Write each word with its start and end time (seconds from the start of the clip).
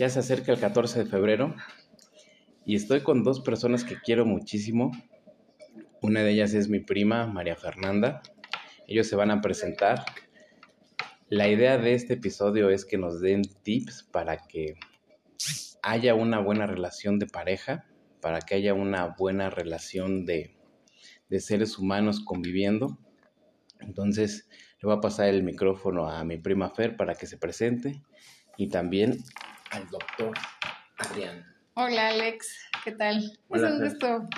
Ya 0.00 0.08
se 0.08 0.20
acerca 0.20 0.50
el 0.50 0.58
14 0.58 1.00
de 1.00 1.04
febrero 1.04 1.54
y 2.64 2.74
estoy 2.74 3.02
con 3.02 3.22
dos 3.22 3.40
personas 3.40 3.84
que 3.84 4.00
quiero 4.00 4.24
muchísimo. 4.24 4.92
Una 6.00 6.22
de 6.22 6.30
ellas 6.30 6.54
es 6.54 6.70
mi 6.70 6.80
prima, 6.80 7.26
María 7.26 7.54
Fernanda. 7.54 8.22
Ellos 8.86 9.08
se 9.08 9.14
van 9.14 9.30
a 9.30 9.42
presentar. 9.42 10.06
La 11.28 11.48
idea 11.48 11.76
de 11.76 11.92
este 11.92 12.14
episodio 12.14 12.70
es 12.70 12.86
que 12.86 12.96
nos 12.96 13.20
den 13.20 13.42
tips 13.62 14.04
para 14.04 14.38
que 14.38 14.76
haya 15.82 16.14
una 16.14 16.38
buena 16.38 16.66
relación 16.66 17.18
de 17.18 17.26
pareja, 17.26 17.84
para 18.22 18.40
que 18.40 18.54
haya 18.54 18.72
una 18.72 19.14
buena 19.18 19.50
relación 19.50 20.24
de, 20.24 20.56
de 21.28 21.40
seres 21.40 21.78
humanos 21.78 22.20
conviviendo. 22.24 22.98
Entonces, 23.80 24.48
le 24.80 24.86
voy 24.86 24.96
a 24.96 25.02
pasar 25.02 25.28
el 25.28 25.42
micrófono 25.42 26.08
a 26.08 26.24
mi 26.24 26.38
prima 26.38 26.70
Fer 26.70 26.96
para 26.96 27.16
que 27.16 27.26
se 27.26 27.36
presente 27.36 28.02
y 28.56 28.70
también 28.70 29.18
al 29.70 29.88
doctor 29.88 30.32
Adrián. 30.98 31.44
Hola 31.74 32.08
Alex, 32.08 32.56
¿qué 32.84 32.92
tal? 32.92 33.38
Hola, 33.48 33.68
es 33.68 33.72
un 33.74 33.78
Fer. 33.80 33.88
gusto 33.90 34.28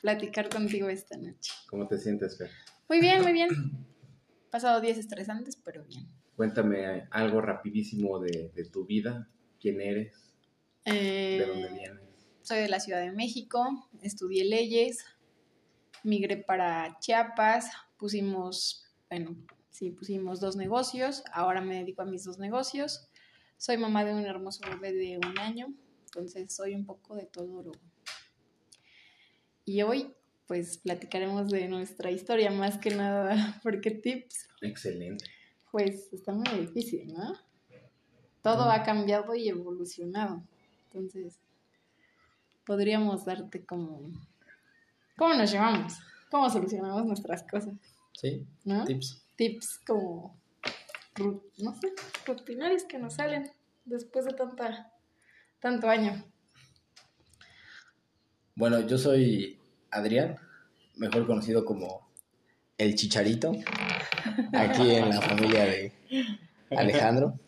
platicar 0.00 0.48
contigo 0.48 0.88
esta 0.88 1.16
noche. 1.16 1.52
¿Cómo 1.68 1.86
te 1.88 1.98
sientes, 1.98 2.38
Fer? 2.38 2.50
Muy 2.88 3.00
bien, 3.00 3.22
muy 3.22 3.32
bien. 3.32 3.48
He 3.50 4.50
pasado 4.50 4.80
días 4.80 4.98
estresantes, 4.98 5.56
pero 5.56 5.84
bien. 5.84 6.08
Cuéntame 6.36 7.08
algo 7.10 7.40
rapidísimo 7.40 8.20
de, 8.20 8.52
de 8.54 8.64
tu 8.66 8.86
vida. 8.86 9.28
¿Quién 9.60 9.80
eres? 9.80 10.32
¿De 10.84 11.44
dónde 11.46 11.68
Eh, 11.68 11.72
vienes? 11.72 12.02
soy 12.42 12.58
de 12.60 12.68
la 12.68 12.80
Ciudad 12.80 13.00
de 13.00 13.10
México, 13.12 13.88
estudié 14.00 14.44
leyes, 14.44 15.04
migré 16.04 16.38
para 16.38 16.96
Chiapas, 17.00 17.70
pusimos, 17.98 18.86
bueno, 19.10 19.36
sí, 19.68 19.90
pusimos 19.90 20.40
dos 20.40 20.56
negocios, 20.56 21.24
ahora 21.32 21.60
me 21.60 21.74
dedico 21.74 22.00
a 22.02 22.06
mis 22.06 22.24
dos 22.24 22.38
negocios. 22.38 23.07
Soy 23.58 23.76
mamá 23.76 24.04
de 24.04 24.14
un 24.14 24.24
hermoso 24.24 24.60
bebé 24.70 24.92
de 24.92 25.18
un 25.18 25.38
año, 25.38 25.74
entonces 26.06 26.54
soy 26.54 26.74
un 26.74 26.86
poco 26.86 27.14
de 27.16 27.26
todo. 27.26 27.62
lo- 27.62 27.72
Y 29.64 29.82
hoy, 29.82 30.14
pues, 30.46 30.78
platicaremos 30.78 31.50
de 31.50 31.68
nuestra 31.68 32.10
historia 32.10 32.50
más 32.50 32.78
que 32.78 32.90
nada, 32.94 33.28
porque 33.62 33.90
tips, 33.90 34.48
Excelente. 34.62 35.24
pues, 35.70 36.12
está 36.12 36.32
muy 36.32 36.48
difícil, 36.66 37.12
¿no? 37.12 37.34
Todo 38.42 38.70
ha 38.70 38.82
cambiado 38.84 39.34
y 39.34 39.48
evolucionado, 39.48 40.42
entonces 40.86 41.38
podríamos 42.64 43.24
darte 43.24 43.64
como... 43.66 44.10
¿Cómo 45.16 45.34
nos 45.34 45.50
llevamos? 45.50 45.94
¿Cómo 46.30 46.48
solucionamos 46.48 47.04
nuestras 47.04 47.42
cosas? 47.42 47.74
Sí, 48.14 48.46
¿No? 48.64 48.84
tips. 48.84 49.24
Tips 49.36 49.80
como, 49.86 50.37
no 51.18 51.74
sé, 51.80 51.92
rutinarios 52.26 52.84
que 52.84 52.98
nos 52.98 53.14
salen 53.14 53.50
después 53.84 54.24
de 54.24 54.32
tanta, 54.32 54.92
tanto 55.60 55.88
año. 55.88 56.24
Bueno, 58.54 58.80
yo 58.80 58.98
soy 58.98 59.58
Adrián, 59.90 60.36
mejor 60.96 61.26
conocido 61.26 61.64
como 61.64 62.08
el 62.76 62.94
Chicharito, 62.94 63.52
aquí 64.52 64.94
en 64.94 65.08
la 65.10 65.20
familia 65.20 65.64
de 65.64 65.92
Alejandro. 66.76 67.38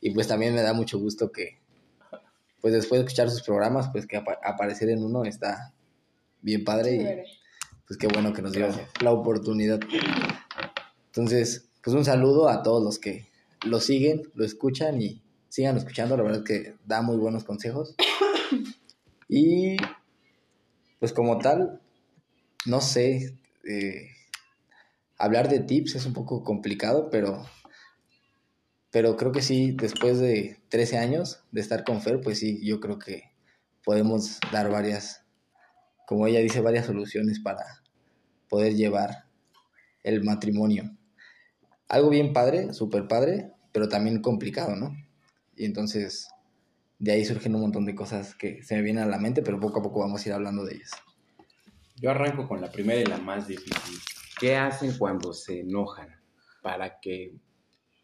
Y 0.00 0.10
pues 0.12 0.28
también 0.28 0.54
me 0.54 0.62
da 0.62 0.72
mucho 0.72 0.98
gusto 0.98 1.32
que, 1.32 1.58
pues 2.60 2.72
después 2.72 3.00
de 3.00 3.06
escuchar 3.06 3.30
sus 3.30 3.42
programas, 3.42 3.88
pues 3.90 4.06
que 4.06 4.16
apa- 4.16 4.38
aparecer 4.44 4.90
en 4.90 5.02
uno 5.02 5.24
está 5.24 5.74
bien 6.40 6.64
padre 6.64 6.94
y 6.94 7.84
pues 7.86 7.98
qué 7.98 8.06
bueno 8.06 8.32
que 8.32 8.42
nos 8.42 8.52
dio 8.52 8.66
Gracias. 8.66 8.88
la 9.02 9.10
oportunidad. 9.12 9.80
Entonces, 11.06 11.67
pues 11.88 11.96
un 11.96 12.04
saludo 12.04 12.50
a 12.50 12.62
todos 12.62 12.84
los 12.84 12.98
que 12.98 13.30
lo 13.64 13.80
siguen, 13.80 14.30
lo 14.34 14.44
escuchan 14.44 15.00
y 15.00 15.22
sigan 15.48 15.78
escuchando. 15.78 16.18
La 16.18 16.22
verdad 16.22 16.40
es 16.40 16.44
que 16.44 16.74
da 16.84 17.00
muy 17.00 17.16
buenos 17.16 17.44
consejos. 17.44 17.94
Y 19.26 19.76
pues 21.00 21.14
como 21.14 21.38
tal, 21.38 21.80
no 22.66 22.82
sé, 22.82 23.38
eh, 23.64 24.08
hablar 25.16 25.48
de 25.48 25.60
tips 25.60 25.94
es 25.94 26.04
un 26.04 26.12
poco 26.12 26.44
complicado, 26.44 27.08
pero, 27.10 27.46
pero 28.90 29.16
creo 29.16 29.32
que 29.32 29.42
sí, 29.42 29.72
después 29.72 30.18
de 30.18 30.60
13 30.68 30.98
años 30.98 31.42
de 31.52 31.62
estar 31.62 31.84
con 31.84 32.02
Fer, 32.02 32.20
pues 32.20 32.38
sí, 32.38 32.60
yo 32.62 32.80
creo 32.80 32.98
que 32.98 33.32
podemos 33.82 34.38
dar 34.52 34.70
varias, 34.70 35.24
como 36.06 36.26
ella 36.26 36.40
dice, 36.40 36.60
varias 36.60 36.84
soluciones 36.84 37.40
para 37.40 37.64
poder 38.48 38.74
llevar 38.74 39.24
el 40.02 40.22
matrimonio. 40.22 40.97
Algo 41.88 42.10
bien 42.10 42.32
padre, 42.32 42.72
súper 42.74 43.08
padre, 43.08 43.52
pero 43.72 43.88
también 43.88 44.20
complicado, 44.20 44.76
¿no? 44.76 44.94
Y 45.56 45.64
entonces 45.64 46.28
de 46.98 47.12
ahí 47.12 47.24
surgen 47.24 47.54
un 47.54 47.62
montón 47.62 47.84
de 47.86 47.94
cosas 47.94 48.34
que 48.34 48.62
se 48.62 48.74
me 48.74 48.82
vienen 48.82 49.04
a 49.04 49.06
la 49.06 49.18
mente, 49.18 49.42
pero 49.42 49.60
poco 49.60 49.80
a 49.80 49.82
poco 49.82 50.00
vamos 50.00 50.24
a 50.24 50.28
ir 50.28 50.34
hablando 50.34 50.64
de 50.64 50.74
ellas. 50.74 50.90
Yo 51.96 52.10
arranco 52.10 52.46
con 52.46 52.60
la 52.60 52.70
primera 52.70 53.00
y 53.00 53.06
la 53.06 53.18
más 53.18 53.46
difícil. 53.46 53.98
¿Qué 54.38 54.56
hacen 54.56 54.96
cuando 54.98 55.32
se 55.32 55.60
enojan 55.60 56.08
para 56.62 57.00
que 57.00 57.34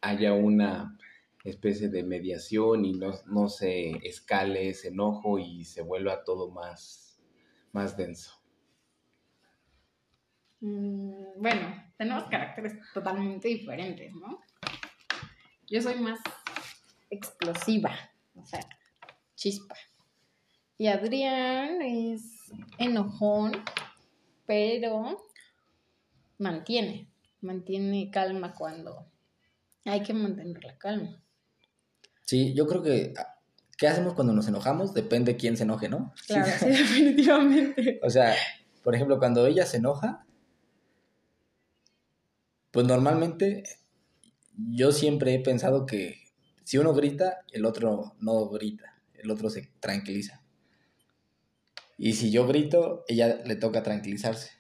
haya 0.01 0.33
una 0.33 0.99
especie 1.45 1.89
de 1.89 2.03
mediación 2.03 2.85
y 2.85 2.93
no, 2.95 3.13
no 3.27 3.49
se 3.49 3.91
escale 4.07 4.69
ese 4.69 4.89
enojo 4.89 5.39
y 5.39 5.65
se 5.65 5.83
vuelva 5.83 6.25
todo 6.25 6.51
más, 6.51 7.21
más 7.73 7.97
denso? 7.97 8.44
Mm, 10.65 11.43
bueno, 11.43 11.85
tenemos 11.99 12.25
caracteres 12.31 12.73
totalmente 12.95 13.49
diferentes, 13.49 14.15
¿no? 14.15 14.41
Yo 15.69 15.83
soy 15.83 15.97
más 15.97 16.19
explosiva, 17.11 17.95
o 18.35 18.47
sea, 18.47 18.61
chispa. 19.35 19.77
Y 20.79 20.87
Adrián 20.87 21.83
es 21.83 22.51
enojón, 22.79 23.53
pero 24.47 25.27
mantiene, 26.39 27.11
mantiene 27.43 28.11
calma 28.11 28.55
cuando 28.55 29.07
hay 29.85 30.03
que 30.03 30.15
mantener 30.15 30.65
la 30.65 30.79
calma. 30.79 31.23
Sí, 32.23 32.55
yo 32.55 32.67
creo 32.67 32.83
que 32.83 33.13
ah, 33.19 33.39
¿qué 33.77 33.87
hacemos 33.87 34.15
cuando 34.15 34.33
nos 34.33 34.49
enojamos? 34.49 34.95
Depende 34.95 35.37
quién 35.37 35.59
se 35.59 35.65
enoje, 35.65 35.91
¿no? 35.91 36.15
Claro, 36.27 36.51
sí, 36.59 36.67
definitivamente. 36.71 38.01
O 38.03 38.09
sea, 38.09 38.35
por 38.83 38.95
ejemplo, 38.95 39.19
cuando 39.19 39.47
ella 39.47 39.67
se 39.67 39.77
enoja, 39.77 40.25
pues 42.75 42.89
normalmente 42.89 43.63
yo 44.57 44.91
siempre 44.91 45.33
he 45.33 45.39
pensado 45.39 45.87
que 45.87 46.25
si 46.65 46.77
uno 46.77 46.93
grita, 46.93 47.45
el 47.53 47.67
otro 47.67 48.17
no 48.19 48.49
grita, 48.49 49.01
el 49.15 49.31
otro 49.31 49.49
se 49.49 49.71
tranquiliza. 49.79 50.43
Y 51.97 52.15
si 52.15 52.33
yo 52.33 52.49
grito, 52.49 53.05
ella 53.07 53.37
le 53.45 53.55
toca 53.55 53.85
tranquilizarse. 53.85 54.51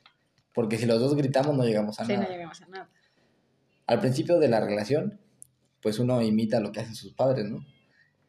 Porque 0.55 0.79
si 0.79 0.87
los 0.87 1.01
dos 1.01 1.17
gritamos 1.17 1.57
no 1.57 1.65
llegamos 1.65 1.99
a 1.99 2.05
Sí, 2.05 2.13
no 2.13 2.21
nada. 2.21 2.31
llegamos 2.31 2.63
a 2.63 2.69
nada. 2.69 2.91
Al 3.89 3.99
principio 3.99 4.39
de 4.39 4.49
la 4.49 4.61
relación, 4.61 5.19
pues 5.83 5.99
uno 5.99 6.23
imita 6.23 6.61
lo 6.61 6.71
que 6.71 6.83
hacen 6.83 6.95
sus 6.95 7.15
padres, 7.15 7.47
¿no? 7.47 7.67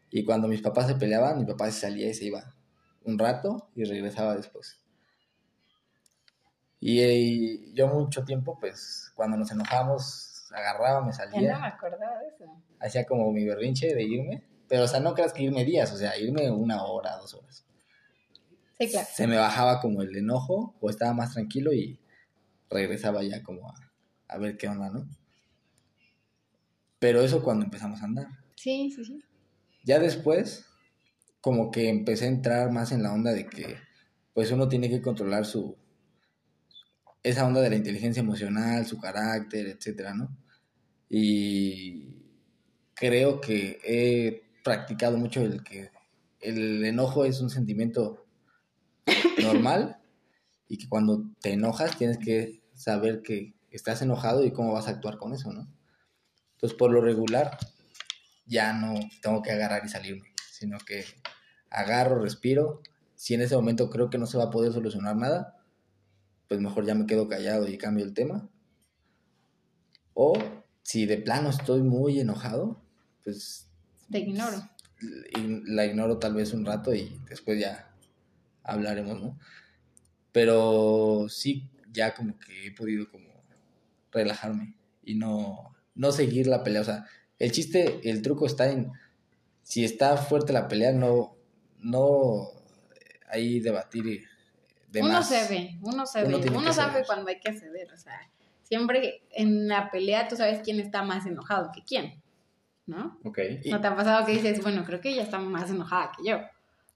Y 0.09 0.23
cuando 0.25 0.47
mis 0.47 0.61
papás 0.61 0.87
se 0.87 0.95
peleaban, 0.95 1.37
mi 1.37 1.45
papá 1.45 1.69
se 1.69 1.81
salía 1.81 2.09
y 2.09 2.15
se 2.15 2.25
iba 2.25 2.55
un 3.03 3.19
rato 3.19 3.69
y 3.75 3.83
regresaba 3.83 4.35
después. 4.35 4.79
Y, 6.87 7.73
yo 7.73 7.87
mucho 7.87 8.23
tiempo, 8.23 8.59
pues, 8.59 9.11
cuando 9.15 9.37
nos 9.37 9.49
enojábamos, 9.49 10.45
agarraba, 10.51 11.01
me 11.03 11.11
Ya 11.11 11.25
no 11.25 11.31
me 11.31 11.33
salía, 11.33 11.65
acordaba 11.65 12.19
de 12.19 12.27
eso. 12.27 12.45
hacía 12.79 13.05
como 13.05 13.31
mi 13.31 13.43
berrinche 13.43 13.95
de 13.95 14.03
irme. 14.03 14.43
Pero, 14.67 14.83
o 14.83 14.87
sea, 14.87 14.99
no 14.99 15.15
creas 15.15 15.33
que 15.33 15.41
irme 15.41 15.65
días, 15.65 15.91
o 15.91 15.97
sea, 15.97 16.15
irme 16.15 16.51
una 16.51 16.83
hora, 16.83 17.17
dos 17.17 17.33
horas. 17.33 17.65
Sí, 18.77 18.87
claro. 18.87 19.07
Se 19.11 19.25
me 19.25 19.35
bajaba 19.35 19.79
como 19.79 20.03
el 20.03 20.15
enojo 20.15 20.75
o 20.79 20.89
estaba 20.91 21.13
más 21.13 21.33
tranquilo 21.33 21.73
y 21.73 21.99
regresaba 22.69 23.23
ya 23.23 23.41
como 23.41 23.67
a, 23.67 23.73
a 24.27 24.37
ver 24.37 24.55
qué 24.55 24.67
onda, 24.67 24.91
¿no? 24.91 25.07
Pero 26.99 27.21
eso 27.21 27.41
cuando 27.41 27.65
empezamos 27.65 27.99
a 28.03 28.05
andar. 28.05 28.27
Sí, 28.57 28.91
sí, 28.91 29.05
sí. 29.05 29.23
Ya 29.83 29.97
después, 29.97 30.67
como 31.41 31.71
que 31.71 31.89
empecé 31.89 32.25
a 32.25 32.29
entrar 32.29 32.69
más 32.69 32.91
en 32.91 33.01
la 33.01 33.11
onda 33.11 33.31
de 33.31 33.47
que, 33.47 33.77
pues 34.35 34.51
uno 34.51 34.67
tiene 34.67 34.87
que 34.87 35.01
controlar 35.01 35.45
su, 35.45 35.77
esa 37.25 37.43
onda 37.43 37.59
de 37.59 37.71
la 37.71 37.75
inteligencia 37.75 38.19
emocional, 38.19 38.85
su 38.85 38.99
carácter, 38.99 39.65
etcétera, 39.65 40.13
¿no? 40.13 40.29
Y 41.09 42.05
creo 42.93 43.41
que 43.41 43.79
he 43.83 44.43
practicado 44.63 45.17
mucho 45.17 45.41
el 45.41 45.63
que 45.63 45.89
el 46.39 46.85
enojo 46.85 47.25
es 47.25 47.41
un 47.41 47.49
sentimiento 47.49 48.27
normal 49.41 49.97
y 50.67 50.77
que 50.77 50.87
cuando 50.87 51.25
te 51.41 51.53
enojas 51.53 51.97
tienes 51.97 52.19
que 52.19 52.61
saber 52.75 53.23
que 53.23 53.55
estás 53.71 54.03
enojado 54.03 54.45
y 54.45 54.51
cómo 54.51 54.73
vas 54.73 54.87
a 54.87 54.91
actuar 54.91 55.17
con 55.17 55.33
eso, 55.33 55.51
¿no? 55.51 55.67
Entonces, 56.53 56.77
por 56.77 56.91
lo 56.91 57.01
regular, 57.01 57.57
ya 58.45 58.71
no 58.71 58.99
tengo 59.23 59.41
que 59.41 59.51
agarrar 59.51 59.83
y 59.83 59.89
salirme, 59.89 60.31
sino 60.51 60.77
que 60.77 61.03
agarro, 61.71 62.21
respiro. 62.21 62.83
Si 63.15 63.33
en 63.33 63.41
ese 63.41 63.55
momento 63.55 63.89
creo 63.89 64.11
que 64.11 64.19
no 64.19 64.27
se 64.27 64.37
va 64.37 64.43
a 64.43 64.51
poder 64.51 64.71
solucionar 64.71 65.15
nada, 65.15 65.54
pues 66.47 66.59
mejor 66.59 66.85
ya 66.85 66.95
me 66.95 67.05
quedo 67.05 67.27
callado 67.27 67.67
y 67.67 67.77
cambio 67.77 68.05
el 68.05 68.13
tema. 68.13 68.49
O 70.13 70.33
si 70.83 71.05
de 71.05 71.17
plano 71.17 71.49
estoy 71.49 71.81
muy 71.81 72.19
enojado, 72.19 72.81
pues 73.23 73.67
Te 74.11 74.19
ignoro. 74.19 74.69
y 75.01 75.71
la 75.71 75.85
ignoro 75.85 76.19
tal 76.19 76.35
vez 76.35 76.53
un 76.53 76.65
rato 76.65 76.93
y 76.93 77.19
después 77.29 77.59
ya 77.59 77.91
hablaremos, 78.63 79.19
¿no? 79.21 79.39
Pero 80.31 81.27
sí, 81.29 81.69
ya 81.91 82.13
como 82.13 82.37
que 82.37 82.67
he 82.67 82.71
podido 82.71 83.09
como 83.09 83.29
relajarme 84.11 84.75
y 85.03 85.15
no, 85.15 85.75
no 85.95 86.11
seguir 86.11 86.47
la 86.47 86.63
pelea. 86.63 86.81
O 86.81 86.85
sea, 86.85 87.05
el 87.39 87.51
chiste, 87.51 88.01
el 88.09 88.21
truco 88.21 88.45
está 88.45 88.71
en, 88.71 88.91
si 89.63 89.83
está 89.83 90.17
fuerte 90.17 90.53
la 90.53 90.67
pelea, 90.67 90.91
no, 90.91 91.35
no 91.79 92.49
ahí 93.29 93.59
debatir 93.59 94.25
de 94.95 95.01
uno 95.01 95.13
más. 95.13 95.27
se 95.27 95.47
ve, 95.49 95.77
uno 95.81 96.05
se 96.05 96.23
Uno 96.23 96.39
ve, 96.39 96.49
uno 96.55 96.71
sabe 96.71 97.03
cuando 97.05 97.29
hay 97.29 97.39
que 97.39 97.51
ceder, 97.53 97.91
o 97.91 97.97
sea, 97.97 98.17
siempre 98.63 99.23
en 99.31 99.67
la 99.67 99.91
pelea 99.91 100.27
tú 100.27 100.37
sabes 100.37 100.61
quién 100.63 100.79
está 100.79 101.03
más 101.03 101.25
enojado 101.25 101.71
que 101.73 101.83
quién, 101.83 102.23
¿no? 102.85 103.19
Ok. 103.25 103.39
¿No 103.65 103.81
te 103.81 103.87
ha 103.87 103.95
pasado 103.95 104.25
que 104.25 104.31
dices, 104.31 104.61
bueno, 104.61 104.85
creo 104.85 105.01
que 105.01 105.09
ella 105.09 105.23
está 105.23 105.37
más 105.37 105.69
enojada 105.69 106.11
que 106.15 106.29
yo? 106.29 106.37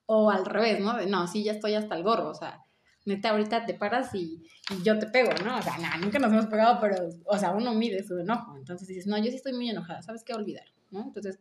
O 0.05 0.31
al 0.31 0.45
revés, 0.45 0.79
¿no? 0.79 0.95
De, 0.95 1.07
no, 1.07 1.27
sí, 1.27 1.43
ya 1.43 1.51
estoy 1.51 1.75
hasta 1.75 1.95
el 1.95 2.03
gorro, 2.03 2.29
o 2.29 2.33
sea, 2.33 2.63
neta, 3.05 3.31
ahorita 3.31 3.65
te 3.65 3.73
paras 3.73 4.15
y, 4.15 4.41
y 4.69 4.81
yo 4.83 4.97
te 4.97 5.07
pego, 5.07 5.31
¿no? 5.43 5.57
O 5.57 5.61
sea, 5.61 5.77
nada, 5.77 5.97
nunca 5.97 6.19
nos 6.19 6.31
hemos 6.31 6.45
pegado, 6.45 6.79
pero, 6.79 7.09
o 7.25 7.37
sea, 7.37 7.51
uno 7.51 7.73
mide 7.73 8.01
su 8.03 8.17
enojo. 8.17 8.55
Entonces 8.57 8.87
dices, 8.87 9.07
no, 9.07 9.17
yo 9.17 9.25
sí 9.25 9.35
estoy 9.35 9.53
muy 9.53 9.69
enojada, 9.69 10.01
¿sabes 10.01 10.23
qué? 10.23 10.33
Olvidar, 10.33 10.65
¿no? 10.89 11.01
Entonces, 11.01 11.37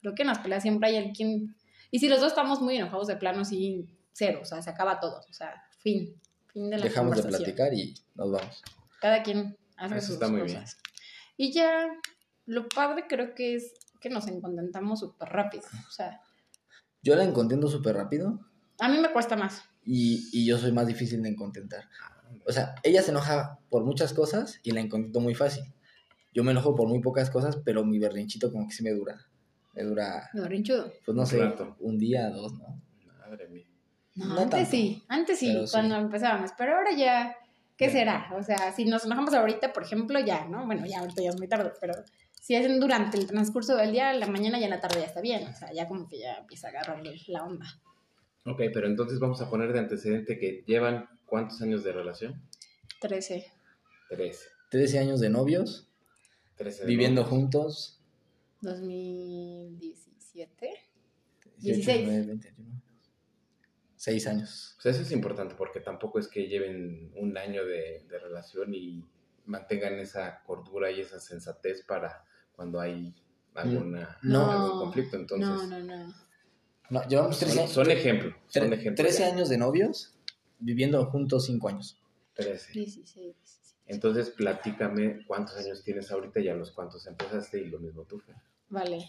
creo 0.00 0.14
que 0.14 0.22
en 0.22 0.28
las 0.28 0.40
peleas 0.40 0.62
siempre 0.64 0.88
hay 0.88 0.96
alguien... 0.96 1.54
Y 1.92 2.00
si 2.00 2.08
los 2.08 2.20
dos 2.20 2.32
estamos 2.32 2.60
muy 2.60 2.76
enojados 2.76 3.06
de 3.06 3.16
plano, 3.16 3.44
sí, 3.44 3.86
cero, 4.12 4.40
o 4.42 4.44
sea, 4.44 4.62
se 4.62 4.70
acaba 4.70 5.00
todo, 5.00 5.20
o 5.28 5.32
sea, 5.32 5.62
fin, 5.82 6.14
fin 6.52 6.70
de 6.70 6.78
la 6.78 6.84
Dejamos 6.84 7.16
de 7.16 7.22
platicar 7.24 7.72
y 7.74 7.94
nos 8.14 8.30
vamos. 8.32 8.62
Cada 9.00 9.22
quien 9.22 9.56
hace 9.76 9.96
Eso 9.98 10.06
sus 10.06 10.14
está 10.14 10.28
muy 10.28 10.42
cosas. 10.42 10.78
Y 11.36 11.52
ya, 11.52 11.88
lo 12.46 12.68
padre 12.68 13.04
creo 13.08 13.34
que 13.34 13.54
es 13.56 13.72
que 14.00 14.10
nos 14.10 14.26
encontentamos 14.28 15.00
súper 15.00 15.28
rápido. 15.28 15.64
O 15.88 15.90
sea, 15.90 16.20
Yo 17.02 17.14
la 17.16 17.24
encontento 17.24 17.68
súper 17.68 17.96
rápido 17.96 18.40
a 18.78 18.88
mí 18.88 18.98
me 18.98 19.12
cuesta 19.12 19.36
más. 19.36 19.62
y, 19.84 20.28
y 20.32 20.44
yo 20.44 20.58
soy 20.58 20.72
más 20.72 20.86
difícil 20.88 21.22
de 21.22 21.28
encontentar. 21.28 21.84
O 22.46 22.50
sea, 22.52 22.74
ella 22.82 23.02
se 23.02 23.10
enoja 23.12 23.58
por 23.70 23.84
muchas 23.84 24.12
cosas 24.12 24.58
y 24.64 24.72
la 24.72 24.80
encontento 24.80 25.20
muy 25.20 25.34
fácil. 25.36 25.62
Yo 26.32 26.42
me 26.42 26.50
enojo 26.52 26.74
por 26.74 26.88
muy 26.88 27.00
pocas 27.00 27.30
cosas, 27.30 27.58
pero 27.64 27.84
mi 27.84 27.98
berrinchito 28.00 28.50
como 28.50 28.66
que 28.66 28.74
sí 28.74 28.82
me 28.82 28.90
dura. 28.92 29.24
Me 29.74 29.84
dura, 29.84 30.28
Me 30.32 30.40
berrinchudo. 30.40 30.92
pues 31.04 31.14
no 31.16 31.24
sé, 31.26 31.38
un 31.78 31.98
día, 31.98 32.28
dos, 32.30 32.54
¿no? 32.54 32.80
No, 34.14 34.26
No 34.26 34.40
antes 34.40 34.50
tanto, 34.50 34.70
sí, 34.70 35.02
antes 35.08 35.38
sí, 35.38 35.64
cuando 35.70 35.96
empezábamos. 35.96 36.50
Pero 36.56 36.76
ahora 36.76 36.92
ya, 36.92 37.36
¿qué 37.76 37.90
será? 37.90 38.30
O 38.36 38.42
sea, 38.42 38.72
si 38.72 38.84
nos 38.84 39.04
enojamos 39.04 39.34
ahorita, 39.34 39.72
por 39.72 39.82
ejemplo, 39.84 40.18
ya, 40.20 40.46
¿no? 40.46 40.66
Bueno, 40.66 40.86
ya 40.86 41.00
ahorita 41.00 41.22
ya 41.22 41.30
es 41.30 41.38
muy 41.38 41.48
tarde, 41.48 41.72
pero 41.80 41.94
si 42.40 42.54
es 42.54 42.80
durante 42.80 43.18
el 43.18 43.26
transcurso 43.26 43.76
del 43.76 43.92
día, 43.92 44.12
en 44.12 44.20
la 44.20 44.26
mañana 44.26 44.58
y 44.58 44.64
en 44.64 44.70
la 44.70 44.80
tarde 44.80 45.00
ya 45.00 45.06
está 45.06 45.20
bien. 45.20 45.46
O 45.46 45.54
sea, 45.54 45.72
ya 45.72 45.88
como 45.88 46.08
que 46.08 46.18
ya 46.18 46.34
empieza 46.34 46.66
a 46.66 46.70
agarrarle 46.70 47.14
la 47.28 47.44
onda. 47.44 47.66
Ok, 48.44 48.60
pero 48.74 48.86
entonces 48.86 49.18
vamos 49.20 49.40
a 49.40 49.48
poner 49.48 49.72
de 49.72 49.78
antecedente 49.78 50.38
que 50.38 50.64
llevan 50.66 51.08
cuántos 51.24 51.62
años 51.62 51.84
de 51.84 51.92
relación? 51.92 52.42
13. 53.00 53.46
Trece. 54.10 54.48
13 54.70 54.98
años 54.98 55.20
de 55.20 55.30
novios, 55.30 55.88
Trece 56.56 56.84
viviendo 56.84 57.22
novios. 57.22 57.38
juntos. 57.38 58.00
2017. 58.60 60.70
18, 61.58 61.60
16. 61.60 61.98
19, 61.98 62.26
20, 62.26 62.52
21. 62.58 62.82
Seis 64.02 64.26
años. 64.26 64.76
Pues 64.82 64.96
eso 64.96 65.04
es 65.04 65.12
importante 65.12 65.54
porque 65.54 65.78
tampoco 65.78 66.18
es 66.18 66.26
que 66.26 66.48
lleven 66.48 67.12
un 67.14 67.38
año 67.38 67.64
de, 67.64 68.04
de 68.10 68.18
relación 68.18 68.74
y 68.74 69.04
mantengan 69.46 69.94
esa 70.00 70.42
cordura 70.42 70.90
y 70.90 71.00
esa 71.02 71.20
sensatez 71.20 71.84
para 71.84 72.24
cuando 72.50 72.80
hay 72.80 73.14
alguna, 73.54 74.18
No. 74.22 74.50
algún 74.50 74.78
conflicto. 74.80 75.16
Entonces, 75.16 75.48
No, 75.48 75.66
no, 75.68 75.78
no. 75.84 76.14
No, 76.90 77.06
llevamos 77.06 77.38
13 77.38 77.52
son, 77.54 77.60
años. 77.62 77.72
son 77.74 77.90
ejemplo. 77.92 78.36
Son 78.48 78.72
ejemplo 78.72 79.04
13 79.04 79.18
ya. 79.20 79.28
años 79.32 79.48
de 79.48 79.58
novios, 79.58 80.16
viviendo 80.58 81.06
juntos 81.06 81.46
5 81.46 81.68
años. 81.68 81.96
Trece. 82.34 82.72
16, 82.72 83.14
17. 83.36 83.78
Entonces, 83.86 84.30
platícame 84.30 85.24
cuántos 85.28 85.56
años 85.58 85.80
tienes 85.84 86.10
ahorita 86.10 86.40
y 86.40 86.48
a 86.48 86.54
los 86.56 86.72
cuántos 86.72 87.06
empezaste 87.06 87.60
y 87.60 87.66
lo 87.66 87.78
mismo 87.78 88.02
tú, 88.02 88.18
Fer. 88.18 88.34
Vale. 88.68 89.08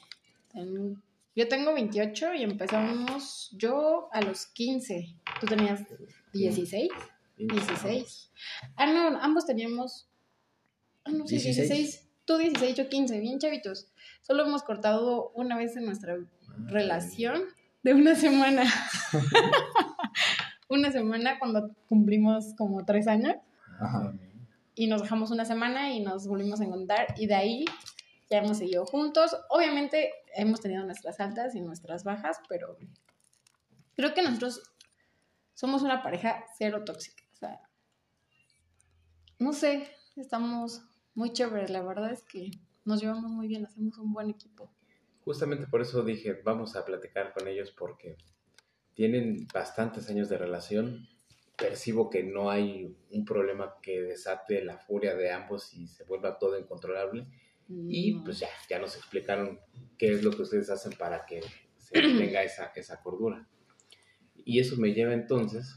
Ten- 0.52 1.02
Yo 1.36 1.48
tengo 1.48 1.74
28 1.74 2.36
y 2.36 2.44
empezamos 2.44 3.50
yo 3.58 4.10
a 4.12 4.22
los 4.22 4.46
15. 4.48 5.16
¿Tú 5.40 5.48
tenías 5.48 5.84
16? 6.32 6.90
16. 7.38 8.32
Ah, 8.76 8.86
no, 8.86 9.20
ambos 9.20 9.46
teníamos. 9.46 10.08
Ah, 11.04 11.12
no, 11.12 11.28
sí, 11.28 11.36
16. 11.36 11.70
16. 11.70 12.10
Tú 12.26 12.38
16, 12.38 12.76
yo 12.76 12.88
15, 12.88 13.20
bien 13.20 13.40
chavitos. 13.40 13.88
Solo 14.22 14.46
hemos 14.46 14.64
cortado 14.64 15.32
una 15.36 15.58
vez 15.58 15.76
en 15.76 15.86
nuestra 15.86 16.18
relación 16.68 17.42
de 17.82 17.94
una 17.96 18.16
semana. 18.16 18.64
una 20.70 20.92
semana 20.92 21.40
cuando 21.40 21.76
cumplimos 21.90 22.54
como 22.58 22.86
tres 22.86 23.08
años. 23.08 23.36
Ajá. 23.80 24.14
y 24.76 24.88
nos 24.88 25.02
dejamos 25.02 25.32
una 25.32 25.46
semana 25.46 25.92
y 25.92 26.00
nos 26.00 26.28
volvimos 26.28 26.62
a 26.62 26.66
encontrar 26.66 27.08
y 27.18 27.26
de 27.26 27.36
ahí 27.36 27.66
ya 28.34 28.40
hemos 28.40 28.58
seguido 28.58 28.84
juntos. 28.88 29.38
Obviamente 29.50 30.12
hemos 30.34 30.60
tenido 30.60 30.84
nuestras 30.84 31.20
altas 31.20 31.54
y 31.54 31.62
nuestras 31.62 32.04
bajas, 32.04 32.40
pero 32.50 32.76
creo 33.96 34.16
que 34.16 34.24
nosotros 34.24 34.64
somos 35.54 35.84
una 35.84 36.02
pareja 36.02 36.44
cero 36.58 36.84
tóxica. 36.84 37.24
O 37.32 37.36
sea, 37.36 37.62
no 39.38 39.54
sé, 39.54 39.88
estamos 40.16 40.82
muy 41.14 41.32
chéveres. 41.32 41.70
La 41.70 41.84
verdad 41.84 42.12
es 42.12 42.24
que 42.24 42.50
nos 42.86 43.02
llevamos 43.02 43.30
muy 43.30 43.48
bien, 43.48 43.68
hacemos 43.68 44.00
un 44.00 44.12
buen 44.12 44.32
equipo. 44.32 44.74
Justamente 45.24 45.68
por 45.68 45.82
eso 45.82 46.02
dije, 46.02 46.42
vamos 46.44 46.76
a 46.76 46.86
platicar 46.86 47.34
con 47.34 47.48
ellos 47.48 47.70
porque 47.70 48.18
tienen 48.96 49.48
bastantes 49.54 50.10
años 50.10 50.28
de 50.28 50.40
relación. 50.40 51.08
Percibo 51.56 52.10
que 52.10 52.24
no 52.24 52.50
hay 52.50 52.98
un 53.12 53.26
problema 53.26 53.76
que 53.80 54.02
desate 54.02 54.66
la 54.66 54.80
furia 54.80 55.14
de 55.14 55.32
ambos 55.32 55.72
y 55.76 55.86
se 55.86 56.04
vuelva 56.04 56.40
todo 56.40 56.58
incontrolable. 56.58 57.28
Y 57.88 58.14
No. 58.14 58.24
pues 58.24 58.40
ya, 58.40 58.50
ya 58.70 58.80
nos 58.80 58.96
explicaron 58.96 59.60
qué 59.98 60.14
es 60.14 60.24
lo 60.24 60.32
que 60.32 60.42
ustedes 60.44 60.70
hacen 60.70 60.94
para 60.94 61.26
que 61.26 61.42
se 61.78 61.94
tenga 62.02 62.44
esa, 62.44 62.72
esa 62.76 63.02
cordura. 63.02 63.48
Y 64.46 64.60
eso 64.60 64.76
me 64.78 64.94
lleva 64.94 65.14
entonces 65.14 65.76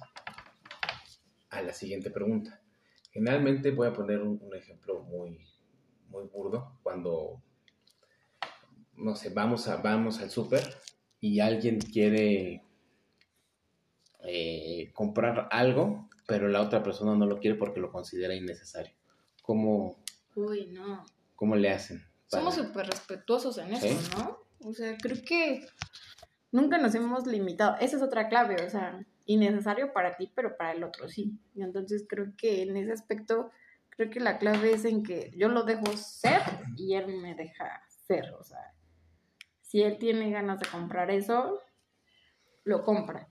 a 1.50 1.62
la 1.62 1.72
siguiente 1.72 2.10
pregunta. 2.10 2.60
Generalmente 3.12 3.70
voy 3.70 3.86
a 3.88 3.92
poner 3.92 4.20
un, 4.20 4.38
un 4.42 4.54
ejemplo 4.54 5.02
muy, 5.04 5.38
muy 6.08 6.24
burdo. 6.24 6.78
Cuando, 6.82 7.42
no 8.94 9.14
sé, 9.16 9.30
vamos, 9.30 9.68
a, 9.68 9.76
vamos 9.76 10.18
al 10.20 10.30
súper 10.30 10.62
y 11.20 11.40
alguien 11.40 11.78
quiere 11.80 12.62
eh, 14.24 14.90
comprar 14.92 15.48
algo, 15.50 16.08
pero 16.26 16.48
la 16.48 16.60
otra 16.62 16.82
persona 16.82 17.14
no 17.14 17.26
lo 17.26 17.38
quiere 17.38 17.56
porque 17.56 17.80
lo 17.80 17.92
considera 17.92 18.34
innecesario. 18.34 18.92
¿Cómo, 19.42 20.02
Uy, 20.34 20.66
no. 20.66 21.04
Cómo 21.36 21.54
le 21.56 21.70
hacen? 21.70 21.98
para- 22.30 22.42
Somos 22.42 22.54
súper 22.56 22.86
respetuosos 22.86 23.56
en 23.58 23.72
eso, 23.74 23.86
¿Sí? 23.86 24.10
¿no? 24.16 24.38
O 24.64 24.72
sea, 24.72 24.96
creo 24.98 25.18
que 25.24 25.64
nunca 26.50 26.78
nos 26.78 26.94
hemos 26.94 27.26
limitado. 27.26 27.76
Esa 27.80 27.96
es 27.96 28.02
otra 28.02 28.28
clave, 28.28 28.56
o 28.64 28.70
sea, 28.70 29.04
innecesario 29.26 29.92
para 29.92 30.16
ti, 30.16 30.32
pero 30.34 30.56
para 30.56 30.72
el 30.72 30.82
otro 30.82 31.08
sí. 31.08 31.38
Y 31.54 31.62
entonces 31.62 32.04
creo 32.08 32.32
que 32.36 32.62
en 32.62 32.76
ese 32.76 32.92
aspecto, 32.92 33.50
creo 33.90 34.10
que 34.10 34.18
la 34.20 34.38
clave 34.38 34.72
es 34.72 34.84
en 34.84 35.02
que 35.04 35.30
yo 35.36 35.48
lo 35.48 35.62
dejo 35.64 35.86
ser 35.96 36.40
y 36.76 36.94
él 36.94 37.06
me 37.20 37.34
deja 37.34 37.82
ser, 38.06 38.32
o 38.34 38.42
sea, 38.44 38.74
si 39.60 39.82
él 39.82 39.98
tiene 39.98 40.30
ganas 40.30 40.58
de 40.60 40.66
comprar 40.68 41.10
eso, 41.10 41.60
lo 42.64 42.82
compra. 42.84 43.28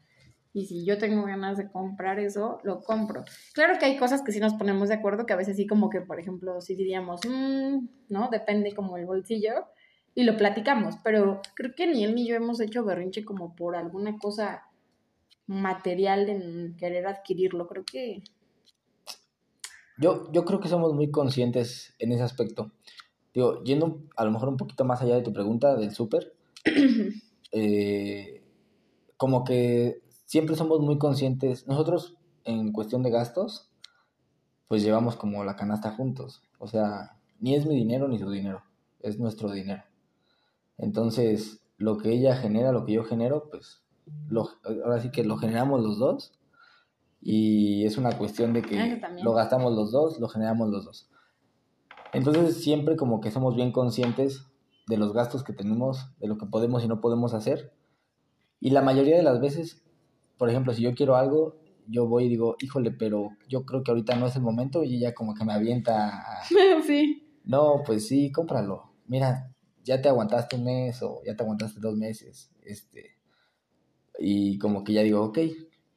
Y 0.55 0.67
si 0.67 0.85
yo 0.85 0.97
tengo 0.97 1.25
ganas 1.25 1.57
de 1.57 1.69
comprar 1.69 2.17
eso, 2.17 2.59
lo 2.63 2.79
compro. 2.81 3.25
Claro 3.53 3.77
que 3.77 3.87
hay 3.87 3.97
cosas 3.97 4.21
que 4.21 4.31
sí 4.31 4.39
nos 4.39 4.53
ponemos 4.53 4.87
de 4.87 4.95
acuerdo, 4.95 5.25
que 5.25 5.33
a 5.33 5.35
veces 5.35 5.57
sí 5.57 5.67
como 5.67 5.89
que, 5.89 5.99
por 5.99 6.17
ejemplo, 6.17 6.61
sí 6.61 6.75
diríamos, 6.75 7.19
"Mm", 7.27 7.85
¿no? 8.07 8.29
Depende 8.31 8.73
como 8.73 8.95
el 8.95 9.05
bolsillo, 9.05 9.65
y 10.15 10.23
lo 10.23 10.37
platicamos, 10.37 10.95
pero 11.03 11.41
creo 11.55 11.75
que 11.75 11.87
ni 11.87 12.05
él 12.05 12.15
ni 12.15 12.25
yo 12.25 12.37
hemos 12.37 12.61
hecho 12.61 12.85
berrinche 12.85 13.25
como 13.25 13.53
por 13.53 13.75
alguna 13.75 14.17
cosa 14.17 14.63
material 15.45 16.29
en 16.29 16.77
querer 16.77 17.05
adquirirlo. 17.05 17.67
Creo 17.67 17.83
que 17.83 18.23
Yo, 19.97 20.31
yo 20.31 20.45
creo 20.45 20.61
que 20.61 20.69
somos 20.69 20.93
muy 20.93 21.11
conscientes 21.11 21.95
en 21.99 22.13
ese 22.13 22.23
aspecto. 22.23 22.71
Digo, 23.33 23.61
yendo 23.65 24.03
a 24.15 24.23
lo 24.23 24.31
mejor 24.31 24.47
un 24.47 24.57
poquito 24.57 24.85
más 24.85 25.01
allá 25.01 25.15
de 25.15 25.21
tu 25.21 25.33
pregunta 25.33 25.75
del 25.75 25.93
súper, 25.93 26.33
eh, 27.51 28.41
como 29.17 29.43
que 29.43 30.04
siempre 30.25 30.55
somos 30.55 30.81
muy 30.81 30.97
conscientes. 30.97 31.67
Nosotros, 31.67 32.17
en 32.43 32.71
cuestión 32.71 33.03
de 33.03 33.11
gastos, 33.11 33.71
pues 34.67 34.83
llevamos 34.83 35.15
como 35.15 35.43
la 35.43 35.55
canasta 35.55 35.91
juntos. 35.91 36.43
O 36.59 36.67
sea, 36.67 37.17
ni 37.39 37.55
es 37.55 37.65
mi 37.65 37.75
dinero 37.75 38.07
ni 38.07 38.19
su 38.19 38.29
dinero, 38.29 38.63
es 38.99 39.19
nuestro 39.19 39.51
dinero. 39.51 39.83
Entonces, 40.77 41.61
lo 41.77 41.97
que 41.97 42.11
ella 42.11 42.35
genera, 42.35 42.71
lo 42.71 42.85
que 42.85 42.93
yo 42.93 43.03
genero, 43.03 43.49
pues 43.49 43.83
lo, 44.27 44.49
ahora 44.83 44.99
sí 44.99 45.11
que 45.11 45.23
lo 45.23 45.37
generamos 45.37 45.81
los 45.81 45.99
dos. 45.99 46.33
Y 47.21 47.85
es 47.85 47.97
una 47.97 48.11
cuestión 48.17 48.53
de 48.53 48.61
que 48.61 48.97
también. 48.97 49.25
lo 49.25 49.33
gastamos 49.33 49.73
los 49.73 49.91
dos, 49.91 50.19
lo 50.19 50.27
generamos 50.27 50.69
los 50.69 50.85
dos. 50.85 51.09
Entonces 52.13 52.63
siempre 52.63 52.95
como 52.95 53.19
que 53.19 53.31
somos 53.31 53.55
bien 53.55 53.71
conscientes 53.71 54.45
de 54.87 54.97
los 54.97 55.13
gastos 55.13 55.43
que 55.43 55.53
tenemos, 55.53 56.11
de 56.19 56.27
lo 56.27 56.37
que 56.37 56.45
podemos 56.45 56.83
y 56.83 56.87
no 56.87 57.01
podemos 57.01 57.33
hacer. 57.33 57.73
Y 58.59 58.69
la 58.69 58.81
mayoría 58.81 59.17
de 59.17 59.23
las 59.23 59.41
veces, 59.41 59.83
por 60.37 60.49
ejemplo, 60.49 60.73
si 60.73 60.81
yo 60.81 60.93
quiero 60.93 61.15
algo, 61.15 61.55
yo 61.87 62.07
voy 62.07 62.25
y 62.25 62.29
digo, 62.29 62.55
híjole, 62.59 62.91
pero 62.91 63.29
yo 63.47 63.65
creo 63.65 63.83
que 63.83 63.91
ahorita 63.91 64.15
no 64.15 64.27
es 64.27 64.35
el 64.35 64.41
momento 64.41 64.83
y 64.83 64.95
ella 64.97 65.13
como 65.13 65.33
que 65.35 65.45
me 65.45 65.53
avienta. 65.53 66.09
a- 66.09 66.43
sí. 66.85 67.21
No, 67.43 67.83
pues 67.85 68.07
sí, 68.07 68.31
cómpralo. 68.31 68.91
Mira, 69.07 69.53
ya 69.83 70.01
te 70.01 70.09
aguantaste 70.09 70.55
un 70.55 70.63
mes 70.65 71.01
o 71.03 71.21
ya 71.25 71.35
te 71.35 71.43
aguantaste 71.43 71.79
dos 71.79 71.95
meses. 71.95 72.51
Este, 72.63 73.17
y 74.19 74.57
como 74.57 74.83
que 74.83 74.93
ya 74.93 75.01
digo, 75.03 75.21
ok, 75.23 75.39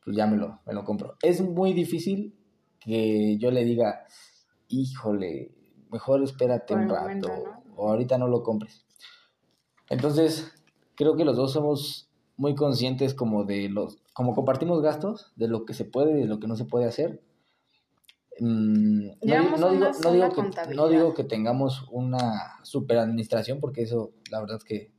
pues 0.05 0.17
ya 0.17 0.27
me 0.27 0.37
lo, 0.37 0.61
me 0.67 0.75
lo 0.75 0.85
compro. 0.85 1.17
Es 1.23 1.41
muy 1.41 1.73
difícil 1.73 2.35
que 2.81 3.39
yo 3.39 3.51
le 3.51 3.65
diga, 3.65 4.05
híjole, 4.69 5.53
mejor 5.91 6.23
espérate 6.23 6.75
Por 6.75 6.83
un 6.83 6.89
rato 6.89 7.03
momento, 7.03 7.29
¿no? 7.29 7.63
o 7.77 7.91
ahorita 7.91 8.19
no 8.19 8.29
lo 8.29 8.43
compres. 8.43 8.85
Entonces, 9.89 10.53
creo 10.95 11.17
que 11.17 11.25
los 11.25 11.37
dos 11.37 11.53
somos 11.53 12.11
muy 12.37 12.55
conscientes 12.55 13.15
como 13.15 13.45
de 13.45 13.69
los, 13.69 13.99
como 14.19 14.35
compartimos 14.35 14.83
gastos, 14.83 15.31
de 15.37 15.47
lo 15.47 15.65
que 15.65 15.75
se 15.75 15.85
puede 15.85 16.11
y 16.19 16.23
de 16.23 16.27
lo 16.27 16.41
que 16.41 16.49
no 16.49 16.57
se 16.57 16.65
puede 16.65 16.87
hacer. 16.87 17.23
Mm, 18.41 19.11
no, 19.23 19.57
no 19.57 19.71
digo, 19.71 19.91
no, 20.03 20.13
digo 20.13 20.33
que, 20.33 20.75
no 20.75 20.89
digo 20.89 21.15
que 21.15 21.23
tengamos 21.23 21.87
una 21.93 22.57
super 22.65 22.99
administración, 22.99 23.61
porque 23.61 23.83
eso, 23.83 24.11
la 24.33 24.41
verdad 24.41 24.57
es 24.57 24.65
que 24.65 24.93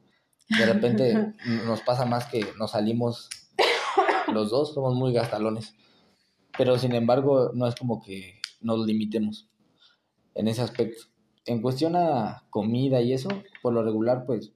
de 0.57 0.65
repente 0.65 1.33
nos 1.65 1.81
pasa 1.81 2.05
más 2.05 2.27
que 2.27 2.45
nos 2.57 2.71
salimos 2.71 3.27
los 4.33 4.51
dos, 4.51 4.73
somos 4.73 4.95
muy 4.95 5.11
gastalones. 5.11 5.75
Pero 6.57 6.77
sin 6.77 6.95
embargo, 6.95 7.51
no 7.53 7.67
es 7.67 7.75
como 7.75 8.01
que 8.01 8.39
nos 8.61 8.87
limitemos 8.87 9.49
en 10.33 10.47
ese 10.47 10.61
aspecto. 10.61 11.07
En 11.45 11.61
cuestión 11.61 11.97
a 11.97 12.45
comida 12.49 13.01
y 13.01 13.11
eso, 13.11 13.27
por 13.61 13.73
lo 13.73 13.83
regular, 13.83 14.23
pues 14.25 14.53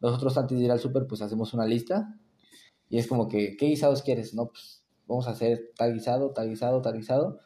nosotros 0.00 0.38
antes 0.38 0.56
de 0.56 0.64
ir 0.64 0.72
al 0.72 0.80
súper, 0.80 1.06
pues 1.06 1.20
hacemos 1.20 1.52
una 1.52 1.66
lista 1.66 2.18
y 2.94 2.98
es 2.98 3.08
como 3.08 3.26
que, 3.26 3.56
¿qué 3.56 3.66
guisados 3.66 4.02
quieres? 4.02 4.34
No, 4.34 4.46
pues 4.46 4.84
vamos 5.08 5.26
a 5.26 5.32
hacer 5.32 5.72
tal 5.76 5.94
guisado, 5.94 6.30
tal 6.30 6.48
guisado, 6.48 6.80
tal 6.80 6.94
guisado. 6.94 7.40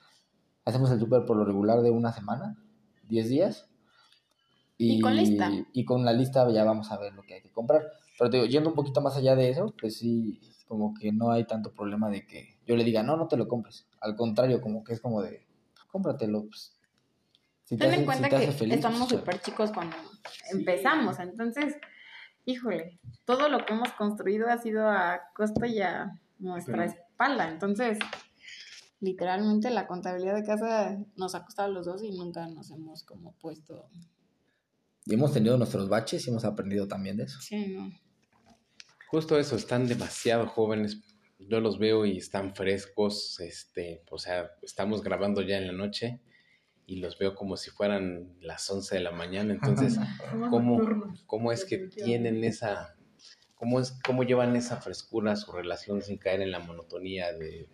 Hacemos 0.66 0.90
el 0.90 1.00
súper 1.00 1.24
por 1.24 1.38
lo 1.38 1.46
regular 1.46 1.80
de 1.80 1.90
una 1.90 2.12
semana, 2.12 2.62
10 3.04 3.28
días. 3.30 3.66
Y 4.76 5.00
con 5.00 5.16
lista. 5.16 5.50
Y 5.72 5.86
con 5.86 6.04
la 6.04 6.12
lista 6.12 6.46
ya 6.50 6.64
vamos 6.64 6.92
a 6.92 6.98
ver 6.98 7.14
lo 7.14 7.22
que 7.22 7.32
hay 7.32 7.40
que 7.40 7.50
comprar. 7.50 7.82
Pero 8.18 8.28
te 8.28 8.36
digo, 8.36 8.46
yendo 8.46 8.68
un 8.68 8.74
poquito 8.74 9.00
más 9.00 9.16
allá 9.16 9.36
de 9.36 9.48
eso, 9.48 9.74
pues 9.80 9.96
sí, 9.96 10.38
como 10.66 10.92
que 10.92 11.12
no 11.12 11.30
hay 11.30 11.46
tanto 11.46 11.72
problema 11.72 12.10
de 12.10 12.26
que 12.26 12.58
yo 12.66 12.76
le 12.76 12.84
diga, 12.84 13.02
no, 13.02 13.16
no 13.16 13.26
te 13.26 13.38
lo 13.38 13.48
compres. 13.48 13.88
Al 14.02 14.16
contrario, 14.16 14.60
como 14.60 14.84
que 14.84 14.92
es 14.92 15.00
como 15.00 15.22
de, 15.22 15.46
cómpratelo. 15.90 16.42
Pues, 16.42 16.76
si 17.64 17.78
te 17.78 17.86
Ten 17.86 18.00
en 18.00 18.04
cuenta 18.04 18.28
si 18.28 18.36
que 18.36 18.52
feliz, 18.52 18.74
estamos 18.74 18.98
pues, 19.08 19.20
súper 19.20 19.40
chicos 19.40 19.72
cuando 19.72 19.96
empezamos, 20.52 21.18
entonces, 21.20 21.74
híjole, 22.52 22.98
todo 23.26 23.48
lo 23.50 23.64
que 23.66 23.74
hemos 23.74 23.92
construido 23.92 24.48
ha 24.48 24.56
sido 24.58 24.88
a 24.88 25.20
costa 25.34 25.66
y 25.66 25.80
a 25.82 26.18
nuestra 26.38 26.86
Pero- 26.86 26.90
espalda, 26.92 27.48
entonces, 27.50 27.98
literalmente 29.00 29.70
la 29.70 29.86
contabilidad 29.86 30.34
de 30.34 30.44
casa 30.44 30.96
nos 31.16 31.34
ha 31.34 31.44
costado 31.44 31.68
a 31.68 31.72
los 31.72 31.84
dos 31.86 32.02
y 32.02 32.10
nunca 32.10 32.46
nos 32.48 32.70
hemos 32.70 33.02
como 33.04 33.32
puesto, 33.34 33.88
Y 35.04 35.14
hemos 35.14 35.32
tenido 35.32 35.56
nuestros 35.56 35.88
baches 35.88 36.26
y 36.26 36.30
hemos 36.30 36.44
aprendido 36.44 36.86
también 36.88 37.16
de 37.16 37.24
eso. 37.24 37.40
sí, 37.40 37.68
no, 37.74 37.90
Justo 39.10 39.38
eso, 39.38 39.56
están 39.56 39.86
demasiado 39.86 40.46
jóvenes. 40.48 41.00
Yo 41.38 41.60
los 41.60 41.78
veo 41.78 42.04
y 42.04 42.18
están 42.18 42.54
frescos. 42.54 43.40
Este, 43.40 44.02
o 44.10 44.18
sea, 44.18 44.50
estamos 44.62 45.02
grabando 45.02 45.40
ya 45.40 45.56
en 45.56 45.66
la 45.66 45.72
noche 45.72 46.20
y 46.88 46.96
los 46.96 47.18
veo 47.18 47.34
como 47.34 47.58
si 47.58 47.70
fueran 47.70 48.34
las 48.40 48.68
11 48.68 48.94
de 48.94 49.02
la 49.02 49.10
mañana. 49.10 49.52
Entonces, 49.52 49.98
¿cómo, 50.48 50.80
cómo 51.26 51.52
es 51.52 51.66
que 51.66 51.76
tienen 51.76 52.42
esa, 52.44 52.96
cómo 53.54 53.78
es, 53.78 54.00
cómo 54.06 54.22
llevan 54.22 54.56
esa 54.56 54.78
frescura 54.78 55.32
a 55.32 55.36
su 55.36 55.52
relación 55.52 56.00
sin 56.00 56.16
caer 56.16 56.40
en 56.40 56.50
la 56.50 56.60
monotonía 56.60 57.30
de, 57.34 57.68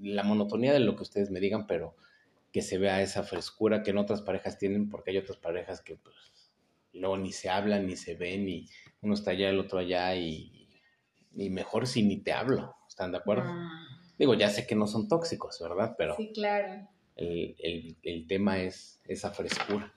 la 0.00 0.22
monotonía 0.22 0.72
de 0.72 0.80
lo 0.80 0.96
que 0.96 1.02
ustedes 1.02 1.30
me 1.30 1.40
digan, 1.40 1.66
pero 1.66 1.94
que 2.52 2.62
se 2.62 2.78
vea 2.78 3.02
esa 3.02 3.22
frescura 3.22 3.82
que 3.82 3.90
en 3.90 3.98
otras 3.98 4.22
parejas 4.22 4.56
tienen, 4.56 4.88
porque 4.88 5.10
hay 5.10 5.18
otras 5.18 5.36
parejas 5.36 5.82
que 5.82 5.96
pues, 5.96 6.16
luego 6.94 7.18
ni 7.18 7.32
se 7.32 7.50
hablan, 7.50 7.86
ni 7.86 7.96
se 7.96 8.14
ven, 8.14 8.48
y 8.48 8.70
uno 9.02 9.12
está 9.12 9.32
allá, 9.32 9.50
el 9.50 9.60
otro 9.60 9.78
allá, 9.78 10.16
y, 10.16 10.70
y 11.34 11.50
mejor 11.50 11.86
si 11.86 12.02
ni 12.02 12.16
te 12.16 12.32
hablo, 12.32 12.74
¿están 12.88 13.12
de 13.12 13.18
acuerdo? 13.18 13.44
Ah, 13.44 14.04
Digo, 14.18 14.32
ya 14.32 14.48
sé 14.48 14.66
que 14.66 14.74
no 14.74 14.86
son 14.86 15.06
tóxicos, 15.06 15.60
¿verdad? 15.60 15.96
Pero 15.98 16.16
sí, 16.16 16.32
claro. 16.32 16.88
El, 17.16 17.56
el, 17.58 17.96
el 18.02 18.26
tema 18.26 18.60
es 18.60 19.00
esa 19.04 19.30
frescura. 19.30 19.92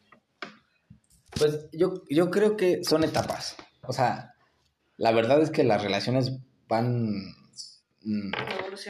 Pues 1.38 1.70
yo, 1.72 2.04
yo 2.10 2.30
creo 2.32 2.58
que 2.58 2.84
son 2.84 3.04
etapas. 3.04 3.56
O 3.84 3.94
sea, 3.94 4.34
la 4.98 5.12
verdad 5.12 5.42
es 5.42 5.52
que 5.52 5.64
las 5.64 5.82
relaciones 5.82 6.40
van, 6.68 7.36
mm, 8.02 8.32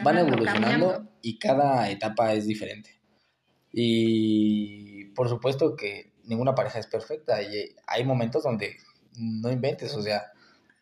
van 0.02 0.18
evolucionando 0.18 0.88
cambiando. 0.88 1.12
y 1.22 1.38
cada 1.38 1.90
etapa 1.90 2.32
es 2.32 2.46
diferente. 2.46 3.00
Y 3.72 5.06
por 5.14 5.28
supuesto 5.28 5.76
que 5.76 6.12
ninguna 6.24 6.54
pareja 6.54 6.78
es 6.78 6.86
perfecta 6.86 7.42
y 7.42 7.74
hay 7.86 8.04
momentos 8.04 8.42
donde 8.42 8.76
no 9.16 9.50
inventes, 9.50 9.94
o 9.94 10.02
sea, 10.02 10.32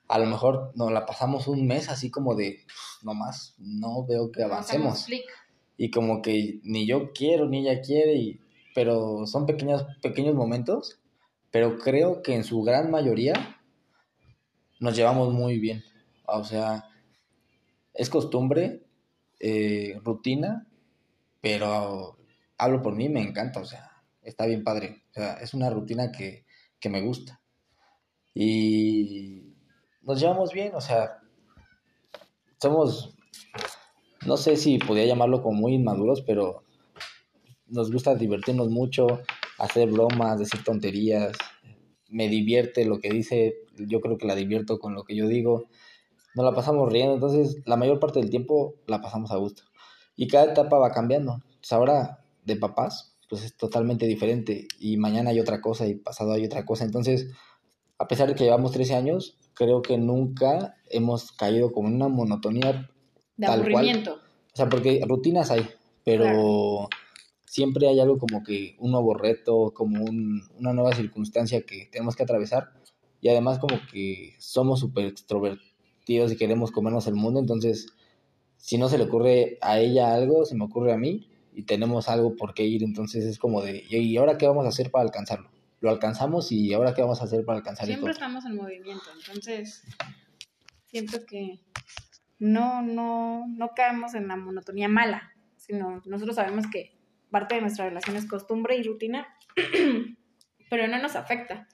a 0.09 0.19
lo 0.19 0.26
mejor 0.26 0.73
nos 0.76 0.93
la 0.93 1.05
pasamos 1.05 1.49
un 1.49 1.67
mes 1.67 1.88
así 1.88 2.11
como 2.11 2.35
de, 2.35 2.65
no 3.03 3.15
más, 3.15 3.55
no 3.59 4.05
veo 4.07 4.31
que 4.31 4.45
avancemos. 4.45 5.07
Y 5.76 5.90
como 5.90 6.23
que 6.23 6.61
ni 6.62 6.87
yo 6.87 7.12
quiero 7.12 7.49
ni 7.49 7.66
ella 7.66 7.80
quiere 7.80 8.14
y 8.14 8.40
pero 8.75 9.26
son 9.26 9.47
pequeños 9.47 9.87
pequeños 10.02 10.35
momentos 10.35 11.00
pero 11.50 11.78
creo 11.78 12.23
que 12.23 12.35
en 12.35 12.45
su 12.45 12.62
gran 12.62 12.90
mayoría 12.90 13.33
nos 14.78 14.95
llevamos 14.95 15.33
muy 15.33 15.59
bien. 15.59 15.83
O 16.26 16.45
sea 16.45 16.85
es 17.95 18.11
costumbre 18.11 18.83
eh, 19.40 19.99
rutina 20.04 20.66
pero 21.40 22.18
hablo 22.59 22.83
por 22.83 22.95
mí 22.95 23.09
me 23.09 23.23
encanta 23.23 23.61
o 23.61 23.64
sea 23.64 23.90
está 24.23 24.47
bien 24.47 24.64
padre. 24.64 25.02
O 25.11 25.14
sea 25.14 25.35
es 25.35 25.54
una 25.54 25.71
rutina 25.71 26.12
que, 26.12 26.45
que 26.78 26.88
me 26.88 27.00
gusta. 27.00 27.40
Y 28.35 29.54
nos 30.02 30.21
llevamos 30.21 30.52
bien 30.52 30.75
o 30.75 30.80
sea 30.80 31.21
somos 32.61 33.16
no 34.26 34.37
sé 34.37 34.56
si 34.56 34.78
podría 34.78 35.06
llamarlo 35.06 35.42
como 35.42 35.61
muy 35.61 35.75
inmaduros, 35.75 36.23
pero 36.23 36.62
nos 37.66 37.90
gusta 37.92 38.14
divertirnos 38.14 38.71
mucho, 38.71 39.21
hacer 39.59 39.90
bromas, 39.90 40.38
decir 40.38 40.62
tonterías. 40.64 41.33
Me 42.09 42.28
divierte 42.28 42.85
lo 42.85 43.00
que 43.00 43.11
dice, 43.11 43.54
yo 43.76 44.00
creo 44.00 44.18
que 44.18 44.26
la 44.26 44.35
divierto 44.35 44.78
con 44.78 44.95
lo 44.95 45.04
que 45.04 45.16
yo 45.16 45.26
digo. 45.26 45.64
Nos 46.35 46.45
la 46.45 46.54
pasamos 46.54 46.92
riendo, 46.92 47.14
entonces 47.14 47.62
la 47.64 47.76
mayor 47.76 47.99
parte 47.99 48.21
del 48.21 48.30
tiempo 48.30 48.75
la 48.87 49.00
pasamos 49.00 49.30
a 49.33 49.37
gusto. 49.37 49.62
Y 50.16 50.28
cada 50.28 50.52
etapa 50.52 50.78
va 50.78 50.90
cambiando. 50.90 51.42
Pues 51.61 51.73
ahora 51.73 52.25
de 52.45 52.56
papás, 52.56 53.16
pues 53.28 53.45
es 53.45 53.56
totalmente 53.56 54.06
diferente. 54.06 54.68
Y 54.78 54.97
mañana 54.97 55.30
hay 55.30 55.40
otra 55.40 55.61
cosa 55.61 55.87
y 55.87 55.95
pasado 55.95 56.33
hay 56.33 56.45
otra 56.45 56.64
cosa. 56.64 56.85
Entonces, 56.85 57.28
a 57.99 58.06
pesar 58.06 58.28
de 58.28 58.35
que 58.35 58.45
llevamos 58.45 58.73
13 58.73 58.95
años, 58.95 59.37
creo 59.54 59.83
que 59.83 59.99
nunca 59.99 60.76
hemos 60.90 61.33
caído 61.33 61.73
como 61.73 61.88
en 61.88 61.95
una 61.95 62.09
monotonía 62.09 62.88
De 63.37 63.47
Tal 63.47 63.61
cual. 63.61 63.73
aburrimiento. 63.73 64.14
o 64.52 64.57
sea, 64.57 64.69
porque 64.69 65.02
rutinas 65.07 65.50
hay, 65.50 65.69
pero 66.05 66.25
Claro. 66.25 66.88
siempre 67.45 67.88
hay 67.88 68.00
algo 68.00 68.19
como 68.19 68.43
que 68.43 68.75
un 68.78 68.93
nuevo 68.93 69.12
reto, 69.14 69.73
como 69.75 70.02
un- 70.05 70.43
una 70.59 70.73
nueva 70.73 70.95
circunstancia 70.95 71.61
que 71.62 71.87
tenemos 71.93 72.16
que 72.16 72.23
atravesar. 72.23 72.71
Y 73.21 73.28
además 73.28 73.59
como 73.59 73.78
que 73.93 74.35
somos 74.38 74.81
súper 74.81 75.07
extrovertidos 75.07 76.33
y 76.33 76.37
queremos 76.37 76.71
comernos 76.71 77.07
el 77.07 77.14
mundo, 77.14 77.40
entonces 77.40 77.88
si 78.57 78.78
no 78.78 78.88
se 78.88 78.97
le 78.99 79.05
ocurre 79.05 79.59
a 79.61 79.78
ella 79.78 80.14
algo, 80.14 80.45
se 80.45 80.55
me 80.55 80.64
ocurre 80.64 80.93
a 80.93 80.97
mí 80.99 81.28
y 81.55 81.62
tenemos 81.64 82.09
algo 82.09 82.35
por 82.37 82.55
qué 82.55 82.64
ir, 82.64 82.83
entonces 82.83 83.25
es 83.25 83.38
como 83.38 83.61
de, 83.62 83.85
¿y 83.88 84.16
ahora 84.16 84.38
qué 84.38 84.47
vamos 84.47 84.64
a 84.64 84.69
hacer 84.71 84.90
para 84.90 85.05
alcanzarlo? 85.05 85.50
Lo 85.81 85.90
alcanzamos 85.90 86.50
y 86.52 86.73
ahora 86.73 86.95
qué 86.95 87.02
vamos 87.02 87.21
a 87.21 87.25
hacer 87.25 87.45
para 87.45 87.59
alcanzar 87.59 87.87
Siempre 87.87 88.12
estamos 88.12 88.45
en 88.47 88.57
movimiento, 88.57 89.05
entonces 89.19 89.83
siento 90.87 91.19
que 91.26 91.59
no, 92.38 92.83
no, 92.83 93.47
no 93.49 93.71
caemos 93.75 94.14
en 94.14 94.28
la 94.28 94.37
monotonía 94.37 94.88
mala, 94.88 95.33
sino 95.57 96.02
nosotros 96.05 96.37
sabemos 96.37 96.66
que 96.71 96.97
parte 97.31 97.57
de 97.57 97.61
nuestra 97.61 97.87
relación 97.87 98.16
es 98.16 98.26
costumbre 98.26 98.76
y 98.76 98.83
rutina, 98.83 99.26
pero 100.71 100.87
no 100.87 100.99
nos 100.99 101.16
afecta. 101.16 101.69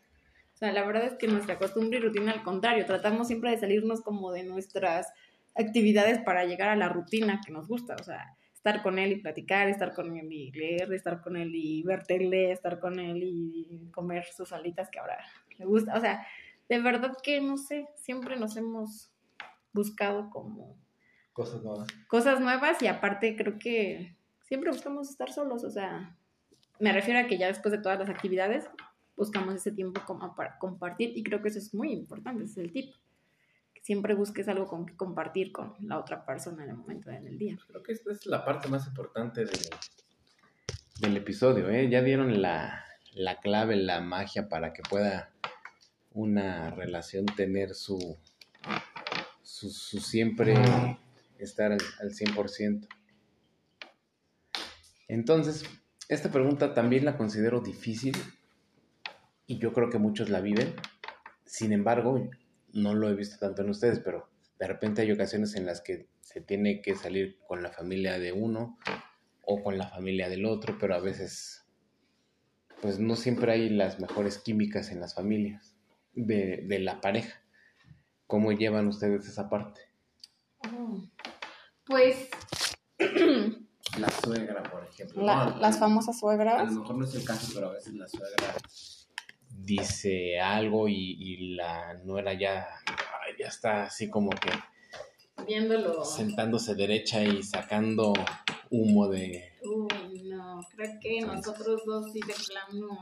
O 0.54 0.56
sea, 0.56 0.72
la 0.72 0.84
verdad 0.84 1.04
es 1.04 1.14
que 1.14 1.26
nuestra 1.26 1.58
costumbre 1.58 1.98
y 1.98 2.02
rutina, 2.02 2.32
al 2.32 2.42
contrario, 2.42 2.86
tratamos 2.86 3.26
siempre 3.26 3.50
de 3.50 3.58
salirnos 3.58 4.00
como 4.02 4.30
de 4.30 4.44
nuestras 4.44 5.12
actividades 5.54 6.18
para 6.20 6.44
llegar 6.44 6.68
a 6.68 6.76
la 6.76 6.88
rutina 6.88 7.40
que 7.44 7.52
nos 7.52 7.66
gusta, 7.68 7.96
o 8.00 8.04
sea, 8.04 8.36
estar 8.54 8.82
con 8.82 8.98
él 8.98 9.12
y 9.12 9.16
platicar, 9.16 9.68
estar 9.68 9.92
con 9.92 10.16
él 10.16 10.32
y 10.32 10.52
leer, 10.52 10.92
estar 10.92 11.20
con 11.20 11.36
él 11.36 11.50
y 11.54 11.82
ver 11.82 12.04
tele, 12.04 12.52
estar 12.52 12.78
con 12.78 13.00
él 13.00 13.20
y 13.24 13.90
comer 13.92 14.24
sus 14.24 14.52
alitas 14.52 14.88
que 14.90 15.00
ahora 15.00 15.18
le 15.58 15.64
gusta, 15.64 15.96
o 15.96 16.00
sea, 16.00 16.24
de 16.68 16.80
verdad 16.80 17.12
que 17.22 17.40
no 17.40 17.58
sé, 17.58 17.88
siempre 17.96 18.36
nos 18.36 18.56
hemos 18.56 19.11
buscado 19.72 20.30
como 20.30 20.78
Cosas 21.32 21.62
nuevas. 21.62 21.88
cosas 22.08 22.40
nuevas 22.40 22.82
y 22.82 22.86
aparte 22.86 23.36
creo 23.36 23.58
que 23.58 24.16
siempre 24.42 24.70
buscamos 24.70 25.08
estar 25.08 25.32
solos, 25.32 25.64
o 25.64 25.70
sea, 25.70 26.14
me 26.78 26.92
refiero 26.92 27.20
a 27.20 27.26
que 27.26 27.38
ya 27.38 27.46
después 27.46 27.72
de 27.72 27.78
todas 27.78 27.98
las 27.98 28.10
actividades 28.10 28.68
buscamos 29.16 29.54
ese 29.54 29.72
tiempo 29.72 30.02
como 30.04 30.34
para 30.34 30.58
compartir 30.58 31.16
y 31.16 31.22
creo 31.22 31.40
que 31.40 31.48
eso 31.48 31.58
es 31.58 31.72
muy 31.74 31.92
importante, 31.92 32.44
ese 32.44 32.60
es 32.60 32.66
el 32.66 32.72
tip. 32.72 32.94
Que 33.72 33.80
siempre 33.82 34.14
busques 34.14 34.48
algo 34.48 34.66
con 34.66 34.84
que 34.84 34.96
compartir 34.96 35.52
con 35.52 35.74
la 35.80 35.98
otra 35.98 36.26
persona 36.26 36.64
en 36.64 36.70
el 36.70 36.76
momento 36.76 37.10
en 37.10 37.26
el 37.26 37.38
día. 37.38 37.58
Creo 37.66 37.82
que 37.82 37.92
esta 37.92 38.12
es 38.12 38.26
la 38.26 38.44
parte 38.44 38.68
más 38.68 38.86
importante 38.86 39.44
del, 39.44 39.60
del 41.00 41.16
episodio, 41.16 41.70
¿eh? 41.70 41.88
Ya 41.88 42.02
dieron 42.02 42.42
la, 42.42 42.84
la 43.14 43.40
clave, 43.40 43.76
la 43.76 44.00
magia 44.00 44.48
para 44.48 44.72
que 44.72 44.82
pueda 44.82 45.32
una 46.12 46.70
relación 46.70 47.24
tener 47.24 47.74
su, 47.74 48.18
su, 49.52 49.70
su 49.70 50.00
siempre 50.00 50.54
estar 51.38 51.72
al, 51.72 51.80
al 52.00 52.10
100%. 52.10 52.88
Entonces, 55.08 55.64
esta 56.08 56.32
pregunta 56.32 56.72
también 56.72 57.04
la 57.04 57.18
considero 57.18 57.60
difícil 57.60 58.16
y 59.46 59.58
yo 59.58 59.74
creo 59.74 59.90
que 59.90 59.98
muchos 59.98 60.30
la 60.30 60.40
viven. 60.40 60.74
Sin 61.44 61.74
embargo, 61.74 62.30
no 62.72 62.94
lo 62.94 63.10
he 63.10 63.14
visto 63.14 63.38
tanto 63.38 63.60
en 63.60 63.68
ustedes, 63.68 63.98
pero 63.98 64.30
de 64.58 64.66
repente 64.66 65.02
hay 65.02 65.12
ocasiones 65.12 65.54
en 65.54 65.66
las 65.66 65.82
que 65.82 66.08
se 66.22 66.40
tiene 66.40 66.80
que 66.80 66.94
salir 66.94 67.38
con 67.46 67.62
la 67.62 67.70
familia 67.70 68.18
de 68.18 68.32
uno 68.32 68.78
o 69.44 69.62
con 69.62 69.76
la 69.76 69.88
familia 69.88 70.30
del 70.30 70.46
otro, 70.46 70.78
pero 70.80 70.94
a 70.94 71.00
veces 71.00 71.66
pues 72.80 72.98
no 72.98 73.16
siempre 73.16 73.52
hay 73.52 73.68
las 73.68 74.00
mejores 74.00 74.38
químicas 74.38 74.90
en 74.90 75.00
las 75.00 75.14
familias 75.14 75.76
de, 76.14 76.64
de 76.66 76.78
la 76.78 77.02
pareja. 77.02 77.41
¿Cómo 78.32 78.50
llevan 78.50 78.88
ustedes 78.88 79.26
esa 79.28 79.50
parte? 79.50 79.82
Oh. 80.64 81.04
Pues 81.84 82.30
La 83.98 84.08
suegra, 84.24 84.62
por 84.62 84.86
ejemplo. 84.86 85.22
la- 85.22 85.50
¿no? 85.50 85.56
las 85.58 85.78
famosas 85.78 86.16
A 86.16 86.18
suegras. 86.18 86.72
lo 86.72 86.80
mejor 86.80 86.96
no 86.96 87.04
es 87.04 87.14
el 87.14 87.26
caso, 87.26 87.52
pero 87.54 87.68
a 87.68 87.72
veces 87.74 87.92
la 87.92 88.08
suegra 88.08 88.54
dice 89.50 90.40
algo 90.40 90.88
y, 90.88 90.94
y 90.94 91.54
la 91.56 91.92
nuera 92.04 92.32
ya, 92.32 92.66
ya 93.38 93.48
está 93.48 93.82
así 93.84 94.08
como 94.08 94.30
que 94.30 94.50
Viéndolo. 95.46 96.02
sentándose 96.02 96.74
derecha 96.74 97.22
y 97.22 97.42
sacando 97.42 98.14
humo 98.70 99.08
de... 99.08 99.52
Uy, 99.62 100.22
no, 100.22 100.58
creo 100.74 100.98
que 101.02 101.20
nosotros 101.20 101.82
dos 101.84 102.10
sí 102.14 102.20
de 102.26 102.32
plano. 102.48 102.98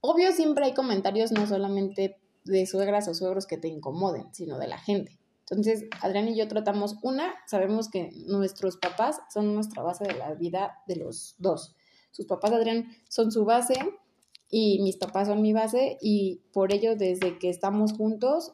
Obvio, 0.00 0.32
siempre 0.32 0.66
hay 0.66 0.74
comentarios 0.74 1.32
no 1.32 1.46
solamente 1.46 2.18
de 2.44 2.66
suegras 2.66 3.08
o 3.08 3.14
suegros 3.14 3.46
que 3.46 3.58
te 3.58 3.68
incomoden, 3.68 4.32
sino 4.32 4.58
de 4.58 4.66
la 4.66 4.78
gente. 4.78 5.18
Entonces, 5.50 5.84
Adrián 6.00 6.28
y 6.28 6.36
yo 6.36 6.46
tratamos, 6.46 6.96
una, 7.02 7.34
sabemos 7.46 7.88
que 7.90 8.10
nuestros 8.26 8.76
papás 8.76 9.20
son 9.32 9.52
nuestra 9.54 9.82
base 9.82 10.04
de 10.04 10.14
la 10.14 10.32
vida 10.34 10.78
de 10.86 10.96
los 10.96 11.34
dos. 11.38 11.74
Sus 12.12 12.26
papás, 12.26 12.52
Adrián, 12.52 12.86
son 13.08 13.32
su 13.32 13.44
base 13.44 13.74
y 14.48 14.80
mis 14.82 14.96
papás 14.96 15.28
son 15.28 15.42
mi 15.42 15.52
base 15.52 15.98
y 16.00 16.42
por 16.52 16.72
ello, 16.72 16.94
desde 16.96 17.38
que 17.38 17.50
estamos 17.50 17.92
juntos, 17.92 18.52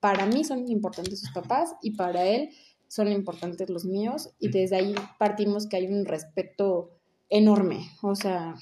para 0.00 0.26
mí 0.26 0.44
son 0.44 0.68
importantes 0.68 1.20
sus 1.20 1.32
papás 1.32 1.74
y 1.82 1.96
para 1.96 2.24
él 2.24 2.50
son 2.86 3.10
importantes 3.10 3.68
los 3.68 3.84
míos 3.84 4.30
y 4.38 4.48
desde 4.48 4.76
ahí 4.76 4.94
partimos 5.18 5.66
que 5.66 5.76
hay 5.76 5.86
un 5.86 6.04
respeto 6.04 6.90
enorme, 7.28 7.90
o 8.02 8.14
sea, 8.14 8.54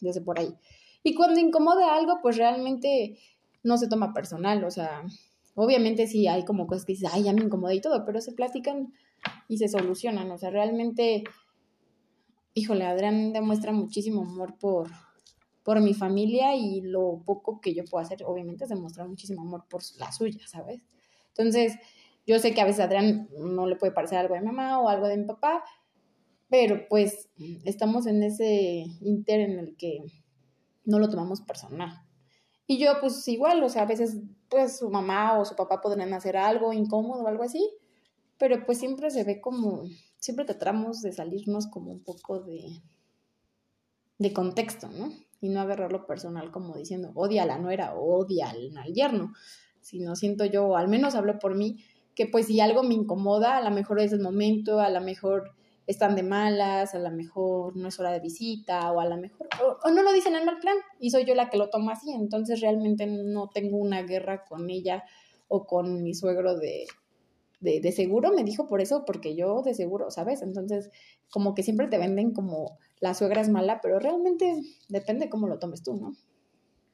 desde 0.00 0.20
por 0.20 0.38
ahí. 0.38 0.54
Y 1.02 1.14
cuando 1.14 1.40
incomoda 1.40 1.94
algo, 1.94 2.18
pues 2.22 2.36
realmente 2.36 3.18
no 3.62 3.76
se 3.78 3.88
toma 3.88 4.12
personal, 4.12 4.64
o 4.64 4.70
sea, 4.70 5.02
obviamente 5.54 6.06
sí 6.06 6.26
hay 6.26 6.44
como 6.44 6.66
cosas 6.66 6.84
que 6.84 6.92
dices, 6.92 7.10
ay, 7.12 7.24
ya 7.24 7.32
me 7.32 7.42
incomodé 7.42 7.76
y 7.76 7.80
todo, 7.80 8.04
pero 8.04 8.20
se 8.20 8.32
platican 8.32 8.92
y 9.48 9.58
se 9.58 9.68
solucionan, 9.68 10.30
o 10.30 10.38
sea, 10.38 10.50
realmente, 10.50 11.24
híjole, 12.54 12.84
Adrián 12.84 13.32
demuestra 13.32 13.72
muchísimo 13.72 14.22
amor 14.22 14.56
por, 14.58 14.90
por 15.62 15.80
mi 15.80 15.94
familia 15.94 16.54
y 16.54 16.80
lo 16.80 17.22
poco 17.24 17.60
que 17.60 17.74
yo 17.74 17.84
puedo 17.84 18.02
hacer, 18.02 18.24
obviamente, 18.24 18.64
es 18.64 18.70
demostrar 18.70 19.08
muchísimo 19.08 19.42
amor 19.42 19.64
por 19.68 19.82
la 19.98 20.10
suya, 20.12 20.46
¿sabes? 20.46 20.82
Entonces, 21.28 21.74
yo 22.26 22.38
sé 22.38 22.54
que 22.54 22.60
a 22.60 22.64
veces 22.64 22.80
Adrián 22.80 23.28
no 23.38 23.66
le 23.66 23.76
puede 23.76 23.92
parecer 23.92 24.18
algo 24.18 24.34
de 24.34 24.42
mamá 24.42 24.80
o 24.80 24.88
algo 24.88 25.08
de 25.08 25.16
mi 25.16 25.24
papá, 25.24 25.62
pero 26.48 26.86
pues 26.88 27.28
estamos 27.64 28.06
en 28.06 28.22
ese 28.22 28.84
inter 29.00 29.40
en 29.40 29.58
el 29.58 29.76
que 29.76 30.04
no 30.84 30.98
lo 30.98 31.08
tomamos 31.08 31.40
personal. 31.40 32.02
Y 32.66 32.78
yo 32.78 32.92
pues 33.00 33.26
igual, 33.26 33.62
o 33.62 33.68
sea, 33.68 33.82
a 33.82 33.86
veces 33.86 34.18
pues 34.48 34.78
su 34.78 34.90
mamá 34.90 35.38
o 35.38 35.44
su 35.44 35.56
papá 35.56 35.80
podrían 35.80 36.12
hacer 36.12 36.36
algo 36.36 36.72
incómodo 36.72 37.24
o 37.24 37.28
algo 37.28 37.42
así, 37.42 37.68
pero 38.38 38.64
pues 38.64 38.78
siempre 38.78 39.10
se 39.10 39.24
ve 39.24 39.40
como, 39.40 39.82
siempre 40.18 40.44
tratamos 40.44 41.02
de 41.02 41.12
salirnos 41.12 41.66
como 41.66 41.90
un 41.90 42.02
poco 42.02 42.40
de, 42.40 42.80
de 44.18 44.32
contexto, 44.32 44.88
¿no? 44.88 45.12
Y 45.40 45.48
no 45.48 45.60
agarrarlo 45.60 46.06
personal 46.06 46.50
como 46.50 46.76
diciendo 46.76 47.10
odia 47.14 47.42
a 47.42 47.46
la 47.46 47.58
nuera 47.58 47.94
o 47.94 48.18
odia 48.18 48.50
al, 48.50 48.76
al 48.76 48.92
yerno, 48.92 49.32
sino 49.80 50.14
siento 50.14 50.44
yo, 50.44 50.76
al 50.76 50.88
menos 50.88 51.14
hablo 51.14 51.38
por 51.38 51.54
mí, 51.54 51.82
que 52.14 52.26
pues 52.26 52.46
si 52.46 52.60
algo 52.60 52.82
me 52.82 52.94
incomoda, 52.94 53.56
a 53.56 53.62
lo 53.62 53.70
mejor 53.70 54.00
es 54.00 54.12
el 54.12 54.20
momento, 54.20 54.80
a 54.80 54.90
lo 54.90 55.00
mejor 55.00 55.54
están 55.90 56.14
de 56.14 56.22
malas, 56.22 56.94
a 56.94 56.98
lo 56.98 57.10
mejor 57.10 57.76
no 57.76 57.88
es 57.88 57.98
hora 57.98 58.12
de 58.12 58.20
visita, 58.20 58.92
o 58.92 59.00
a 59.00 59.06
lo 59.06 59.16
mejor, 59.16 59.48
o, 59.84 59.90
no 59.90 60.02
lo 60.02 60.12
dicen 60.12 60.36
en 60.36 60.44
mal 60.44 60.58
plan, 60.58 60.76
y 60.98 61.10
soy 61.10 61.24
yo 61.24 61.34
la 61.34 61.50
que 61.50 61.58
lo 61.58 61.68
tomo 61.68 61.90
así, 61.90 62.12
entonces 62.12 62.60
realmente 62.60 63.06
no 63.06 63.48
tengo 63.48 63.76
una 63.76 64.02
guerra 64.02 64.44
con 64.44 64.70
ella 64.70 65.04
o 65.48 65.66
con 65.66 66.02
mi 66.02 66.14
suegro 66.14 66.56
de, 66.56 66.86
de, 67.60 67.80
de 67.80 67.92
seguro, 67.92 68.32
me 68.32 68.44
dijo 68.44 68.68
por 68.68 68.80
eso, 68.80 69.04
porque 69.04 69.34
yo 69.34 69.62
de 69.62 69.74
seguro, 69.74 70.10
¿sabes? 70.10 70.42
Entonces, 70.42 70.90
como 71.28 71.54
que 71.54 71.64
siempre 71.64 71.88
te 71.88 71.98
venden 71.98 72.32
como 72.32 72.78
la 73.00 73.14
suegra 73.14 73.40
es 73.40 73.48
mala, 73.48 73.80
pero 73.80 73.98
realmente 73.98 74.62
depende 74.88 75.28
cómo 75.28 75.48
lo 75.48 75.58
tomes 75.58 75.82
tú, 75.82 75.96
¿no? 75.96 76.14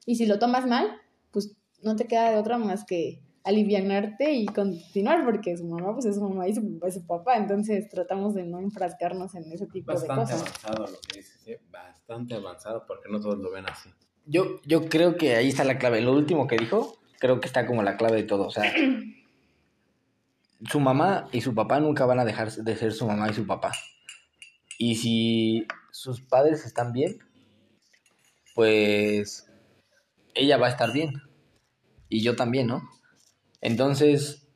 Y 0.05 0.15
si 0.15 0.25
lo 0.25 0.39
tomas 0.39 0.65
mal, 0.65 0.89
pues 1.31 1.55
no 1.83 1.95
te 1.95 2.07
queda 2.07 2.31
de 2.31 2.37
otra 2.37 2.57
más 2.57 2.83
que 2.83 3.21
alivianarte 3.47 4.33
y 4.33 4.45
continuar, 4.45 5.23
porque 5.23 5.55
su 5.55 5.65
mamá 5.65 5.93
pues 5.93 6.05
es 6.05 6.15
su 6.15 6.21
mamá 6.21 6.47
y 6.47 6.53
su 6.53 6.61
papá 6.73 6.87
es 6.87 6.93
su 6.93 7.07
papá, 7.07 7.37
entonces 7.37 7.89
tratamos 7.89 8.35
de 8.35 8.43
no 8.43 8.59
enfrascarnos 8.59 9.35
en 9.35 9.49
ese 9.51 9.67
tipo 9.67 9.93
de 9.93 10.07
Bastante 10.07 10.33
cosas. 10.33 10.41
avanzado 10.41 10.87
lo 10.87 10.99
que 10.99 11.19
dices, 11.19 11.47
¿eh? 11.47 11.61
Bastante 11.71 12.35
avanzado 12.35 12.85
porque 12.85 13.09
no 13.09 13.21
todos 13.21 13.39
lo 13.39 13.49
ven 13.51 13.65
así. 13.69 13.89
Yo, 14.25 14.59
yo 14.65 14.89
creo 14.89 15.15
que 15.15 15.35
ahí 15.35 15.47
está 15.47 15.63
la 15.63 15.77
clave. 15.77 16.01
Lo 16.01 16.11
último 16.11 16.47
que 16.47 16.57
dijo, 16.57 16.97
creo 17.19 17.39
que 17.39 17.47
está 17.47 17.65
como 17.65 17.83
la 17.83 17.95
clave 17.95 18.17
de 18.17 18.23
todo. 18.23 18.47
O 18.47 18.51
sea, 18.51 18.69
su 20.69 20.79
mamá 20.81 21.29
y 21.31 21.39
su 21.39 21.55
papá 21.55 21.79
nunca 21.79 22.05
van 22.05 22.19
a 22.19 22.25
dejar 22.25 22.51
de 22.51 22.75
ser 22.75 22.91
su 22.91 23.07
mamá 23.07 23.29
y 23.29 23.33
su 23.33 23.47
papá. 23.47 23.71
Y 24.77 24.95
si 24.95 25.65
sus 25.91 26.21
padres 26.21 26.65
están 26.65 26.91
bien, 26.91 27.19
pues 28.53 29.49
ella 30.35 30.57
va 30.57 30.67
a 30.67 30.71
estar 30.71 30.91
bien. 30.91 31.13
Y 32.09 32.21
yo 32.21 32.35
también, 32.35 32.67
¿no? 32.67 32.81
Entonces, 33.61 34.47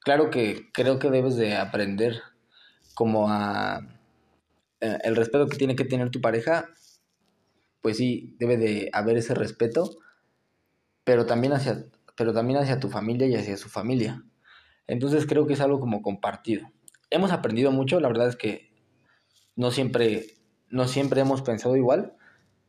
claro 0.00 0.30
que 0.30 0.70
creo 0.72 0.98
que 0.98 1.10
debes 1.10 1.36
de 1.36 1.56
aprender 1.56 2.22
como 2.94 3.28
a... 3.30 3.80
eh, 4.80 4.98
el 5.04 5.16
respeto 5.16 5.48
que 5.48 5.56
tiene 5.58 5.76
que 5.76 5.84
tener 5.84 6.10
tu 6.10 6.20
pareja 6.20 6.68
pues 7.86 7.98
sí, 7.98 8.34
debe 8.40 8.56
de 8.56 8.90
haber 8.92 9.16
ese 9.16 9.32
respeto, 9.32 9.98
pero 11.04 11.24
también 11.24 11.52
hacia, 11.52 11.86
pero 12.16 12.32
también 12.32 12.58
hacia 12.58 12.80
tu 12.80 12.88
familia 12.88 13.28
y 13.28 13.36
hacia 13.36 13.56
su 13.56 13.68
familia. 13.68 14.24
Entonces 14.88 15.24
creo 15.24 15.46
que 15.46 15.52
es 15.52 15.60
algo 15.60 15.78
como 15.78 16.02
compartido. 16.02 16.72
Hemos 17.10 17.30
aprendido 17.30 17.70
mucho, 17.70 18.00
la 18.00 18.08
verdad 18.08 18.28
es 18.28 18.34
que 18.34 18.72
no 19.54 19.70
siempre, 19.70 20.26
no 20.68 20.88
siempre 20.88 21.20
hemos 21.20 21.42
pensado 21.42 21.76
igual, 21.76 22.16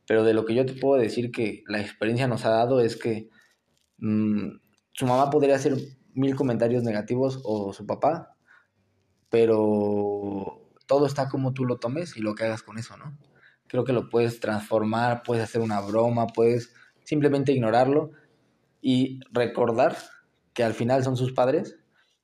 pero 0.06 0.22
de 0.22 0.34
lo 0.34 0.44
que 0.46 0.54
yo 0.54 0.64
te 0.64 0.74
puedo 0.74 1.02
decir 1.02 1.32
que 1.32 1.64
la 1.66 1.80
experiencia 1.80 2.28
nos 2.28 2.44
ha 2.44 2.50
dado 2.50 2.80
es 2.80 2.96
que 2.96 3.28
mm, 3.98 4.50
su 4.98 5.06
mamá 5.06 5.30
podría 5.30 5.54
hacer 5.54 5.76
mil 6.12 6.34
comentarios 6.34 6.82
negativos 6.82 7.40
o 7.44 7.72
su 7.72 7.86
papá, 7.86 8.34
pero 9.30 10.72
todo 10.86 11.06
está 11.06 11.28
como 11.28 11.52
tú 11.52 11.64
lo 11.64 11.78
tomes 11.78 12.16
y 12.16 12.20
lo 12.20 12.34
que 12.34 12.42
hagas 12.42 12.64
con 12.64 12.78
eso, 12.78 12.96
¿no? 12.96 13.16
creo 13.68 13.84
que 13.84 13.92
lo 13.92 14.08
puedes 14.08 14.40
transformar, 14.40 15.22
puedes 15.22 15.44
hacer 15.44 15.60
una 15.60 15.80
broma, 15.80 16.26
puedes 16.26 16.74
simplemente 17.04 17.52
ignorarlo 17.52 18.10
y 18.80 19.20
recordar 19.30 19.96
que 20.52 20.64
al 20.64 20.74
final 20.74 21.04
son 21.04 21.16
sus 21.16 21.32
padres 21.32 21.76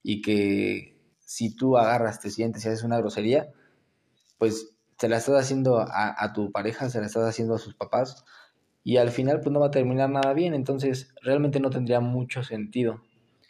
y 0.03 0.21
que 0.21 0.99
si 1.21 1.55
tú 1.55 1.79
agarras, 1.79 2.19
te 2.19 2.31
sientes 2.31 2.65
y 2.65 2.69
haces 2.69 2.83
una 2.83 2.99
grosería, 2.99 3.53
pues 4.37 4.75
se 4.99 5.09
la 5.09 5.19
estás 5.19 5.41
haciendo 5.41 5.79
a, 5.79 6.15
a 6.19 6.33
tu 6.33 6.51
pareja, 6.51 6.91
se 6.91 6.99
la 6.99 7.07
estás 7.07 7.29
haciendo 7.29 7.55
a 7.55 7.59
sus 7.59 7.77
papás 7.77 8.25
y 8.85 8.99
al 8.99 9.11
final 9.11 9.41
pues 9.41 9.51
no 9.51 9.61
va 9.61 9.69
a 9.69 9.71
terminar 9.71 10.11
nada 10.11 10.35
bien, 10.35 10.55
entonces 10.55 11.13
realmente 11.23 11.59
no 11.59 11.71
tendría 11.71 12.01
mucho 12.01 12.45
sentido 12.45 13.03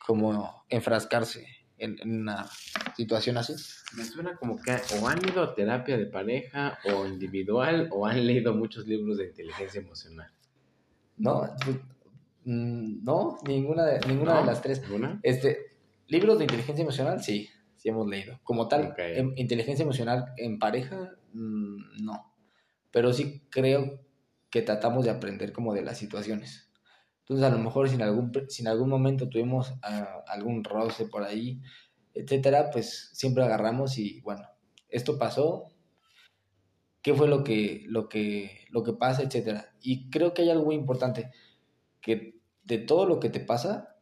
como 0.07 0.64
enfrascarse 0.68 1.47
en, 1.77 1.99
en 2.01 2.20
una 2.20 2.47
situación 2.97 3.37
así. 3.37 3.55
Me 3.97 4.05
suena 4.05 4.37
como 4.37 4.57
que 4.62 4.70
o 5.01 5.09
han 5.09 5.18
ido 5.29 5.42
a 5.42 5.55
terapia 5.55 5.99
de 5.99 6.07
pareja 6.07 6.79
o 6.85 7.07
individual 7.07 7.88
o 7.90 8.07
han 8.07 8.25
leído 8.25 8.55
muchos 8.55 8.87
libros 8.87 9.18
de 9.18 9.27
inteligencia 9.27 9.81
emocional. 9.81 10.31
No, 11.16 11.49
pues, 11.64 11.77
mm, 12.44 13.05
no, 13.05 13.38
ninguna 13.47 13.85
de, 13.87 14.01
ninguna 14.07 14.35
¿No? 14.35 14.40
de 14.40 14.47
las 14.47 14.62
tres. 14.62 14.83
¿Alguna? 14.85 15.18
Este, 15.25 15.59
libros 16.07 16.38
de 16.38 16.44
inteligencia 16.44 16.83
emocional, 16.83 17.23
sí, 17.23 17.49
sí 17.77 17.88
hemos 17.88 18.07
leído. 18.07 18.38
Como 18.44 18.68
tal, 18.68 18.94
em- 18.99 19.33
inteligencia 19.37 19.83
emocional 19.83 20.27
en 20.37 20.61
pareja, 20.61 21.11
mm, 21.33 22.05
no. 22.05 22.33
Pero 22.92 23.12
sí 23.12 23.42
creo 23.51 24.04
que 24.55 24.62
tratamos 24.62 25.05
de 25.05 25.11
aprender 25.11 25.53
como 25.53 25.75
de 25.75 25.83
las 25.83 25.99
situaciones. 25.99 26.71
Entonces, 27.23 27.45
a 27.45 27.51
lo 27.51 27.59
mejor 27.59 27.88
si 27.88 27.97
en 27.97 28.03
algún, 28.03 28.31
si 28.49 28.62
en 28.62 28.69
algún 28.69 28.88
momento 28.88 29.29
tuvimos 29.29 29.75
ah, 29.83 30.23
algún 30.29 30.62
roce 30.62 31.07
por 31.07 31.25
ahí, 31.25 31.61
etcétera, 32.14 32.71
pues 32.71 33.11
siempre 33.14 33.43
agarramos 33.43 33.99
y 33.99 34.21
bueno, 34.21 34.47
esto 34.88 35.19
pasó, 35.19 35.73
qué 37.03 37.14
fue 37.14 37.27
lo 37.27 37.43
que, 37.43 37.83
lo 37.88 38.09
que, 38.09 38.69
lo 38.71 38.85
que 38.85 38.93
pasa, 38.93 39.25
etcétera. 39.25 39.75
Y 39.81 40.09
creo 40.09 40.35
que 40.35 40.43
hay 40.43 40.51
algo 40.51 40.67
muy 40.67 40.77
importante, 40.77 41.33
que 42.01 42.38
de 42.62 42.79
todo 42.79 43.07
lo 43.07 43.19
que 43.19 43.31
te 43.31 43.40
pasa, 43.40 43.97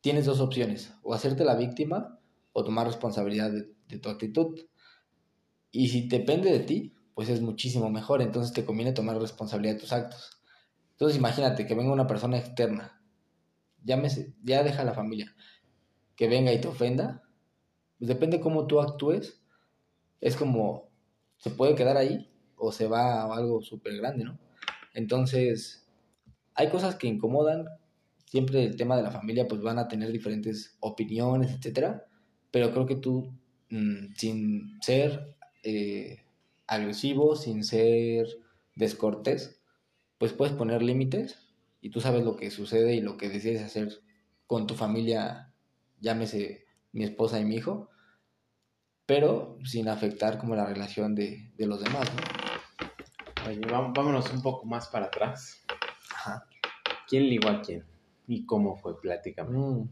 tienes 0.00 0.26
dos 0.26 0.38
opciones, 0.38 0.94
o 1.02 1.12
hacerte 1.12 1.44
la 1.44 1.56
víctima 1.56 2.20
o 2.52 2.62
tomar 2.62 2.86
responsabilidad 2.86 3.50
de, 3.50 3.74
de 3.88 3.98
tu 3.98 4.10
actitud. 4.10 4.60
Y 5.72 5.88
si 5.88 6.06
depende 6.06 6.52
de 6.52 6.60
ti, 6.60 6.95
pues 7.16 7.30
es 7.30 7.40
muchísimo 7.40 7.88
mejor, 7.88 8.20
entonces 8.20 8.52
te 8.52 8.66
conviene 8.66 8.92
tomar 8.92 9.18
responsabilidad 9.18 9.72
de 9.72 9.80
tus 9.80 9.94
actos. 9.94 10.38
Entonces 10.90 11.16
imagínate 11.16 11.66
que 11.66 11.74
venga 11.74 11.90
una 11.90 12.06
persona 12.06 12.36
externa, 12.36 13.00
llámese, 13.82 14.34
ya 14.42 14.62
deja 14.62 14.84
la 14.84 14.92
familia, 14.92 15.34
que 16.14 16.28
venga 16.28 16.52
y 16.52 16.60
te 16.60 16.68
ofenda, 16.68 17.22
pues 17.98 18.08
depende 18.08 18.38
cómo 18.38 18.66
tú 18.66 18.82
actúes, 18.82 19.40
es 20.20 20.36
como, 20.36 20.90
se 21.38 21.48
puede 21.48 21.74
quedar 21.74 21.96
ahí 21.96 22.30
o 22.54 22.70
se 22.70 22.86
va 22.86 23.22
a 23.22 23.34
algo 23.34 23.62
súper 23.62 23.96
grande, 23.96 24.24
¿no? 24.24 24.38
Entonces, 24.92 25.88
hay 26.52 26.68
cosas 26.68 26.96
que 26.96 27.06
incomodan, 27.06 27.64
siempre 28.26 28.62
el 28.62 28.76
tema 28.76 28.94
de 28.94 29.04
la 29.04 29.10
familia 29.10 29.48
pues 29.48 29.62
van 29.62 29.78
a 29.78 29.88
tener 29.88 30.12
diferentes 30.12 30.76
opiniones, 30.80 31.50
etcétera, 31.50 32.04
pero 32.50 32.72
creo 32.72 32.84
que 32.84 32.96
tú, 32.96 33.32
mm, 33.70 34.12
sin 34.16 34.78
ser... 34.82 35.34
Eh, 35.62 36.25
agresivo, 36.66 37.36
sin 37.36 37.64
ser 37.64 38.26
descortés, 38.74 39.62
pues 40.18 40.32
puedes 40.32 40.54
poner 40.54 40.82
límites 40.82 41.38
y 41.80 41.90
tú 41.90 42.00
sabes 42.00 42.24
lo 42.24 42.36
que 42.36 42.50
sucede 42.50 42.94
y 42.94 43.00
lo 43.00 43.16
que 43.16 43.28
decides 43.28 43.62
hacer 43.62 44.00
con 44.46 44.66
tu 44.66 44.74
familia, 44.74 45.52
llámese 46.00 46.66
mi 46.92 47.04
esposa 47.04 47.40
y 47.40 47.44
mi 47.44 47.56
hijo, 47.56 47.90
pero 49.06 49.58
sin 49.64 49.88
afectar 49.88 50.38
como 50.38 50.56
la 50.56 50.66
relación 50.66 51.14
de, 51.14 51.52
los 51.58 51.82
demás. 51.82 52.10
Oye, 53.46 53.60
vámonos 53.60 54.32
un 54.32 54.42
poco 54.42 54.66
más 54.66 54.88
para 54.88 55.06
atrás. 55.06 55.64
¿Quién 57.08 57.28
ligó 57.28 57.48
a 57.48 57.62
quién? 57.62 57.84
¿Y 58.26 58.44
cómo 58.46 58.76
fue? 58.76 59.00
Pláticame. 59.00 59.56
Mm. 59.56 59.88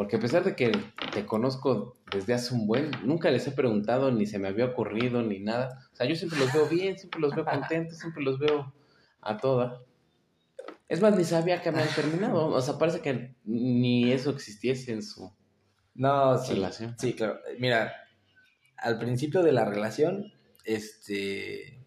Porque 0.00 0.16
a 0.16 0.18
pesar 0.18 0.42
de 0.44 0.56
que 0.56 0.72
te 1.12 1.26
conozco 1.26 1.98
desde 2.10 2.32
hace 2.32 2.54
un 2.54 2.66
buen, 2.66 2.90
nunca 3.04 3.30
les 3.30 3.46
he 3.46 3.50
preguntado, 3.50 4.10
ni 4.10 4.24
se 4.24 4.38
me 4.38 4.48
había 4.48 4.64
ocurrido, 4.64 5.20
ni 5.20 5.40
nada. 5.40 5.90
O 5.92 5.94
sea, 5.94 6.06
yo 6.06 6.16
siempre 6.16 6.38
los 6.38 6.50
veo 6.54 6.66
bien, 6.68 6.98
siempre 6.98 7.20
los 7.20 7.34
veo 7.34 7.44
contentos, 7.44 7.98
siempre 7.98 8.22
los 8.22 8.38
veo 8.38 8.72
a 9.20 9.36
toda. 9.36 9.82
Es 10.88 11.02
más, 11.02 11.14
ni 11.18 11.24
sabía 11.24 11.60
que 11.60 11.68
habían 11.68 11.94
terminado. 11.94 12.46
O 12.46 12.62
sea, 12.62 12.78
parece 12.78 13.00
que 13.00 13.34
ni 13.44 14.10
eso 14.10 14.30
existiese 14.30 14.92
en 14.92 15.02
su 15.02 15.30
no, 15.96 16.38
sí, 16.38 16.54
relación. 16.54 16.96
Sí, 16.98 17.12
claro. 17.12 17.38
Mira, 17.58 17.92
al 18.78 18.98
principio 18.98 19.42
de 19.42 19.52
la 19.52 19.66
relación, 19.66 20.32
este, 20.64 21.78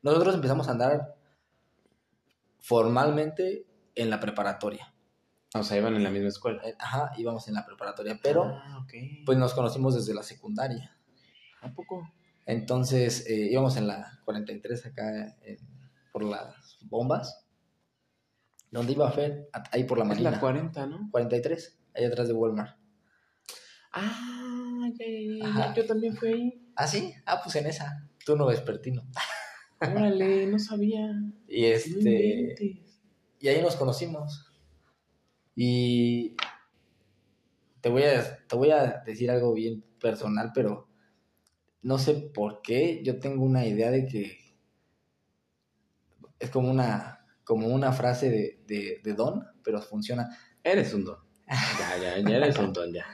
nosotros 0.00 0.34
empezamos 0.34 0.66
a 0.66 0.70
andar 0.70 1.14
formalmente 2.58 3.66
en 3.96 4.08
la 4.08 4.18
preparatoria. 4.18 4.89
O 5.54 5.62
sea, 5.64 5.78
iban 5.78 5.96
en 5.96 6.04
la 6.04 6.10
misma 6.10 6.28
escuela. 6.28 6.62
Eh, 6.64 6.74
ajá, 6.78 7.12
íbamos 7.16 7.48
en 7.48 7.54
la 7.54 7.66
preparatoria, 7.66 8.18
pero 8.22 8.44
ah, 8.44 8.86
pues 9.26 9.36
nos 9.36 9.52
conocimos 9.52 9.94
desde 9.94 10.14
la 10.14 10.22
secundaria. 10.22 10.96
¿A 11.60 11.72
poco? 11.72 12.08
Entonces 12.46 13.26
eh, 13.28 13.48
íbamos 13.50 13.76
en 13.76 13.86
la 13.86 14.20
43 14.24 14.86
acá 14.86 15.36
por 16.12 16.24
las 16.24 16.78
bombas. 16.82 17.46
¿Dónde 18.70 18.92
iba 18.92 19.08
a 19.08 19.12
Fer? 19.12 19.48
Ahí 19.72 19.84
por 19.84 19.98
la 19.98 20.04
mañana. 20.04 20.28
Es 20.28 20.34
la 20.34 20.40
40, 20.40 20.86
¿no? 20.86 21.08
43, 21.10 21.78
ahí 21.94 22.04
atrás 22.04 22.28
de 22.28 22.34
Walmart. 22.34 22.78
Ah, 23.92 24.88
ya, 24.96 25.74
yo 25.74 25.84
también 25.84 26.16
fui 26.16 26.28
ahí. 26.28 26.72
¿Ah, 26.76 26.86
sí? 26.86 27.12
Ah, 27.26 27.40
pues 27.42 27.56
en 27.56 27.66
esa. 27.66 28.08
Tú 28.24 28.36
no 28.36 28.46
vespertino. 28.46 29.02
Órale, 29.80 30.46
no 30.46 30.58
sabía. 30.58 31.10
Y 31.48 31.64
este. 31.64 32.54
Y 33.40 33.48
ahí 33.48 33.60
nos 33.62 33.74
conocimos. 33.74 34.49
Y 35.54 36.36
te 37.80 37.88
voy, 37.88 38.02
a, 38.04 38.46
te 38.46 38.56
voy 38.56 38.70
a 38.70 39.02
decir 39.04 39.30
algo 39.30 39.52
bien 39.54 39.84
personal, 40.00 40.52
pero 40.54 40.88
no 41.82 41.98
sé 41.98 42.14
por 42.14 42.62
qué 42.62 43.02
yo 43.02 43.18
tengo 43.18 43.44
una 43.44 43.66
idea 43.66 43.90
de 43.90 44.06
que 44.06 44.38
es 46.38 46.50
como 46.50 46.70
una, 46.70 47.26
como 47.44 47.68
una 47.68 47.92
frase 47.92 48.60
de, 48.66 49.00
de, 49.02 49.14
don, 49.14 49.46
pero 49.62 49.80
funciona. 49.80 50.28
Eres 50.62 50.94
un 50.94 51.04
don. 51.04 51.18
Ya, 51.48 51.96
ya, 52.00 52.18
ya 52.18 52.36
eres 52.36 52.58
un 52.58 52.72
don, 52.72 52.92
ya. 52.92 53.06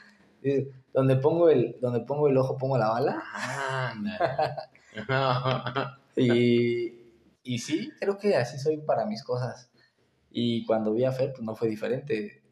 Donde 0.92 1.16
pongo 1.16 1.51
el, 1.51 1.77
donde 1.81 2.01
pongo 2.01 2.29
el 2.29 2.38
ojo, 2.38 2.57
pongo 2.57 2.79
la 2.79 2.88
bala. 2.88 3.22
y, 6.16 6.92
y 7.42 7.59
sí, 7.59 7.92
creo 8.01 8.16
que 8.16 8.35
así 8.35 8.59
soy 8.59 8.79
para 8.79 9.05
mis 9.05 9.22
cosas. 9.22 9.70
Y 10.30 10.64
cuando 10.66 10.92
vi 10.92 11.04
a 11.04 11.12
Fer, 11.12 11.32
pues 11.32 11.42
no 11.42 11.54
fue 11.54 11.68
diferente. 11.68 12.42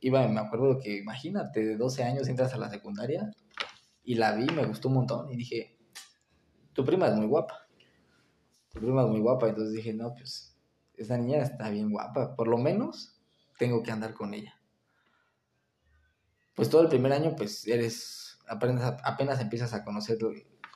Iba, 0.00 0.26
me 0.28 0.40
acuerdo 0.40 0.78
que, 0.78 0.98
imagínate, 0.98 1.64
de 1.64 1.76
12 1.76 2.04
años 2.04 2.28
entras 2.28 2.54
a 2.54 2.58
la 2.58 2.70
secundaria 2.70 3.30
y 4.02 4.14
la 4.14 4.34
vi, 4.34 4.46
me 4.46 4.64
gustó 4.64 4.88
un 4.88 4.94
montón 4.94 5.30
y 5.30 5.36
dije, 5.36 5.78
tu 6.72 6.84
prima 6.84 7.08
es 7.08 7.14
muy 7.14 7.26
guapa. 7.26 7.66
Tu 8.72 8.80
prima 8.80 9.02
es 9.02 9.08
muy 9.08 9.20
guapa. 9.20 9.48
Entonces 9.48 9.74
dije, 9.74 9.92
no, 9.92 10.14
pues 10.14 10.56
esa 10.94 11.18
niña 11.18 11.38
está 11.42 11.68
bien 11.68 11.90
guapa. 11.90 12.34
Por 12.34 12.48
lo 12.48 12.58
menos 12.58 13.20
tengo 13.58 13.82
que 13.82 13.90
andar 13.90 14.14
con 14.14 14.32
ella. 14.32 14.54
Pues 16.54 16.68
todo 16.70 16.82
el 16.82 16.88
primer 16.88 17.12
año, 17.12 17.34
pues 17.36 17.66
eres, 17.66 18.38
apenas, 18.48 18.96
apenas 19.04 19.40
empiezas 19.40 19.72
a 19.74 19.84
conocer 19.84 20.18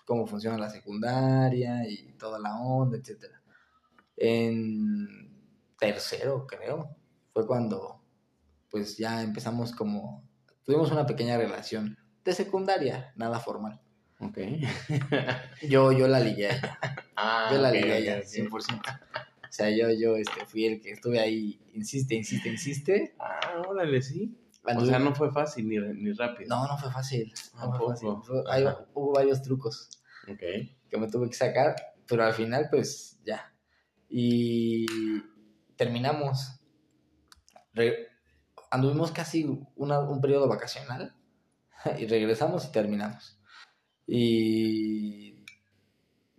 cómo 0.05 0.27
funciona 0.27 0.59
la 0.59 0.71
secundaria 0.71 1.89
y 1.89 2.13
toda 2.19 2.39
la 2.39 2.57
onda, 2.57 2.99
etc. 2.99 3.25
En 4.17 5.24
tercero, 5.93 6.47
creo, 6.47 6.97
fue 7.33 7.47
cuando 7.47 8.03
pues 8.71 8.97
ya 8.97 9.23
empezamos 9.23 9.73
como, 9.73 10.29
tuvimos 10.65 10.91
una 10.91 11.07
pequeña 11.07 11.37
relación 11.37 11.97
de 12.25 12.33
secundaria, 12.33 13.13
nada 13.17 13.39
formal. 13.39 13.81
Ok. 14.21 14.39
yo, 15.69 15.93
yo 15.93 16.09
la 16.09 16.21
ligué 16.21 16.51
a. 16.51 16.79
Ah, 17.17 17.49
yo 17.53 17.59
la 17.59 17.71
ligué 17.71 17.93
a 17.93 17.99
ella, 17.99 18.23
100%. 18.23 18.51
O 18.51 19.57
sea, 19.57 19.71
yo, 19.71 19.89
yo 19.93 20.17
este, 20.17 20.45
fui 20.47 20.67
el 20.67 20.81
que 20.81 20.91
estuve 20.91 21.21
ahí, 21.21 21.61
insiste, 21.75 22.17
insiste, 22.17 22.49
insiste. 22.49 23.15
Ah, 23.21 23.63
órale, 23.69 24.03
sí. 24.03 24.37
o 24.65 24.85
sea, 24.85 24.99
no 24.99 25.15
fue 25.15 25.31
fácil 25.31 25.69
ni, 25.69 25.79
ni 25.79 26.13
rápido. 26.13 26.49
No, 26.49 26.67
no 26.67 26.77
fue 26.77 26.91
fácil. 26.91 27.33
No 27.55 27.73
fue 27.73 27.87
fácil. 27.91 28.09
hubo 28.95 29.13
varios 29.13 29.43
trucos 29.43 29.91
okay. 30.29 30.77
que 30.91 30.99
me 30.99 31.09
tuve 31.09 31.29
que 31.29 31.37
sacar, 31.37 31.77
pero 32.09 32.25
al 32.25 32.33
final, 32.33 32.67
pues 32.69 33.21
ya. 33.25 33.55
Y 34.09 34.85
terminamos. 35.77 36.61
anduvimos 38.71 39.13
casi 39.13 39.45
un 39.45 40.21
periodo 40.21 40.49
vacacional 40.49 41.15
y 41.99 42.07
regresamos 42.07 42.67
y 42.67 42.73
terminamos. 42.73 43.39
Y 44.07 45.45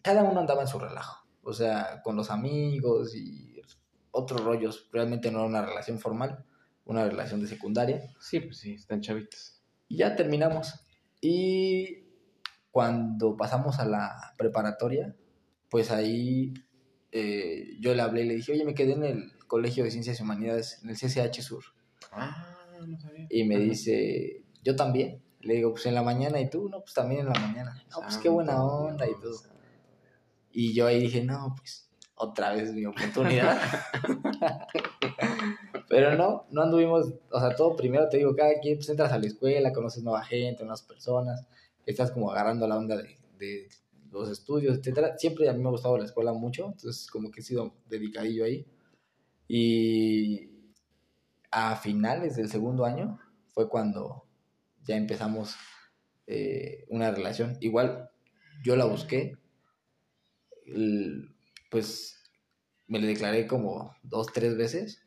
cada 0.02 0.24
uno 0.24 0.39
andaba 0.39 0.62
en 0.62 0.67
su 0.67 0.80
relajo, 0.80 1.26
o 1.43 1.54
sea, 1.54 2.02
con 2.04 2.15
los 2.15 2.30
amigos 2.30 3.15
y 3.15 3.60
otros 4.12 4.43
rollos. 4.43 4.89
Realmente 4.91 5.32
no 5.32 5.39
era 5.39 5.48
una 5.48 5.65
relación 5.65 6.00
formal, 6.00 6.45
una 6.86 7.06
relación 7.06 7.41
de 7.41 7.48
secundaria. 7.48 8.02
Sí, 8.19 8.39
pues 8.39 8.58
sí, 8.58 8.74
están 8.74 9.02
chavitos. 9.02 9.62
Y 9.88 9.98
ya 9.98 10.15
terminamos. 10.15 10.86
Y 11.21 12.06
cuando 12.71 13.36
pasamos 13.36 13.80
a 13.80 13.86
la 13.86 14.34
preparatoria, 14.38 15.15
pues 15.69 15.91
ahí 15.91 16.54
eh, 17.17 17.78
yo 17.80 17.95
le 17.95 18.01
hablé 18.01 18.23
y 18.23 18.28
le 18.28 18.36
dije, 18.36 18.51
oye, 18.51 18.65
me 18.65 18.73
quedé 18.73 18.91
en 18.91 19.06
el 19.06 19.32
Colegio 19.47 19.86
de 19.86 19.91
Ciencias 19.91 20.19
y 20.19 20.23
Humanidades, 20.23 20.82
en 20.84 20.89
el 20.89 20.97
CCH 20.97 21.41
Sur. 21.41 21.63
Ah, 22.12 22.58
no 22.86 22.99
sabía. 22.99 23.25
Y 23.30 23.45
me 23.45 23.58
dice, 23.58 24.43
yo 24.65 24.75
también. 24.75 25.23
Le 25.39 25.54
digo, 25.54 25.71
pues 25.71 25.86
en 25.86 25.95
la 25.95 26.04
mañana, 26.04 26.41
¿y 26.41 26.49
tú? 26.49 26.67
No, 26.67 26.82
pues 26.82 26.93
también 26.93 27.21
en 27.21 27.28
la 27.28 27.39
mañana. 27.39 27.82
No, 27.89 28.01
pues 28.01 28.17
qué 28.17 28.28
buena 28.28 28.62
onda 28.62 29.08
y 29.08 29.13
todo. 29.21 29.39
Y 30.51 30.73
yo 30.73 30.88
ahí 30.88 30.99
dije, 30.99 31.23
no, 31.23 31.56
pues 31.58 31.89
otra 32.15 32.51
vez 32.51 32.73
mi 32.73 32.86
oportunidad. 32.86 33.62
Pero 35.88 36.15
no, 36.15 36.47
no 36.49 36.63
anduvimos, 36.63 37.13
o 37.32 37.39
sea, 37.39 37.56
todo 37.56 37.78
primero 37.78 38.10
te 38.10 38.17
digo, 38.17 38.36
cada 38.36 38.60
quien 38.60 38.75
pues 38.75 38.89
entras 38.89 39.13
a 39.13 39.19
la 39.19 39.28
escuela, 39.28 39.71
conoces 39.71 40.04
nueva 40.04 40.25
gente, 40.25 40.63
nuevas 40.63 40.82
personas, 40.82 41.47
estás 41.86 42.12
como 42.12 42.30
agarrando 42.30 42.67
la 42.67 42.78
onda 42.78 42.97
de, 42.97 43.17
de 43.38 43.69
los 44.15 44.30
estudios, 44.30 44.78
etcétera. 44.78 45.17
Siempre 45.17 45.49
a 45.49 45.54
mí 45.54 45.62
me 45.62 45.67
ha 45.67 45.71
gustado 45.71 45.97
la 45.97 46.06
escuela 46.06 46.34
mucho, 46.34 46.67
entonces 46.67 47.08
como 47.08 47.32
que 47.32 47.41
he 47.41 47.43
sido 47.43 47.75
dedicadillo 47.88 48.45
ahí. 48.45 48.65
Y 49.47 50.49
a 51.51 51.75
finales 51.75 52.36
del 52.36 52.49
segundo 52.49 52.86
año 52.86 53.19
fue 53.51 53.69
cuando 53.69 54.25
ya 54.84 54.95
empezamos 54.95 55.56
eh, 56.28 56.86
una 56.89 57.12
relación. 57.12 57.58
Igual 57.60 58.10
yo 58.63 58.75
la 58.75 58.86
busqué, 58.86 59.38
pues 61.69 62.23
me 62.88 62.99
le 62.99 63.08
declaré 63.08 63.47
como 63.47 63.95
dos, 64.04 64.28
tres 64.34 64.58
veces. 64.58 65.01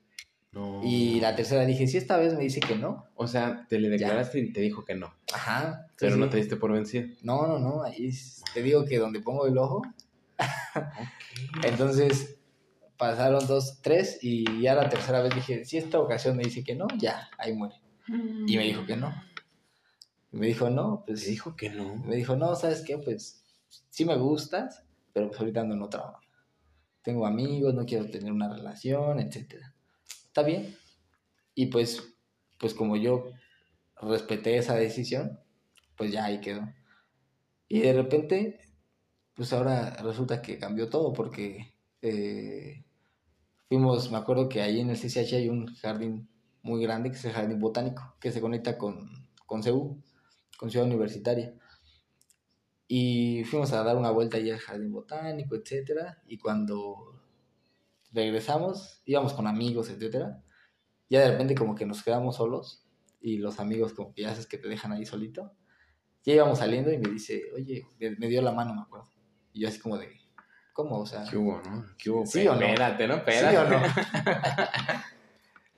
No. 0.52 0.80
Y 0.84 1.20
la 1.20 1.36
tercera 1.36 1.64
dije, 1.66 1.86
si 1.86 1.96
esta 1.96 2.16
vez 2.16 2.34
me 2.34 2.42
dice 2.42 2.60
que 2.60 2.76
no. 2.76 3.06
O 3.14 3.26
sea, 3.26 3.66
te 3.68 3.78
le 3.78 3.88
declaraste 3.88 4.38
y 4.38 4.52
te 4.52 4.60
dijo 4.60 4.84
que 4.84 4.94
no. 4.94 5.14
Ajá. 5.32 5.87
Sí, 5.98 6.06
Pero 6.06 6.16
no 6.16 6.26
sí. 6.26 6.30
te 6.30 6.36
diste 6.36 6.56
por 6.56 6.72
vencido. 6.72 7.08
No, 7.22 7.46
no, 7.46 7.58
no. 7.58 7.82
Ahí 7.82 8.10
te 8.54 8.62
digo 8.62 8.84
que 8.84 8.98
donde 8.98 9.20
pongo 9.20 9.46
el 9.46 9.58
ojo. 9.58 9.82
Entonces 11.64 12.38
pasaron 12.96 13.46
dos, 13.46 13.80
tres 13.82 14.18
y 14.22 14.60
ya 14.60 14.74
la 14.74 14.88
tercera 14.88 15.22
vez 15.22 15.34
dije, 15.34 15.64
si 15.64 15.78
esta 15.78 15.98
ocasión 15.98 16.36
me 16.36 16.44
dice 16.44 16.64
que 16.64 16.74
no, 16.74 16.86
ya, 16.98 17.28
ahí 17.38 17.52
muere. 17.52 17.76
Y 18.46 18.56
me 18.56 18.64
dijo 18.64 18.86
que 18.86 18.96
no. 18.96 19.12
Y 20.32 20.36
me 20.36 20.46
dijo, 20.46 20.70
no, 20.70 21.04
pues... 21.06 21.24
Te 21.24 21.30
dijo 21.30 21.56
que 21.56 21.70
no. 21.70 21.96
Me 21.96 22.16
dijo, 22.16 22.36
no, 22.36 22.54
¿sabes 22.54 22.82
qué? 22.82 22.98
Pues 22.98 23.44
sí 23.90 24.04
me 24.04 24.16
gustas, 24.16 24.84
pero 25.12 25.28
pues 25.28 25.40
ahorita 25.40 25.60
ando 25.60 25.74
en 25.74 25.82
otra 25.82 26.02
onda. 26.02 26.20
Tengo 27.02 27.26
amigos, 27.26 27.74
no 27.74 27.86
quiero 27.86 28.10
tener 28.10 28.32
una 28.32 28.52
relación, 28.52 29.20
etcétera. 29.20 29.74
Está 30.26 30.42
bien. 30.42 30.76
Y 31.54 31.66
pues, 31.66 32.02
pues 32.58 32.74
como 32.74 32.96
yo 32.96 33.30
respeté 34.00 34.56
esa 34.56 34.74
decisión, 34.74 35.40
pues 35.98 36.12
ya 36.12 36.24
ahí 36.24 36.40
quedó. 36.40 36.62
Y 37.68 37.80
de 37.80 37.92
repente, 37.92 38.60
pues 39.34 39.52
ahora 39.52 39.96
resulta 40.02 40.40
que 40.40 40.58
cambió 40.58 40.88
todo 40.88 41.12
porque 41.12 41.74
eh, 42.00 42.84
fuimos, 43.68 44.10
me 44.10 44.16
acuerdo 44.16 44.48
que 44.48 44.62
ahí 44.62 44.80
en 44.80 44.90
el 44.90 44.96
CCH 44.96 45.34
hay 45.34 45.48
un 45.48 45.66
jardín 45.74 46.30
muy 46.62 46.82
grande 46.82 47.10
que 47.10 47.16
es 47.16 47.24
el 47.24 47.32
jardín 47.32 47.60
botánico, 47.60 48.16
que 48.20 48.32
se 48.32 48.40
conecta 48.40 48.78
con, 48.78 49.10
con 49.44 49.62
CEU, 49.62 50.02
con 50.56 50.70
Ciudad 50.70 50.86
Universitaria. 50.86 51.54
Y 52.86 53.44
fuimos 53.44 53.72
a 53.72 53.82
dar 53.82 53.96
una 53.96 54.10
vuelta 54.10 54.38
ahí 54.38 54.50
al 54.50 54.58
jardín 54.58 54.92
botánico, 54.92 55.56
etcétera. 55.56 56.22
Y 56.26 56.38
cuando 56.38 57.20
regresamos, 58.12 59.02
íbamos 59.04 59.34
con 59.34 59.46
amigos, 59.46 59.90
etcétera. 59.90 60.42
Ya 61.10 61.20
de 61.20 61.30
repente 61.32 61.54
como 61.54 61.74
que 61.74 61.86
nos 61.86 62.02
quedamos 62.02 62.36
solos 62.36 62.84
y 63.20 63.38
los 63.38 63.60
amigos 63.60 63.92
como 63.92 64.14
que 64.14 64.22
ya 64.22 64.30
sabes 64.30 64.46
que 64.46 64.58
te 64.58 64.68
dejan 64.68 64.92
ahí 64.92 65.04
solito. 65.04 65.52
Ya 66.28 66.34
íbamos 66.34 66.58
saliendo 66.58 66.92
y 66.92 66.98
me 66.98 67.08
dice, 67.08 67.44
oye, 67.54 67.86
me, 67.98 68.26
dio 68.26 68.42
la 68.42 68.52
mano, 68.52 68.74
me 68.74 68.82
acuerdo. 68.82 69.08
Y 69.54 69.60
yo 69.60 69.68
así 69.68 69.78
como 69.78 69.96
de, 69.96 70.10
¿cómo? 70.74 70.98
O 70.98 71.06
sea, 71.06 71.24
¿Qué 71.24 71.38
hubo, 71.38 71.58
no? 71.62 71.86
¿Qué 71.96 72.10
hubo? 72.10 72.26
¿Sí 72.26 72.46
o 72.46 72.54
no? 72.54 72.60
Espérate, 72.60 73.08
¿no? 73.08 73.14
¿sí 73.14 73.20
Espérate. 73.28 73.56
o 73.56 73.68
no? 73.70 73.80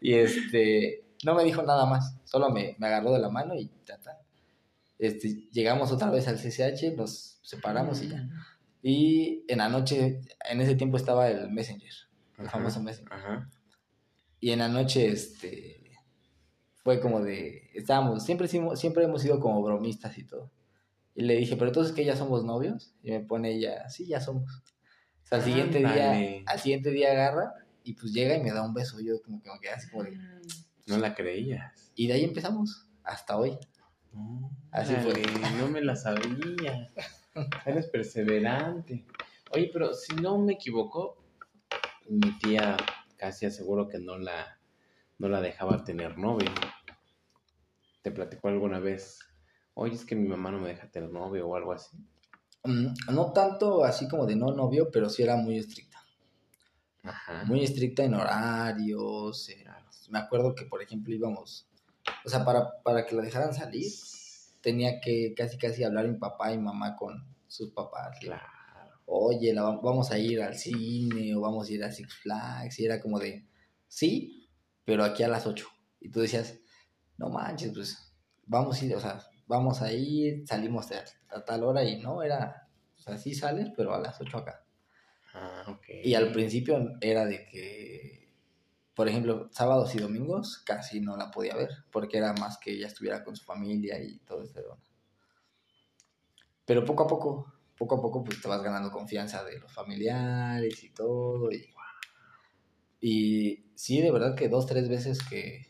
y 0.01 0.15
este, 0.15 1.05
no 1.23 1.37
me 1.37 1.45
dijo 1.45 1.63
nada 1.63 1.87
más, 1.87 2.17
solo 2.25 2.51
me, 2.51 2.75
me 2.81 2.89
agarró 2.89 3.13
de 3.13 3.21
la 3.21 3.29
mano 3.29 3.55
y 3.55 3.69
ta, 3.87 4.01
ta. 4.01 4.19
Este, 4.99 5.49
llegamos 5.53 5.93
otra 5.93 6.11
vez 6.11 6.27
al 6.27 6.35
CCH, 6.37 6.97
nos 6.97 7.39
separamos 7.43 8.03
y 8.03 8.09
ya. 8.09 8.29
Y 8.83 9.45
en 9.47 9.59
la 9.59 9.69
noche, 9.69 10.21
en 10.51 10.61
ese 10.61 10.75
tiempo 10.75 10.97
estaba 10.97 11.29
el 11.29 11.49
Messenger, 11.53 11.95
el 12.39 12.47
Ajá, 12.49 12.59
famoso 12.59 12.83
Messenger. 12.83 13.13
Ajá. 13.13 13.49
Y 14.41 14.51
en 14.51 14.59
la 14.59 14.67
noche, 14.69 15.07
este, 15.07 15.80
fue 16.83 17.01
como 17.01 17.21
de, 17.21 17.71
estábamos, 17.75 18.25
siempre, 18.25 18.49
siempre 18.49 19.05
hemos 19.05 19.23
sido 19.23 19.41
como 19.41 19.63
bromistas 19.63 20.17
y 20.19 20.25
todo. 20.25 20.51
Y 21.15 21.23
le 21.23 21.37
dije, 21.37 21.57
pero 21.57 21.69
entonces 21.69 21.95
que 21.95 22.05
ya 22.05 22.17
somos 22.17 22.45
novios. 22.45 22.95
Y 23.03 23.11
me 23.11 23.21
pone 23.21 23.51
ella, 23.53 23.89
sí, 23.89 24.07
ya 24.07 24.21
somos. 24.21 24.63
O 25.25 25.27
sea, 25.27 25.39
al 25.39 25.45
siguiente 25.45 25.79
día, 25.79 26.43
al 26.47 26.59
siguiente 26.59 26.91
día 26.91 27.13
agarra 27.13 27.53
y 27.85 27.95
pues 27.95 28.13
llega 28.13 28.37
y 28.37 28.43
me 28.43 28.53
da 28.53 28.63
un 28.63 28.75
beso. 28.75 29.01
Yo 29.01 29.21
como 29.23 29.43
que 29.43 29.51
me 29.51 29.61
quedé 29.61 29.73
así 29.73 29.91
como 29.91 30.05
de... 30.05 30.17
No 30.87 30.99
la 30.99 31.15
creías. 31.15 31.93
Y 31.95 32.07
de 32.07 32.15
ahí 32.15 32.25
empezamos, 32.25 32.89
hasta 33.05 33.37
hoy. 33.37 33.59
Así 34.71 34.95
fue. 34.95 35.13
Órale, 35.13 35.59
No 35.59 35.69
me 35.69 35.83
la 35.83 35.95
sabía. 35.95 36.89
Eres 37.67 37.87
perseverante. 37.89 39.05
Oye, 39.53 39.71
pero 39.73 39.93
si 39.95 40.15
no 40.17 40.39
me 40.39 40.55
equivoco, 40.55 41.23
mi 42.09 42.39
tía 42.39 42.77
casi 43.17 43.47
aseguro 43.47 43.89
que 43.89 43.99
no 43.99 44.19
la, 44.19 44.60
no 45.21 45.29
la 45.29 45.41
dejaba 45.43 45.85
tener 45.85 46.17
novio. 46.17 46.51
¿Te 48.03 48.11
platicó 48.11 48.49
alguna 48.49 48.81
vez? 48.81 49.19
Oye, 49.75 49.95
es 49.95 50.07
que 50.07 50.17
mi 50.17 50.27
mamá 50.27 50.51
no 50.51 50.59
me 50.59 50.69
deja 50.69 50.91
tener 50.91 51.11
novio 51.11 51.47
o 51.47 51.55
algo 51.57 51.73
así. 51.73 51.95
Mm, 52.65 52.95
no 53.15 53.33
tanto 53.33 53.85
así 53.85 54.09
como 54.09 54.25
de 54.25 54.35
no 54.35 54.51
novio, 54.53 54.91
pero 54.91 55.11
sí 55.11 55.23
era 55.23 55.37
muy 55.37 55.59
estricta. 55.59 55.99
Ajá. 57.03 57.45
Muy 57.45 57.63
estricta 57.63 58.03
en 58.03 58.15
horarios. 58.15 59.51
eh, 59.51 59.65
me 60.09 60.19
acuerdo 60.19 60.55
que, 60.55 60.65
por 60.65 60.83
ejemplo, 60.83 61.15
íbamos... 61.15 61.67
O 62.25 62.29
sea, 62.31 62.43
para, 62.45 62.81
para 62.83 63.05
que 63.05 63.15
la 63.15 63.23
dejaran 63.23 63.53
salir, 63.53 63.93
tenía 64.63 65.01
que 65.01 65.35
casi 65.37 65.59
casi 65.59 65.85
hablar 65.85 66.09
mi 66.09 66.17
papá 66.17 66.53
y 66.53 66.59
mamá 66.59 66.97
con 66.97 67.27
sus 67.47 67.71
papás. 67.73 68.19
Claro. 68.21 68.43
Oye, 69.05 69.53
la, 69.53 69.65
va- 69.65 69.81
vamos 69.83 70.11
a 70.11 70.19
ir 70.19 70.41
al 70.41 70.55
cine 70.57 71.35
o 71.37 71.41
vamos 71.43 71.69
a 71.69 71.73
ir 71.73 71.85
a 71.85 71.93
Six 71.93 72.15
Flags. 72.23 72.79
Y 72.81 72.87
era 72.87 73.01
como 73.01 73.19
de, 73.19 73.47
sí, 73.87 74.40
pero 74.85 75.05
aquí 75.05 75.23
a 75.23 75.29
las 75.29 75.47
8. 75.47 75.67
Y 76.01 76.11
tú 76.11 76.21
decías, 76.21 76.59
no 77.19 77.29
manches, 77.29 77.73
pues 77.75 78.13
vamos 78.47 78.81
a 78.81 78.85
ir, 78.85 78.97
o 78.97 79.01
sea, 79.01 79.21
vamos 79.47 79.83
a 79.83 79.93
ir, 79.93 80.47
salimos 80.47 80.91
a, 80.93 81.05
a 81.37 81.45
tal 81.45 81.65
hora 81.65 81.85
y 81.85 82.01
no, 82.01 82.23
era, 82.23 82.69
o 82.97 83.01
sea, 83.01 83.19
sí 83.19 83.35
sales, 83.35 83.71
pero 83.77 83.95
a 83.95 84.01
las 84.01 84.21
8 84.21 84.39
acá. 84.39 84.65
Ah, 85.35 85.65
ok. 85.69 85.85
Y 86.05 86.15
al 86.15 86.33
principio 86.33 86.97
era 87.01 87.25
de 87.27 87.47
que, 87.47 88.33
por 88.95 89.09
ejemplo, 89.09 89.49
sábados 89.53 89.95
y 89.95 89.99
domingos 89.99 90.63
casi 90.65 91.01
no 91.01 91.17
la 91.17 91.31
podía 91.31 91.55
ver, 91.55 91.71
porque 91.93 92.19
era 92.19 92.33
más 92.35 92.59
que 92.59 92.73
ella 92.73 92.89
estuviera 92.89 93.23
con 93.23 93.37
su 93.37 93.45
familia 93.45 94.03
y 94.03 94.19
todo 94.21 94.43
eso. 94.43 94.79
Pero 96.65 96.85
poco 96.85 97.05
a 97.05 97.07
poco, 97.07 97.53
poco 97.77 97.97
a 97.97 98.01
poco, 98.01 98.25
pues 98.25 98.41
te 98.41 98.49
vas 98.49 98.63
ganando 98.63 98.91
confianza 98.91 99.45
de 99.45 99.59
los 99.59 99.73
familiares 99.73 100.83
y 100.85 100.91
todo. 100.91 101.51
Y, 101.51 101.69
y 103.01 103.70
sí, 103.81 104.03
de 104.03 104.11
verdad 104.11 104.35
que 104.37 104.49
dos, 104.51 104.67
tres 104.67 104.89
veces 104.91 105.19
que, 105.23 105.67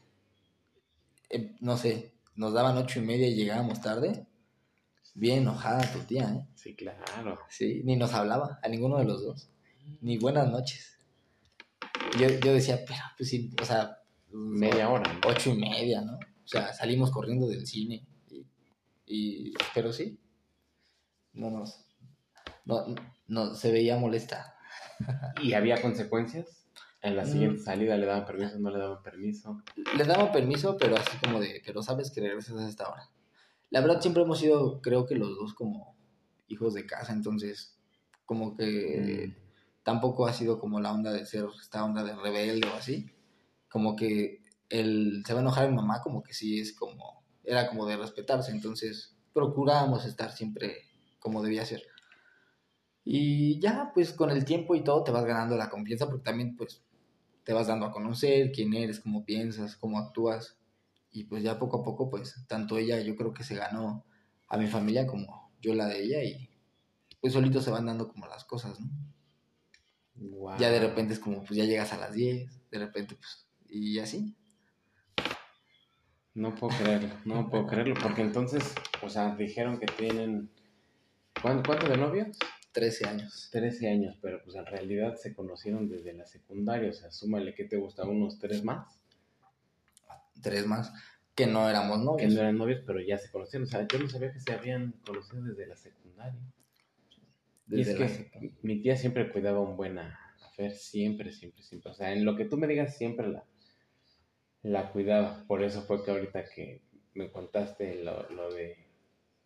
eh, 1.31 1.55
no 1.61 1.77
sé, 1.77 2.13
nos 2.35 2.53
daban 2.53 2.77
ocho 2.77 2.99
y 2.99 3.03
media 3.03 3.29
y 3.29 3.37
llegábamos 3.37 3.81
tarde, 3.81 4.27
bien 5.15 5.39
enojada 5.43 5.91
tu 5.93 6.01
tía, 6.01 6.25
¿eh? 6.25 6.47
Sí, 6.57 6.75
claro. 6.75 7.39
Sí, 7.49 7.83
ni 7.85 7.95
nos 7.97 8.13
hablaba, 8.13 8.59
a 8.63 8.69
ninguno 8.69 8.99
de 8.99 9.05
los 9.05 9.23
dos. 9.23 9.51
Ni 10.01 10.19
buenas 10.19 10.51
noches. 10.51 10.99
Yo, 12.19 12.29
yo 12.45 12.53
decía, 12.53 12.81
pero 12.85 13.01
pues 13.17 13.29
sí, 13.31 13.51
o 13.61 13.65
sea, 13.65 13.97
Media 14.33 14.89
hora. 14.89 15.13
¿no? 15.13 15.21
ocho 15.29 15.51
y 15.51 15.59
media, 15.59 16.03
¿no? 16.03 16.15
O 16.15 16.47
sea, 16.47 16.73
salimos 16.73 17.11
corriendo 17.11 17.49
del 17.49 17.67
cine. 17.67 18.07
Y, 19.07 19.51
y- 19.51 19.55
pero 19.75 19.93
sí, 19.93 20.21
no 21.33 21.51
nos, 21.51 21.85
no, 22.65 22.85
no, 23.27 23.55
se 23.55 23.73
veía 23.73 23.97
molesta. 23.99 24.55
¿Y 25.43 25.55
había 25.55 25.81
consecuencias? 25.83 26.60
En 27.03 27.17
la 27.17 27.23
Mm. 27.23 27.27
siguiente 27.27 27.59
salida 27.63 27.97
le 27.97 28.07
daban 28.07 28.27
permiso, 28.27 28.59
no 28.59 28.71
le 28.71 28.79
daban 28.79 29.03
permiso. 29.03 29.63
Les 29.97 30.07
daba 30.07 30.31
permiso, 30.33 30.77
pero 30.79 30.97
así 30.97 31.17
como 31.19 31.41
de, 31.41 31.63
pero 31.65 31.83
sabes 31.83 32.11
que 32.11 32.21
regresas 32.21 32.57
a 32.59 32.69
esta 32.69 32.89
hora. 32.89 33.09
La 33.71 33.81
verdad 33.81 34.01
siempre 34.01 34.23
hemos 34.23 34.39
sido, 34.39 34.81
creo 34.83 35.07
que 35.07 35.15
los 35.15 35.29
dos 35.37 35.55
como 35.55 35.97
hijos 36.49 36.75
de 36.75 36.85
casa, 36.87 37.13
entonces 37.13 37.79
como 38.27 38.57
que 38.57 39.29
Mm. 39.29 39.83
tampoco 39.83 40.27
ha 40.27 40.33
sido 40.33 40.59
como 40.59 40.81
la 40.81 40.93
onda 40.93 41.13
de 41.13 41.25
ser 41.25 41.47
esta 41.61 41.85
onda 41.85 42.05
de 42.05 42.15
rebelde 42.15 42.69
o 42.69 42.75
así. 42.75 43.11
Como 43.71 43.97
que 43.97 44.43
él 44.69 45.23
se 45.27 45.33
va 45.33 45.41
a 45.41 45.43
enojar 45.43 45.69
mi 45.71 45.77
mamá, 45.77 46.01
como 46.03 46.23
que 46.23 46.35
sí 46.35 46.61
es 46.61 46.75
como, 46.75 47.25
era 47.45 47.67
como 47.69 47.87
de 47.87 47.97
respetarse, 47.97 48.51
entonces 48.53 49.17
procurábamos 49.33 50.05
estar 50.05 50.33
siempre 50.33 50.77
como 51.19 51.43
debía 51.43 51.65
ser. 51.65 51.83
Y 53.05 53.59
ya, 53.61 53.91
pues 53.95 54.13
con 54.13 54.31
el 54.31 54.45
tiempo 54.45 54.75
y 54.75 54.85
todo 54.85 55.03
te 55.03 55.11
vas 55.11 55.25
ganando 55.25 55.57
la 55.57 55.71
confianza 55.71 56.07
porque 56.07 56.25
también 56.25 56.57
pues 56.57 56.83
te 57.45 57.53
vas 57.53 57.67
dando 57.67 57.87
a 57.87 57.93
conocer 57.93 58.53
quién 58.53 58.75
eres, 58.75 59.01
cómo 59.01 59.25
piensas, 59.25 59.77
cómo 59.77 59.99
actúas. 59.99 60.57
Y 61.11 61.25
pues 61.25 61.43
ya 61.43 61.59
poco 61.59 61.81
a 61.81 61.83
poco, 61.83 62.09
pues 62.11 62.45
tanto 62.47 62.79
ella 62.79 63.01
yo 63.01 63.17
creo 63.17 63.35
que 63.35 63.45
se 63.45 63.57
ganó 63.57 64.05
a 64.49 64.57
mi 64.57 64.67
familia 64.67 65.07
como 65.07 65.51
yo 65.61 65.75
la 65.75 65.87
de 65.87 66.03
ella 66.03 66.23
y 66.23 66.51
pues 67.21 67.33
solito 67.33 67.61
se 67.61 67.71
van 67.71 67.87
dando 67.87 68.09
como 68.09 68.27
las 68.27 68.45
cosas, 68.45 68.79
¿no? 68.81 68.89
Ya 70.59 70.71
de 70.71 70.81
repente 70.81 71.15
es 71.15 71.19
como, 71.19 71.43
pues 71.45 71.57
ya 71.57 71.65
llegas 71.65 71.93
a 71.93 71.99
las 71.99 72.13
10, 72.13 72.71
de 72.71 72.79
repente, 72.79 73.15
pues, 73.15 73.47
y 73.69 73.99
así. 73.99 74.37
No 76.35 76.55
puedo 76.55 76.77
creerlo, 76.77 77.15
no 77.25 77.49
puedo 77.49 77.67
creerlo, 77.67 77.95
porque 78.01 78.23
entonces, 78.23 78.75
o 79.03 79.09
sea, 79.09 79.35
dijeron 79.35 79.79
que 79.79 79.87
tienen... 79.87 80.51
¿Cuánto, 81.41 81.63
cuánto 81.67 81.89
de 81.89 81.97
novios? 81.97 82.37
13 82.73 83.09
años. 83.09 83.49
13 83.53 83.89
años, 83.91 84.19
pero 84.21 84.43
pues 84.45 84.57
en 84.57 84.67
realidad 84.67 85.17
se 85.17 85.35
conocieron 85.35 85.89
desde 85.89 86.13
la 86.13 86.27
secundaria, 86.27 86.91
o 86.91 86.93
sea, 86.93 87.11
súmale 87.11 87.55
que 87.55 87.65
te 87.65 87.77
gusta 87.77 88.05
unos 88.05 88.39
tres 88.39 88.65
más, 88.65 89.01
Tres 90.43 90.67
más, 90.67 90.93
que 91.35 91.47
no 91.47 91.69
éramos 91.69 91.99
que 91.99 92.05
novios. 92.05 92.35
no 92.35 92.41
eran 92.41 92.57
novios, 92.57 92.83
pero 92.87 93.01
ya 93.01 93.19
se 93.19 93.31
conocieron, 93.31 93.67
o 93.69 93.71
sea, 93.71 93.87
yo 93.87 93.99
no 93.99 94.09
sabía 94.09 94.33
que 94.33 94.41
se 94.41 94.53
habían 94.53 94.93
conocido 95.05 95.43
desde 95.43 95.67
la 95.67 95.77
secundaria. 95.77 96.41
Y 97.69 97.77
Desde 97.77 97.93
es 97.93 98.01
la 98.01 98.07
que 98.07 98.53
mi 98.63 98.81
tía 98.81 98.97
siempre 98.97 99.31
cuidaba 99.31 99.61
un 99.61 99.77
buen 99.77 99.99
Fer, 100.57 100.73
siempre, 100.73 101.33
siempre, 101.33 101.63
siempre. 101.63 101.91
O 101.93 101.95
sea, 101.95 102.13
en 102.13 102.25
lo 102.25 102.37
que 102.37 102.45
tú 102.45 102.57
me 102.57 102.67
digas, 102.67 102.97
siempre 102.97 103.29
la, 103.29 103.45
la 104.63 104.91
cuidaba. 104.93 105.45
Por 105.47 105.63
eso 105.63 105.83
fue 105.83 106.05
que 106.05 106.11
ahorita 106.11 106.45
que 106.45 106.83
me 107.15 107.31
contaste 107.31 108.03
lo, 108.03 108.29
lo 108.31 108.53
de 108.53 108.77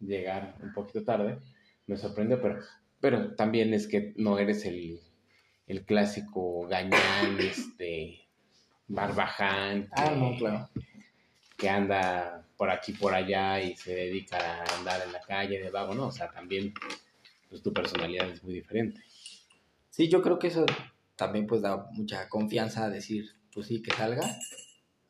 llegar 0.01 0.57
un 0.63 0.73
poquito 0.73 1.05
tarde, 1.05 1.39
me 1.87 1.97
sorprendió, 1.97 2.41
pero, 2.41 2.61
pero 3.05 3.35
también 3.35 3.75
es 3.75 3.87
que 3.87 4.15
no 4.17 4.39
eres 4.39 4.65
el, 4.65 4.99
el 5.67 5.85
clásico 5.85 6.67
gañán, 6.67 7.39
este, 7.39 8.27
barbaján, 8.89 9.83
que, 9.83 9.91
Ah, 9.95 10.15
no, 10.17 10.35
claro. 10.39 10.71
que 11.59 11.69
anda 11.69 12.47
por 12.57 12.71
aquí, 12.71 12.95
por 12.95 13.15
allá 13.15 13.61
y 13.61 13.77
se 13.77 13.95
dedica 13.95 14.39
a 14.39 14.79
andar 14.79 15.03
en 15.05 15.13
la 15.13 15.21
calle 15.21 15.61
de 15.61 15.69
vago, 15.69 15.95
¿no? 15.95 16.07
O 16.07 16.13
sea, 16.13 16.31
también 16.31 16.73
pues, 17.51 17.63
tu 17.63 17.75
personalidad 17.75 18.27
es 18.31 18.43
muy 18.43 18.55
diferente. 18.55 19.03
Sí, 19.91 20.09
yo 20.09 20.23
creo 20.23 20.39
que 20.39 20.47
eso 20.47 20.65
también 21.15 21.47
pues 21.47 21.61
da 21.61 21.87
mucha 21.93 22.27
confianza 22.31 22.87
a 22.87 22.89
decir, 22.89 23.33
pues 23.53 23.67
sí, 23.67 23.83
que 23.83 23.93
salga, 23.93 24.35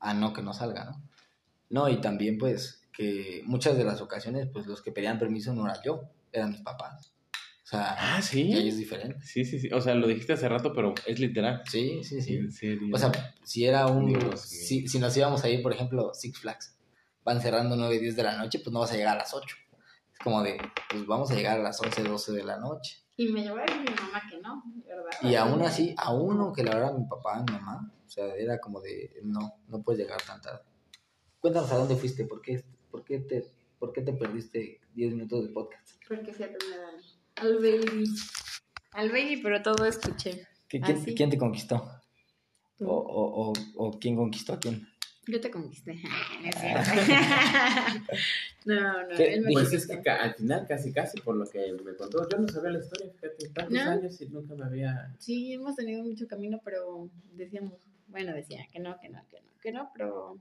a 0.01 0.15
no 0.15 0.33
que 0.33 0.43
no 0.43 0.53
salga, 0.53 0.85
¿no? 0.85 1.01
No, 1.71 1.89
y 1.89 2.01
también 2.01 2.39
pues 2.39 2.89
que 2.93 3.43
muchas 3.45 3.77
de 3.77 3.85
las 3.85 4.01
ocasiones 4.01 4.49
pues 4.53 4.67
los 4.67 4.83
que 4.83 4.91
pedían 4.91 5.21
permiso 5.21 5.55
no 5.55 5.65
era 5.65 5.81
yo, 5.81 6.11
eran 6.33 6.51
mis 6.51 6.61
papás. 6.61 7.14
O 7.65 7.67
sea, 7.67 7.97
Ah, 7.99 8.21
y 8.33 8.53
ahí 8.53 8.69
es 8.69 8.75
sí. 8.75 8.81
diferente. 8.81 9.21
Sí, 9.25 9.45
sí, 9.45 9.59
sí. 9.59 9.71
O 9.73 9.81
sea, 9.81 9.95
lo 9.95 10.07
dijiste 10.07 10.35
hace 10.35 10.49
rato, 10.49 10.73
pero 10.75 10.95
es 11.07 11.19
literal. 11.19 11.63
Sí, 11.67 12.05
sí, 12.05 12.21
sí. 12.21 12.37
En 12.37 12.53
serio. 12.53 12.91
O 12.95 12.99
sea, 12.99 13.11
si 13.43 13.65
era 13.65 13.87
un... 13.87 14.07
Dios. 14.07 14.41
Si, 14.41 14.87
si 14.87 14.99
nos 14.99 15.17
íbamos 15.17 15.43
a 15.45 15.49
ir, 15.49 15.63
por 15.63 15.73
ejemplo, 15.73 16.13
Six 16.13 16.39
Flags, 16.41 16.77
van 17.25 17.41
cerrando 17.41 17.75
9, 17.75 17.99
10 17.99 18.17
de 18.17 18.23
la 18.23 18.37
noche, 18.37 18.59
pues 18.59 18.71
no 18.73 18.81
vas 18.81 18.93
a 18.93 18.97
llegar 18.97 19.15
a 19.17 19.21
las 19.21 19.33
8. 19.33 19.57
Es 20.13 20.19
como 20.19 20.43
de, 20.43 20.59
pues 20.91 21.07
vamos 21.07 21.31
a 21.31 21.35
llegar 21.35 21.59
a 21.59 21.63
las 21.63 21.81
11, 21.81 22.03
12 22.05 22.33
de 22.33 22.45
la 22.45 22.59
noche. 22.59 22.99
Y 23.17 23.29
me 23.33 23.43
llevó 23.43 23.57
a 23.59 23.63
decir 23.63 23.81
mi 23.81 23.95
mamá 23.95 24.23
que 24.29 24.41
no, 24.41 24.63
¿verdad? 24.87 25.11
Y 25.23 25.35
aún 25.37 25.63
así, 25.63 25.95
aún 25.97 26.39
aunque 26.41 26.65
la 26.65 26.75
verdad 26.75 26.99
mi 26.99 27.07
papá, 27.07 27.43
mi 27.49 27.53
mamá, 27.53 27.93
o 28.05 28.11
sea, 28.11 28.27
era 28.35 28.59
como 28.59 28.81
de, 28.81 29.21
no, 29.23 29.55
no 29.69 29.83
puedes 29.83 30.01
llegar 30.01 30.21
tan 30.21 30.41
tarde. 30.43 30.61
Cuéntanos 31.41 31.71
a 31.73 31.77
dónde 31.79 31.97
fuiste, 31.97 32.25
por 32.25 32.43
qué, 32.43 32.63
por 32.91 33.05
qué, 33.05 33.21
te, 33.21 33.47
por 33.79 33.93
qué 33.93 34.03
te 34.03 34.13
perdiste 34.13 34.81
10 34.95 35.13
minutos 35.15 35.47
de 35.47 35.53
podcast. 35.53 35.93
Porque 36.09 36.35
se 36.35 36.45
atender 36.45 36.81
al, 36.81 37.01
al 37.37 37.55
baby. 37.57 38.05
Al 38.93 39.09
baby, 39.11 39.41
pero 39.43 39.63
todo 39.63 39.85
escuché. 39.87 40.47
¿Qué- 40.69 40.81
Ah, 40.83 40.95
quién, 41.17 41.31
te 41.31 41.39
conquistó? 41.39 41.77
O, 42.81 42.87
o, 42.87 43.51
o, 43.51 43.53
¿O 43.77 43.99
quién 43.99 44.17
conquistó 44.17 44.55
a 44.55 44.59
quién? 44.59 44.87
Yo 45.27 45.41
te 45.41 45.51
conquisté. 45.51 46.01
No 46.43 46.49
es 46.49 46.57
cierto. 46.61 46.91
no, 48.67 49.03
no, 49.09 49.17
¿Qué? 49.17 49.35
él 49.35 49.43
me 49.43 49.53
Pues 49.53 49.73
es 49.73 49.87
que 49.87 50.11
al 50.11 50.35
final, 50.35 50.67
casi, 50.69 50.93
casi, 50.93 51.21
por 51.21 51.37
lo 51.37 51.47
que 51.47 51.73
me 51.85 51.95
contó, 51.97 52.29
yo 52.29 52.39
no 52.39 52.49
sabía 52.49 52.71
la 52.73 52.79
historia, 52.81 53.11
fíjate, 53.13 53.49
tantos 53.51 53.85
¿No? 53.85 53.91
años 53.91 54.21
y 54.21 54.29
nunca 54.29 54.55
me 54.55 54.65
había... 54.65 55.15
Sí, 55.19 55.53
hemos 55.55 55.77
tenido 55.77 56.03
mucho 56.03 56.27
camino, 56.27 56.61
pero 56.65 57.09
decíamos, 57.33 57.73
bueno, 58.09 58.35
decía 58.35 58.67
que 58.73 58.81
no, 58.81 58.99
que 59.01 59.09
no, 59.09 59.23
que 59.31 59.41
no, 59.41 59.49
que 59.63 59.73
no, 59.73 59.91
pero 59.95 60.39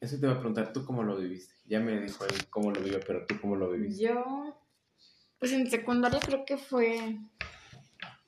Eso 0.00 0.18
te 0.18 0.26
iba 0.26 0.34
a 0.34 0.38
preguntar, 0.38 0.72
¿tú 0.72 0.84
cómo 0.84 1.02
lo 1.04 1.16
viviste? 1.16 1.54
Ya 1.66 1.78
me 1.80 2.00
dijo 2.00 2.24
él 2.24 2.48
cómo 2.50 2.72
lo 2.72 2.80
vivió, 2.80 2.98
pero 3.06 3.24
¿tú 3.26 3.36
cómo 3.40 3.54
lo 3.56 3.70
viviste? 3.70 4.02
yo, 4.02 4.59
pues 5.40 5.52
en 5.52 5.68
secundaria 5.68 6.20
creo 6.20 6.44
que 6.44 6.56
fue 6.56 7.16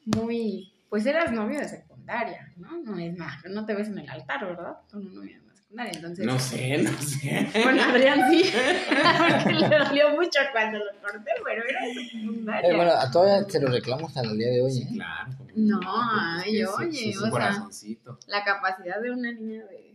muy, 0.06 0.72
pues 0.90 1.06
eras 1.06 1.30
novio 1.32 1.60
de 1.60 1.68
secundaria, 1.68 2.50
¿no? 2.56 2.78
No 2.82 2.98
es 2.98 3.16
más, 3.16 3.44
no 3.44 3.64
te 3.64 3.74
ves 3.74 3.88
en 3.88 3.98
el 3.98 4.08
altar, 4.10 4.44
¿verdad? 4.46 4.76
Tú 4.90 4.98
no 5.00 5.10
novio 5.10 5.36
de 5.42 5.56
secundaria, 5.56 5.92
entonces... 5.94 6.26
No 6.26 6.38
sé, 6.38 6.78
no 6.78 6.90
sé. 7.00 7.48
Bueno, 7.62 7.82
Adrián 7.84 8.30
sí, 8.30 8.42
porque 8.50 9.54
le 9.54 9.68
dolió 9.68 10.10
mucho 10.10 10.40
cuando 10.52 10.78
lo 10.78 10.90
corté, 11.00 11.30
pero 11.44 11.62
era 11.64 11.80
de 11.86 11.94
secundaria. 12.08 12.70
Eh, 12.70 12.76
bueno, 12.76 12.92
a 12.92 13.10
todavía 13.10 13.48
se 13.48 13.60
lo 13.60 13.68
reclamo 13.70 14.08
hasta 14.08 14.22
el 14.22 14.36
día 14.36 14.48
de 14.48 14.60
hoy, 14.62 14.78
¿eh? 14.78 14.88
Claro. 14.94 15.30
como- 15.38 15.50
No, 15.54 15.80
pues, 15.80 16.44
ay, 16.46 16.64
oye, 16.64 16.92
sí, 16.92 17.16
o 17.16 17.20
sea- 17.20 17.30
corazoncito. 17.30 18.18
la 18.26 18.42
capacidad 18.44 19.00
de 19.00 19.10
una 19.12 19.30
niña 19.32 19.64
de... 19.66 19.91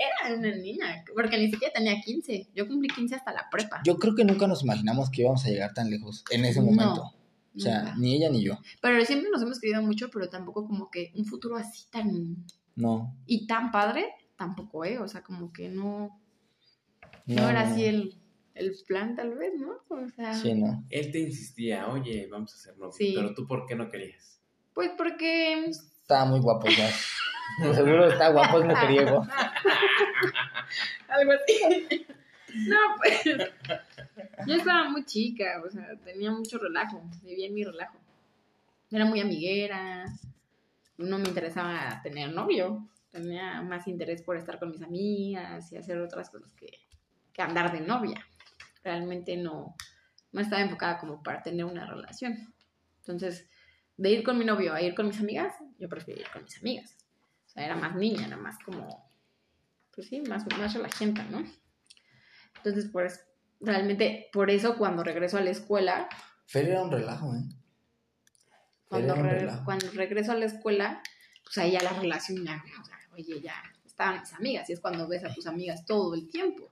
Era 0.00 0.34
una 0.34 0.50
niña, 0.56 1.04
porque 1.14 1.36
ni 1.36 1.50
siquiera 1.50 1.74
tenía 1.74 2.00
15. 2.00 2.48
Yo 2.54 2.66
cumplí 2.66 2.88
15 2.88 3.16
hasta 3.16 3.32
la 3.34 3.48
prepa. 3.50 3.82
Yo 3.84 3.98
creo 3.98 4.14
que 4.14 4.24
nunca 4.24 4.46
nos 4.46 4.62
imaginamos 4.62 5.10
que 5.10 5.20
íbamos 5.22 5.44
a 5.44 5.48
llegar 5.50 5.74
tan 5.74 5.90
lejos 5.90 6.24
en 6.30 6.44
ese 6.46 6.60
No, 6.60 6.66
momento. 6.66 7.12
O 7.54 7.60
sea, 7.60 7.80
Nunca. 7.82 7.96
ni 7.98 8.14
ella 8.16 8.30
ni 8.30 8.42
yo. 8.44 8.58
Pero 8.80 9.04
siempre 9.04 9.28
nos 9.30 9.42
hemos 9.42 9.58
querido 9.60 9.82
mucho, 9.82 10.08
pero 10.10 10.28
tampoco 10.30 10.66
como 10.66 10.90
que 10.90 11.12
un 11.16 11.26
futuro 11.26 11.56
así 11.56 11.84
tan... 11.90 12.46
No. 12.76 13.14
Y 13.26 13.46
tan 13.46 13.70
padre, 13.72 14.06
tampoco, 14.36 14.84
¿eh? 14.84 14.98
O 15.00 15.08
sea, 15.08 15.22
como 15.22 15.52
que 15.52 15.68
no... 15.68 16.18
No, 17.26 17.42
No, 17.42 17.50
era 17.50 17.62
así 17.62 17.84
el, 17.84 18.14
el 18.54 18.72
plan, 18.86 19.14
tal 19.16 19.34
vez, 19.34 19.52
¿no? 19.58 19.72
O 19.88 20.08
sea... 20.08 20.32
Sí, 20.32 20.54
no. 20.54 20.84
Él 20.88 21.10
te 21.12 21.18
insistía, 21.20 21.88
oye, 21.88 22.26
vamos 22.30 22.52
a 22.54 22.56
hacer 22.56 22.78
novios, 22.78 22.96
Sí. 22.96 23.12
pero 23.14 23.34
tú 23.34 23.46
¿por 23.46 23.66
qué 23.66 23.74
no 23.74 23.90
querías? 23.90 24.40
Pues 24.72 24.90
porque... 24.96 25.64
Estaba 25.66 26.24
muy 26.24 26.40
guapo 26.40 26.68
ya. 26.68 26.88
Seguro 27.60 28.06
está 28.06 28.30
guapo, 28.30 28.60
es 28.60 28.66
mujeriego. 28.66 29.26
Algo 31.08 31.32
así. 31.32 32.06
No, 32.66 32.76
pues. 32.98 33.24
Yo 34.46 34.54
estaba 34.54 34.88
muy 34.88 35.04
chica, 35.04 35.62
o 35.64 35.70
sea, 35.70 35.86
tenía 36.04 36.30
mucho 36.30 36.58
relajo, 36.58 37.02
vivía 37.22 37.46
en 37.46 37.54
mi 37.54 37.64
relajo. 37.64 37.98
Era 38.90 39.04
muy 39.04 39.20
amiguera, 39.20 40.04
no 40.98 41.18
me 41.18 41.28
interesaba 41.28 42.00
tener 42.02 42.32
novio, 42.32 42.88
tenía 43.10 43.62
más 43.62 43.86
interés 43.86 44.22
por 44.22 44.36
estar 44.36 44.58
con 44.58 44.70
mis 44.70 44.82
amigas 44.82 45.70
y 45.72 45.76
hacer 45.76 45.98
otras 46.00 46.30
cosas 46.30 46.52
que, 46.54 46.70
que 47.32 47.42
andar 47.42 47.72
de 47.72 47.80
novia. 47.80 48.24
Realmente 48.82 49.36
no, 49.36 49.76
no 50.32 50.40
estaba 50.40 50.62
enfocada 50.62 50.98
como 50.98 51.22
para 51.22 51.42
tener 51.42 51.64
una 51.64 51.86
relación. 51.86 52.52
Entonces, 52.98 53.48
de 53.96 54.10
ir 54.10 54.22
con 54.24 54.38
mi 54.38 54.44
novio 54.44 54.72
a 54.72 54.82
ir 54.82 54.94
con 54.94 55.06
mis 55.06 55.20
amigas, 55.20 55.54
yo 55.78 55.88
prefería 55.88 56.22
ir 56.22 56.30
con 56.32 56.42
mis 56.42 56.58
amigas. 56.58 56.96
O 57.50 57.52
sea, 57.52 57.64
era 57.66 57.74
más 57.76 57.96
niña, 57.96 58.26
era 58.26 58.36
más 58.36 58.58
como 58.64 59.10
pues 59.94 60.06
sí, 60.06 60.20
más, 60.22 60.44
más 60.56 60.72
relajenta, 60.72 61.24
¿no? 61.24 61.44
Entonces, 62.56 62.88
pues, 62.92 63.26
realmente, 63.60 64.28
por 64.32 64.48
eso 64.50 64.76
cuando 64.78 65.02
regreso 65.02 65.36
a 65.36 65.40
la 65.40 65.50
escuela, 65.50 66.08
Fer 66.46 66.68
era 66.68 66.82
un 66.82 66.90
relajo, 66.90 67.34
¿eh? 67.34 67.42
cuando, 68.88 69.14
re- 69.16 69.40
relajo. 69.40 69.64
cuando 69.64 69.90
regreso 69.92 70.32
a 70.32 70.36
la 70.36 70.46
escuela, 70.46 71.02
pues 71.44 71.58
ahí 71.58 71.72
ya 71.72 71.82
la 71.82 71.92
relación 71.92 72.44
ya, 72.44 72.62
o 72.80 72.84
sea, 72.84 72.98
oye, 73.12 73.40
ya 73.40 73.54
estaban 73.84 74.20
mis 74.20 74.32
amigas, 74.32 74.70
y 74.70 74.72
es 74.74 74.80
cuando 74.80 75.06
ves 75.08 75.24
a 75.24 75.34
tus 75.34 75.46
amigas 75.46 75.84
todo 75.84 76.14
el 76.14 76.28
tiempo. 76.28 76.70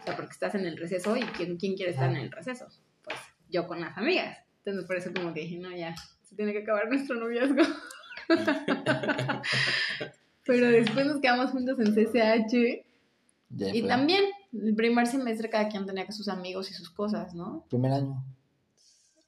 O 0.00 0.02
sea, 0.04 0.16
porque 0.16 0.32
estás 0.32 0.54
en 0.54 0.66
el 0.66 0.76
receso 0.76 1.16
y 1.16 1.22
¿quién, 1.22 1.56
quién 1.56 1.74
quiere 1.76 1.92
estar 1.92 2.10
en 2.10 2.16
el 2.16 2.32
receso? 2.32 2.66
Pues 3.02 3.16
yo 3.48 3.66
con 3.66 3.80
las 3.80 3.96
amigas. 3.96 4.38
Entonces, 4.58 4.84
por 4.86 4.96
eso 4.96 5.12
como 5.14 5.32
que 5.34 5.40
dije, 5.40 5.58
no, 5.58 5.70
ya, 5.76 5.94
se 6.22 6.34
tiene 6.36 6.52
que 6.52 6.62
acabar 6.62 6.88
nuestro 6.88 7.16
noviazgo. 7.16 7.62
Pero 10.46 10.68
después 10.68 11.06
nos 11.06 11.20
quedamos 11.20 11.50
juntos 11.50 11.78
en 11.78 11.94
CCH. 11.94 12.84
Ya 13.50 13.74
Y 13.74 13.80
fue. 13.80 13.88
también, 13.88 14.24
el 14.52 14.74
primer 14.74 15.06
semestre 15.06 15.50
cada 15.50 15.68
quien 15.68 15.86
tenía 15.86 16.06
que 16.06 16.12
sus 16.12 16.28
amigos 16.28 16.70
y 16.70 16.74
sus 16.74 16.90
cosas, 16.90 17.34
¿no? 17.34 17.64
Primer 17.68 17.92
año. 17.92 18.24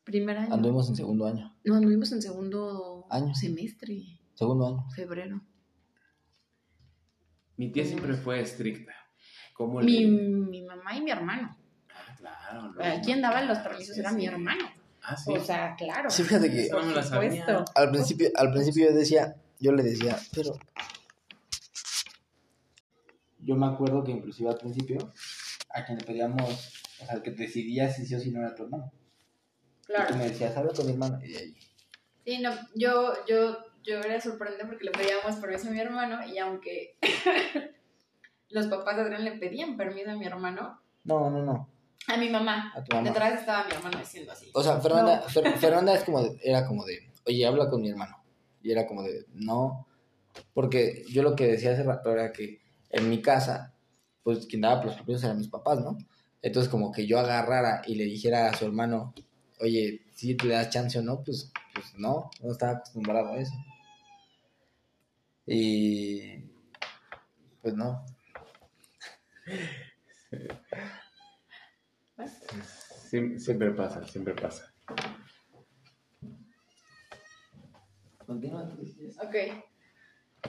Primer 0.05 0.37
año. 0.39 0.55
Anduvimos 0.55 0.89
en 0.89 0.97
segundo 0.97 1.27
año. 1.27 1.55
No, 1.65 1.75
anduvimos 1.77 2.11
en 2.13 2.23
segundo 2.23 3.07
Año. 3.11 3.35
semestre, 3.35 4.19
Segundo 4.35 4.67
año. 4.67 4.87
febrero. 4.95 5.41
Mi 7.57 7.71
tía 7.71 7.85
siempre 7.85 8.15
fue 8.15 8.41
estricta. 8.41 8.93
¿Cómo 9.55 9.81
le- 9.81 9.87
Mi, 9.87 10.07
mi 10.07 10.63
mamá 10.63 10.97
y 10.97 11.03
mi 11.03 11.11
hermano. 11.11 11.57
Ah, 11.91 12.17
claro. 12.19 12.73
no, 12.73 13.03
Quien 13.05 13.21
daba 13.21 13.43
los 13.43 13.59
permisos 13.59 13.95
sí, 13.95 14.01
era 14.01 14.11
sí. 14.11 14.17
mi 14.17 14.27
hermano. 14.27 14.65
Ah, 15.05 15.17
sí. 15.17 15.33
O 15.37 15.45
sea, 15.45 15.75
claro. 15.77 16.09
Sí, 16.11 16.23
fíjate 16.23 16.51
que 16.51 16.63
Eso 16.67 16.79
no 16.81 16.87
me 16.87 16.95
la 16.95 17.03
sabía. 17.03 17.31
supuesto. 17.47 17.65
al 17.75 17.91
principio, 17.91 18.31
al 18.37 18.53
principio 18.53 18.89
yo 18.91 18.97
decía, 18.97 19.35
yo 19.59 19.73
le 19.73 19.83
decía, 19.83 20.17
pero... 20.35 20.53
Yo 23.41 23.57
me 23.57 23.67
acuerdo 23.67 24.05
que 24.05 24.13
inclusive 24.13 24.51
al 24.51 24.59
principio, 24.59 25.13
a 25.71 25.85
quien 25.85 25.99
le 25.99 26.05
pedíamos, 26.05 26.49
o 27.03 27.07
sea, 27.07 27.21
que 27.23 27.33
decidía 27.33 27.91
si 27.91 28.07
sí 28.07 28.15
o 28.15 28.21
si 28.21 28.31
no 28.31 28.41
era 28.41 28.55
tu 28.55 28.65
hermano. 28.65 28.93
Y 28.95 29.87
tú 29.87 29.93
Claro. 29.95 30.17
me 30.17 30.29
decías, 30.29 30.57
habla 30.57 30.73
con 30.73 30.87
mi 30.87 30.93
hermano. 30.93 31.19
Y 31.25 31.35
ahí, 31.37 31.57
Sí, 32.25 32.39
no, 32.39 32.53
yo, 32.77 33.15
yo, 33.27 33.59
yo 33.83 33.99
era 33.99 34.21
sorprendente 34.21 34.65
porque 34.67 34.85
le 34.85 34.93
pedíamos 34.93 35.35
permiso 35.41 35.67
a 35.67 35.71
mi 35.73 35.81
hermano 35.81 36.25
y 36.25 36.39
aunque 36.39 36.97
los 38.51 38.69
papás 38.69 38.95
de 38.97 39.03
Adrián 39.03 39.25
le 39.25 39.33
pedían 39.33 39.77
permiso 39.77 40.13
a 40.13 40.15
mi 40.17 40.25
hermano, 40.27 40.81
no, 41.03 41.29
no, 41.31 41.43
no, 41.45 41.69
a 42.09 42.17
mi 42.17 42.29
mamá, 42.29 42.73
a 42.75 42.83
tu 42.83 42.95
mamá. 42.97 43.09
detrás 43.09 43.41
estaba 43.41 43.65
mi 43.67 43.73
hermano 43.73 43.99
diciendo 43.99 44.33
así. 44.33 44.51
O 44.55 44.63
sea, 44.63 44.81
Fernanda, 44.81 45.27
Fer- 45.29 45.55
Fernanda 45.59 45.95
es 45.95 46.05
como 46.05 46.23
de- 46.23 46.39
era 46.43 46.67
como 46.67 46.85
de, 46.85 47.11
oye, 47.27 47.47
habla 47.47 47.69
con 47.71 47.81
mi 47.81 47.91
hermano. 47.91 48.17
Y 48.63 48.71
era 48.73 48.87
como 48.87 49.03
de, 49.03 49.27
no, 49.35 49.87
porque 50.55 51.05
yo 51.11 51.23
lo 51.23 51.35
que 51.37 51.47
decía 51.49 51.73
hace 51.73 51.83
rato 51.83 52.11
era 52.13 52.33
que 52.33 52.61
en 52.91 53.09
mi 53.11 53.21
casa, 53.23 53.75
pues 54.23 54.47
quien 54.47 54.63
daba 54.63 54.85
los 54.85 54.95
permisos 54.97 55.25
eran 55.25 55.39
mis 55.39 55.49
papás, 55.49 55.81
¿no? 55.81 55.99
Entonces 56.43 56.71
como 56.71 56.91
que 56.93 57.07
yo 57.07 57.19
agarrara 57.19 57.83
y 57.87 57.95
le 57.97 58.05
dijera 58.05 58.49
a 58.49 58.57
su 58.57 58.65
hermano, 58.67 59.15
oye, 59.61 60.03
si 60.15 60.35
le 60.35 60.55
das 60.55 60.71
chance 60.71 60.99
o 60.99 61.03
no, 61.03 61.23
pues, 61.23 61.53
pues 61.75 61.95
no, 61.97 62.31
no 62.43 62.51
estaba 62.53 62.73
acostumbrado 62.73 63.33
a 63.33 63.39
eso. 63.39 63.55
Y 65.47 66.45
pues 67.63 67.75
no. 67.75 68.05
Siem- 72.27 73.39
siempre 73.39 73.71
pasa, 73.73 74.07
siempre 74.07 74.35
pasa. 74.35 74.73
Continúa. 78.27 78.63
Ok. 79.23 79.35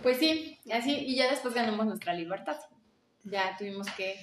Pues 0.02 0.18
sí, 0.18 0.60
así, 0.72 0.92
y 0.92 1.16
ya 1.16 1.30
después 1.30 1.54
ganamos 1.54 1.86
nuestra 1.86 2.14
libertad. 2.14 2.58
Ya 3.24 3.56
tuvimos 3.58 3.88
que 3.92 4.16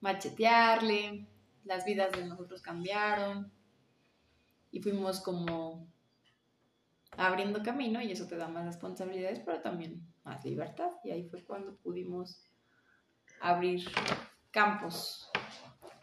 machetearle, 0.00 1.26
las 1.64 1.84
vidas 1.84 2.12
de 2.12 2.26
nosotros 2.26 2.60
cambiaron 2.60 3.50
y 4.70 4.80
fuimos 4.82 5.20
como 5.20 5.86
abriendo 7.16 7.62
camino 7.62 8.02
y 8.02 8.10
eso 8.12 8.26
te 8.26 8.36
da 8.36 8.48
más 8.48 8.66
responsabilidades, 8.66 9.40
pero 9.40 9.60
también 9.62 10.04
más 10.24 10.44
libertad. 10.44 10.90
Y 11.04 11.10
ahí 11.10 11.28
fue 11.28 11.44
cuando 11.44 11.76
pudimos 11.76 12.42
abrir 13.40 13.84
campos 14.50 15.30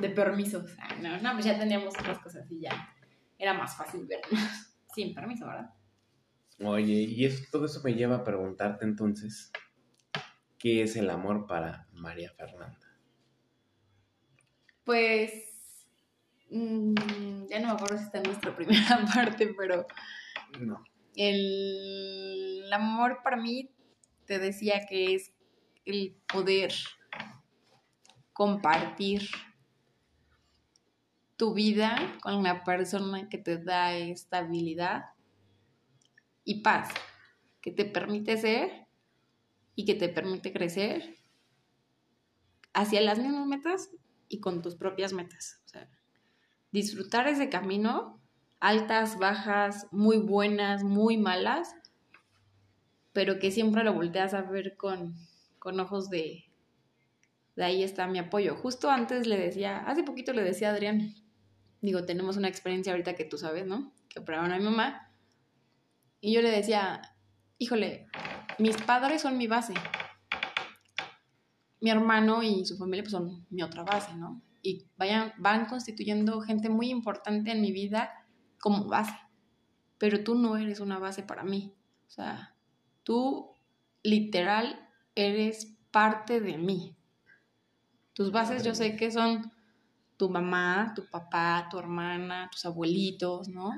de 0.01 0.09
permisos. 0.09 0.75
Ah, 0.79 0.95
no, 1.01 1.19
no, 1.21 1.33
pues 1.33 1.45
ya 1.45 1.57
teníamos 1.59 1.93
otras 1.97 2.19
cosas 2.19 2.49
y 2.51 2.59
ya 2.61 2.93
era 3.37 3.53
más 3.53 3.75
fácil 3.75 4.05
vernos 4.07 4.31
sin 4.95 5.13
permiso, 5.13 5.45
¿verdad? 5.47 5.69
Oye, 6.63 6.93
y 6.93 7.25
eso, 7.25 7.43
todo 7.51 7.65
eso 7.65 7.81
me 7.83 7.93
lleva 7.93 8.17
a 8.17 8.23
preguntarte 8.23 8.85
entonces, 8.85 9.51
¿qué 10.59 10.83
es 10.83 10.95
el 10.95 11.09
amor 11.09 11.47
para 11.47 11.87
María 11.91 12.31
Fernanda? 12.33 12.77
Pues, 14.83 15.31
mm, 16.49 17.47
ya 17.49 17.59
no 17.59 17.67
me 17.67 17.73
acuerdo 17.73 17.97
si 17.97 18.03
está 18.03 18.17
en 18.19 18.23
nuestra 18.25 18.55
primera 18.55 19.05
parte, 19.13 19.53
pero 19.57 19.87
No. 20.59 20.83
el 21.15 22.69
amor 22.71 23.19
para 23.23 23.37
mí, 23.37 23.69
te 24.25 24.39
decía 24.39 24.85
que 24.87 25.15
es 25.15 25.33
el 25.85 26.15
poder 26.31 26.71
compartir 28.33 29.23
tu 31.41 31.55
vida 31.55 32.19
con 32.21 32.43
la 32.43 32.63
persona 32.63 33.27
que 33.27 33.39
te 33.39 33.57
da 33.57 33.95
estabilidad 33.95 35.05
y 36.43 36.61
paz, 36.61 36.89
que 37.61 37.71
te 37.71 37.83
permite 37.83 38.37
ser 38.37 38.85
y 39.73 39.85
que 39.85 39.95
te 39.95 40.07
permite 40.07 40.53
crecer 40.53 41.17
hacia 42.73 43.01
las 43.01 43.17
mismas 43.17 43.47
metas 43.47 43.89
y 44.27 44.39
con 44.39 44.61
tus 44.61 44.75
propias 44.75 45.13
metas. 45.13 45.59
O 45.65 45.69
sea, 45.69 45.89
disfrutar 46.71 47.27
ese 47.27 47.49
camino, 47.49 48.21
altas, 48.59 49.17
bajas, 49.17 49.87
muy 49.89 50.17
buenas, 50.17 50.83
muy 50.83 51.17
malas, 51.17 51.73
pero 53.13 53.39
que 53.39 53.49
siempre 53.49 53.83
lo 53.83 53.95
volteas 53.95 54.35
a 54.35 54.43
ver 54.43 54.77
con, 54.77 55.15
con 55.57 55.79
ojos 55.79 56.11
de, 56.11 56.45
de 57.55 57.63
ahí 57.63 57.81
está 57.81 58.05
mi 58.05 58.19
apoyo. 58.19 58.55
Justo 58.57 58.91
antes 58.91 59.25
le 59.25 59.39
decía, 59.39 59.79
hace 59.79 60.03
poquito 60.03 60.33
le 60.33 60.43
decía 60.43 60.69
a 60.69 60.73
Adrián, 60.73 61.15
digo, 61.81 62.05
tenemos 62.05 62.37
una 62.37 62.47
experiencia 62.47 62.93
ahorita 62.93 63.15
que 63.15 63.25
tú 63.25 63.37
sabes, 63.37 63.65
¿no? 63.65 63.91
Que 64.07 64.19
operaron 64.19 64.51
a 64.51 64.57
mi 64.57 64.63
mamá. 64.63 65.11
Y 66.19 66.33
yo 66.33 66.41
le 66.41 66.51
decía, 66.51 67.01
híjole, 67.57 68.07
mis 68.59 68.77
padres 68.77 69.23
son 69.23 69.37
mi 69.37 69.47
base. 69.47 69.73
Mi 71.79 71.89
hermano 71.89 72.43
y 72.43 72.65
su 72.65 72.77
familia 72.77 73.03
pues, 73.03 73.11
son 73.11 73.45
mi 73.49 73.63
otra 73.63 73.83
base, 73.83 74.13
¿no? 74.15 74.41
Y 74.61 74.85
vayan, 74.97 75.33
van 75.37 75.65
constituyendo 75.65 76.41
gente 76.41 76.69
muy 76.69 76.91
importante 76.91 77.51
en 77.51 77.61
mi 77.61 77.71
vida 77.71 78.11
como 78.59 78.85
base. 78.85 79.17
Pero 79.97 80.23
tú 80.23 80.35
no 80.35 80.57
eres 80.57 80.79
una 80.79 80.99
base 80.99 81.23
para 81.23 81.43
mí. 81.43 81.73
O 82.07 82.11
sea, 82.11 82.55
tú 83.03 83.55
literal 84.03 84.87
eres 85.15 85.77
parte 85.89 86.39
de 86.39 86.57
mí. 86.57 86.95
Tus 88.13 88.31
bases 88.31 88.63
yo 88.63 88.75
sé 88.75 88.95
que 88.95 89.09
son 89.09 89.51
tu 90.21 90.29
mamá, 90.29 90.93
tu 90.95 91.03
papá, 91.07 91.67
tu 91.71 91.79
hermana, 91.79 92.47
tus 92.51 92.63
abuelitos, 92.67 93.47
¿no? 93.47 93.71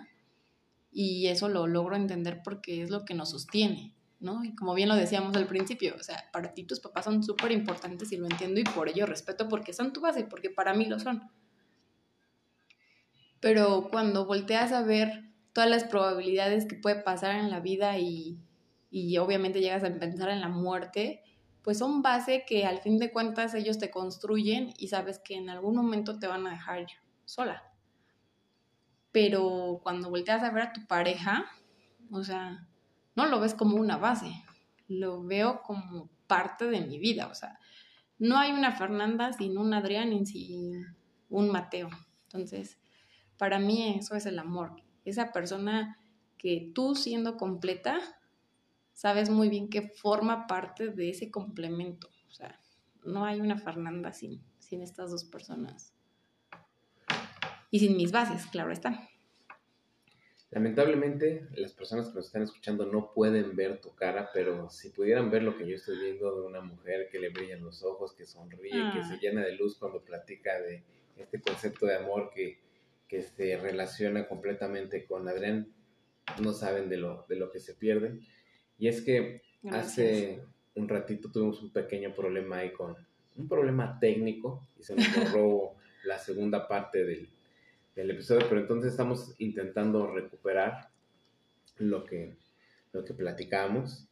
Y 0.91 1.27
eso 1.27 1.47
lo 1.47 1.67
logro 1.67 1.95
entender 1.95 2.41
porque 2.43 2.83
es 2.83 2.89
lo 2.89 3.05
que 3.05 3.13
nos 3.13 3.29
sostiene, 3.29 3.95
¿no? 4.19 4.43
Y 4.43 4.53
como 4.53 4.73
bien 4.73 4.89
lo 4.89 4.95
decíamos 4.95 5.37
al 5.37 5.47
principio, 5.47 5.95
o 5.97 6.03
sea, 6.03 6.29
para 6.33 6.53
ti 6.53 6.65
tus 6.65 6.81
papás 6.81 7.05
son 7.05 7.23
súper 7.23 7.53
importantes 7.53 8.11
y 8.11 8.17
lo 8.17 8.25
entiendo 8.25 8.59
y 8.59 8.65
por 8.65 8.89
ello 8.89 9.05
respeto 9.05 9.47
porque 9.47 9.71
son 9.71 9.93
tu 9.93 10.01
base, 10.01 10.25
porque 10.25 10.49
para 10.49 10.73
mí 10.73 10.83
lo 10.83 10.99
son. 10.99 11.31
Pero 13.39 13.87
cuando 13.89 14.25
volteas 14.25 14.73
a 14.73 14.83
ver 14.83 15.31
todas 15.53 15.69
las 15.69 15.85
probabilidades 15.85 16.65
que 16.65 16.75
puede 16.75 16.97
pasar 16.97 17.37
en 17.37 17.51
la 17.51 17.61
vida 17.61 17.99
y, 17.99 18.37
y 18.91 19.17
obviamente 19.17 19.61
llegas 19.61 19.85
a 19.85 19.97
pensar 19.97 20.27
en 20.27 20.41
la 20.41 20.49
muerte, 20.49 21.23
pues 21.63 21.77
son 21.77 22.01
base 22.01 22.43
que 22.45 22.65
al 22.65 22.79
fin 22.79 22.99
de 22.99 23.11
cuentas 23.11 23.53
ellos 23.53 23.79
te 23.79 23.89
construyen 23.89 24.73
y 24.77 24.89
sabes 24.89 25.19
que 25.19 25.35
en 25.35 25.49
algún 25.49 25.75
momento 25.75 26.19
te 26.19 26.27
van 26.27 26.45
a 26.45 26.51
dejar 26.51 26.85
sola. 27.25 27.63
Pero 29.11 29.79
cuando 29.81 30.09
volteas 30.09 30.43
a 30.43 30.51
ver 30.51 30.63
a 30.63 30.73
tu 30.73 30.85
pareja, 30.85 31.45
o 32.11 32.23
sea, 32.23 32.67
no 33.15 33.27
lo 33.27 33.39
ves 33.39 33.53
como 33.53 33.77
una 33.77 33.97
base, 33.97 34.43
lo 34.87 35.23
veo 35.23 35.61
como 35.61 36.09
parte 36.27 36.65
de 36.65 36.81
mi 36.81 36.99
vida, 36.99 37.27
o 37.27 37.33
sea, 37.33 37.59
no 38.19 38.37
hay 38.37 38.51
una 38.51 38.73
Fernanda 38.73 39.31
sin 39.33 39.57
un 39.57 39.73
Adrián 39.73 40.11
y 40.11 40.25
sin 40.25 40.95
un 41.29 41.49
Mateo. 41.49 41.89
Entonces, 42.23 42.77
para 43.37 43.59
mí 43.59 43.95
eso 43.97 44.15
es 44.15 44.25
el 44.25 44.39
amor, 44.39 44.81
esa 45.05 45.31
persona 45.31 45.97
que 46.37 46.71
tú 46.75 46.95
siendo 46.95 47.37
completa 47.37 47.99
sabes 48.93 49.29
muy 49.29 49.49
bien 49.49 49.69
que 49.69 49.81
forma 49.89 50.47
parte 50.47 50.89
de 50.89 51.09
ese 51.09 51.29
complemento. 51.31 52.09
O 52.27 52.31
sea, 52.31 52.59
no 53.03 53.25
hay 53.25 53.41
una 53.41 53.57
Fernanda 53.57 54.13
sin, 54.13 54.41
sin 54.59 54.81
estas 54.81 55.11
dos 55.11 55.25
personas. 55.25 55.93
Y 57.71 57.79
sin 57.79 57.97
mis 57.97 58.11
bases, 58.11 58.45
claro 58.47 58.71
está. 58.71 59.09
Lamentablemente, 60.51 61.47
las 61.55 61.73
personas 61.73 62.09
que 62.09 62.15
nos 62.15 62.27
están 62.27 62.43
escuchando 62.43 62.85
no 62.85 63.11
pueden 63.11 63.55
ver 63.55 63.81
tu 63.81 63.95
cara, 63.95 64.29
pero 64.31 64.69
si 64.69 64.89
pudieran 64.89 65.31
ver 65.31 65.41
lo 65.41 65.57
que 65.57 65.67
yo 65.67 65.75
estoy 65.75 65.97
viendo 65.97 66.39
de 66.39 66.45
una 66.45 66.61
mujer 66.61 67.09
que 67.11 67.17
le 67.19 67.29
brillan 67.29 67.63
los 67.63 67.83
ojos, 67.83 68.13
que 68.13 68.25
sonríe, 68.25 68.69
que 68.69 68.99
Ah. 68.99 69.07
se 69.09 69.17
llena 69.17 69.41
de 69.41 69.53
luz 69.55 69.77
cuando 69.79 70.03
platica 70.03 70.59
de 70.61 70.83
este 71.17 71.41
concepto 71.41 71.87
de 71.87 71.95
amor 71.95 72.29
que, 72.31 72.59
que 73.07 73.23
se 73.23 73.57
relaciona 73.57 74.27
completamente 74.27 75.05
con 75.07 75.27
Adrián, 75.27 75.73
no 76.39 76.53
saben 76.53 76.87
de 76.87 76.97
lo, 76.97 77.25
de 77.27 77.35
lo 77.35 77.49
que 77.49 77.59
se 77.59 77.73
pierden. 77.73 78.21
Y 78.83 78.89
es 78.89 79.01
que 79.01 79.41
Gracias. 79.61 79.87
hace 79.87 80.43
un 80.75 80.89
ratito 80.89 81.31
tuvimos 81.31 81.63
un 81.63 81.71
pequeño 81.71 82.13
problema 82.13 82.57
ahí 82.57 82.73
con 82.73 82.97
un 83.37 83.47
problema 83.47 83.97
técnico 83.97 84.67
y 84.77 84.83
se 84.83 84.93
nos 84.93 85.05
borró 85.33 85.75
la 86.03 86.17
segunda 86.17 86.67
parte 86.67 87.05
del, 87.05 87.29
del 87.95 88.11
episodio, 88.11 88.45
pero 88.49 88.59
entonces 88.59 88.91
estamos 88.91 89.35
intentando 89.37 90.07
recuperar 90.07 90.89
lo 91.77 92.03
que, 92.03 92.35
lo 92.91 93.05
que 93.05 93.13
platicamos. 93.13 94.09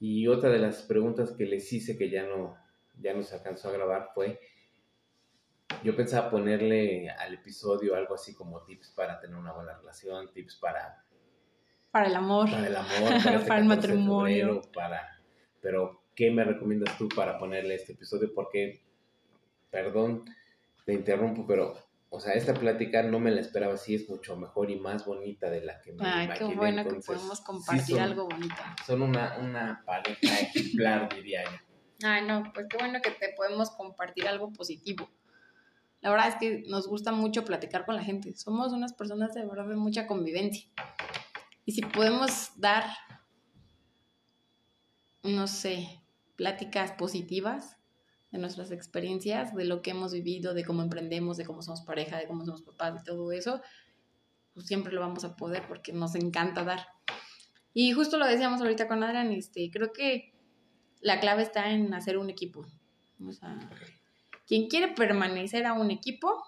Y 0.00 0.26
otra 0.26 0.48
de 0.48 0.58
las 0.58 0.80
preguntas 0.84 1.32
que 1.32 1.44
les 1.44 1.70
hice 1.70 1.98
que 1.98 2.08
ya 2.08 2.26
no, 2.26 2.56
ya 2.98 3.12
no 3.12 3.22
se 3.22 3.34
alcanzó 3.34 3.68
a 3.68 3.72
grabar 3.72 4.12
fue, 4.14 4.40
yo 5.84 5.94
pensaba 5.94 6.30
ponerle 6.30 7.10
al 7.10 7.34
episodio 7.34 7.94
algo 7.94 8.14
así 8.14 8.34
como 8.34 8.62
tips 8.62 8.88
para 8.88 9.20
tener 9.20 9.36
una 9.36 9.52
buena 9.52 9.76
relación, 9.76 10.32
tips 10.32 10.56
para 10.56 11.04
Para 11.90 12.06
el 12.08 12.14
amor. 12.16 12.50
para 12.50 12.66
el 12.66 12.76
amor, 12.76 12.90
para, 13.00 13.16
este 13.16 13.28
Para 13.28 13.36
el 13.38 13.46
14 13.46 13.58
de 13.58 13.64
matrimonio. 13.68 14.46
febrero, 14.46 14.62
para... 14.72 15.20
Pero, 15.60 16.02
¿qué 16.14 16.30
me 16.30 16.44
recomiendas 16.44 16.96
tú 16.98 17.08
para 17.08 17.38
ponerle 17.38 17.74
este 17.74 17.92
episodio? 17.92 18.30
Porque, 18.34 18.82
perdón, 19.70 20.24
te 20.84 20.92
interrumpo, 20.94 21.46
pero, 21.46 21.74
o 22.10 22.20
sea, 22.20 22.34
esta 22.34 22.54
plática 22.54 23.02
no 23.02 23.18
me 23.20 23.30
la 23.30 23.40
esperaba 23.40 23.74
así, 23.74 23.94
es 23.94 24.08
mucho 24.08 24.36
mejor 24.36 24.70
y 24.70 24.76
más 24.78 25.04
bonita 25.04 25.50
de 25.50 25.62
la 25.62 25.80
que 25.80 25.92
me 25.92 26.04
Ay, 26.06 26.24
imaginé. 26.26 26.50
qué 26.50 26.56
bueno 26.56 26.84
que 26.84 26.94
podemos 27.00 27.38
sí 27.38 27.44
compartir 27.44 27.96
son- 27.96 28.00
algo 28.00 28.24
bonito. 28.28 28.54
Son 28.86 29.02
una, 29.02 29.36
una 29.38 29.82
pareja 29.84 30.18
ejemplar, 30.40 31.12
diría 31.14 31.42
yo. 31.44 31.50
Ay, 32.08 32.24
no, 32.24 32.44
pues 32.54 32.66
qué 32.70 32.76
bueno 32.76 33.00
que 33.02 33.10
te 33.10 33.30
podemos 33.36 33.70
compartir 33.72 34.28
algo 34.28 34.52
positivo. 34.52 35.10
La 36.00 36.10
verdad 36.10 36.28
es 36.28 36.36
que 36.36 36.62
nos 36.68 36.86
gusta 36.86 37.10
mucho 37.10 37.44
platicar 37.44 37.84
con 37.84 37.96
la 37.96 38.04
gente. 38.04 38.36
Somos 38.36 38.72
unas 38.72 38.92
personas 38.92 39.34
de 39.34 39.44
verdad 39.44 39.66
de 39.66 39.74
mucha 39.74 40.06
convivencia. 40.06 40.70
Y 41.68 41.72
si 41.72 41.82
podemos 41.82 42.52
dar, 42.56 42.86
no 45.22 45.46
sé, 45.46 46.00
pláticas 46.34 46.92
positivas 46.92 47.76
de 48.30 48.38
nuestras 48.38 48.70
experiencias, 48.70 49.54
de 49.54 49.66
lo 49.66 49.82
que 49.82 49.90
hemos 49.90 50.14
vivido, 50.14 50.54
de 50.54 50.64
cómo 50.64 50.80
emprendemos, 50.80 51.36
de 51.36 51.44
cómo 51.44 51.60
somos 51.60 51.82
pareja, 51.82 52.16
de 52.16 52.26
cómo 52.26 52.46
somos 52.46 52.62
papás, 52.62 52.94
de 52.94 53.02
todo 53.04 53.32
eso, 53.32 53.60
pues 54.54 54.64
siempre 54.64 54.94
lo 54.94 55.02
vamos 55.02 55.24
a 55.24 55.36
poder 55.36 55.68
porque 55.68 55.92
nos 55.92 56.14
encanta 56.14 56.64
dar. 56.64 56.86
Y 57.74 57.92
justo 57.92 58.16
lo 58.16 58.24
decíamos 58.24 58.62
ahorita 58.62 58.88
con 58.88 59.02
Adrián, 59.02 59.30
este, 59.32 59.70
creo 59.70 59.92
que 59.92 60.32
la 61.02 61.20
clave 61.20 61.42
está 61.42 61.70
en 61.70 61.92
hacer 61.92 62.16
un 62.16 62.30
equipo. 62.30 62.64
O 63.22 63.30
sea, 63.30 63.58
quien 64.46 64.68
quiere 64.68 64.94
permanecer 64.94 65.66
a 65.66 65.74
un 65.74 65.90
equipo, 65.90 66.42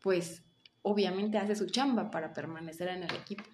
pues 0.00 0.42
obviamente 0.80 1.36
hace 1.36 1.54
su 1.54 1.66
chamba 1.66 2.10
para 2.10 2.32
permanecer 2.32 2.88
en 2.88 3.02
el 3.02 3.14
equipo, 3.14 3.44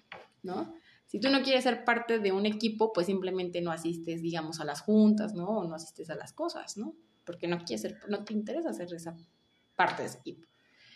¿no? 0.44 0.74
Si 1.06 1.20
tú 1.20 1.30
no 1.30 1.42
quieres 1.42 1.64
ser 1.64 1.84
parte 1.84 2.18
de 2.18 2.32
un 2.32 2.46
equipo, 2.46 2.92
pues 2.92 3.06
simplemente 3.06 3.60
no 3.60 3.70
asistes, 3.70 4.22
digamos, 4.22 4.60
a 4.60 4.64
las 4.64 4.80
juntas, 4.80 5.34
¿no? 5.34 5.46
O 5.46 5.68
no 5.68 5.74
asistes 5.74 6.10
a 6.10 6.14
las 6.14 6.32
cosas, 6.32 6.76
¿no? 6.76 6.94
Porque 7.24 7.46
no 7.46 7.58
quieres 7.58 7.82
ser, 7.82 7.98
no 8.08 8.24
te 8.24 8.32
interesa 8.32 8.72
ser 8.72 8.92
esa 8.92 9.16
parte 9.76 10.02
de 10.02 10.08
ese 10.08 10.18
equipo. 10.18 10.46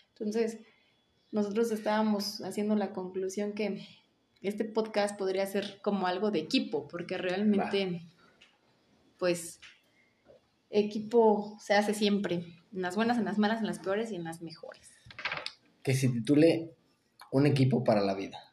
Entonces, 0.09 0.59
nosotros 1.31 1.71
estábamos 1.71 2.41
haciendo 2.41 2.75
la 2.75 2.91
conclusión 2.91 3.53
que 3.53 3.85
este 4.41 4.65
podcast 4.65 5.17
podría 5.17 5.45
ser 5.45 5.79
como 5.81 6.07
algo 6.07 6.31
de 6.31 6.39
equipo, 6.39 6.87
porque 6.87 7.17
realmente, 7.17 8.01
pues, 9.17 9.59
equipo 10.69 11.57
se 11.59 11.73
hace 11.73 11.93
siempre, 11.93 12.45
en 12.73 12.81
las 12.81 12.95
buenas, 12.95 13.17
en 13.17 13.25
las 13.25 13.37
malas, 13.37 13.59
en 13.59 13.67
las 13.67 13.79
peores 13.79 14.11
y 14.11 14.15
en 14.15 14.23
las 14.23 14.41
mejores. 14.41 14.91
Que 15.83 15.93
se 15.93 16.09
titule 16.09 16.75
Un 17.31 17.45
equipo 17.45 17.83
para 17.83 18.01
la 18.01 18.15
vida. 18.15 18.48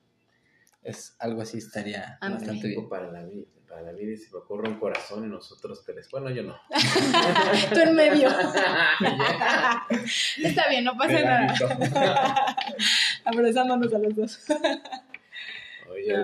Es 0.87 1.17
algo 1.19 1.43
así 1.43 1.59
estaría 1.59 2.17
bastante 2.21 2.53
bien. 2.53 2.61
Tiempo 2.61 2.89
para 2.89 3.11
la 3.11 3.25
vida, 3.25 3.49
para 3.69 3.83
la 3.83 3.91
vida 3.91 4.13
y 4.13 4.17
se 4.17 4.31
me 4.31 4.39
ocurre 4.39 4.69
un 4.69 4.79
corazón 4.79 5.25
y 5.25 5.29
nosotros 5.29 5.85
tres. 5.85 6.09
Bueno, 6.13 6.31
yo 6.31 6.45
no. 6.45 6.57
Tú 7.75 7.81
en 7.81 7.93
medio. 7.97 8.29
Está 10.45 10.69
bien, 10.69 10.85
no 10.85 10.97
pasa 10.97 11.21
nada. 11.25 11.53
Abrazándonos 13.25 13.93
a 13.93 13.99
los 13.99 14.15
dos. 14.15 14.45
Oye, 15.91 16.15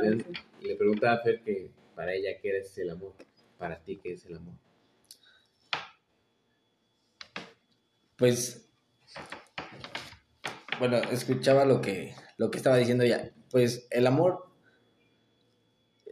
sí. 0.61 0.69
le 0.69 0.77
preguntaba 0.77 1.15
a 1.15 1.23
Fer 1.23 1.43
que 1.43 1.73
para 1.97 2.15
ella 2.15 2.31
qué 2.41 2.57
es 2.59 2.79
el 2.79 2.91
amor. 2.91 3.15
Para 3.59 3.83
ti, 3.83 3.99
¿qué 4.01 4.13
es 4.13 4.25
el 4.27 4.37
amor? 4.37 4.55
Pues, 8.15 8.65
bueno, 10.79 10.99
escuchaba 11.11 11.65
lo 11.65 11.81
que, 11.81 12.15
lo 12.37 12.53
que 12.53 12.59
estaba 12.59 12.77
diciendo 12.77 13.03
ella. 13.03 13.33
Pues 13.51 13.89
el 13.91 14.07
amor 14.07 14.51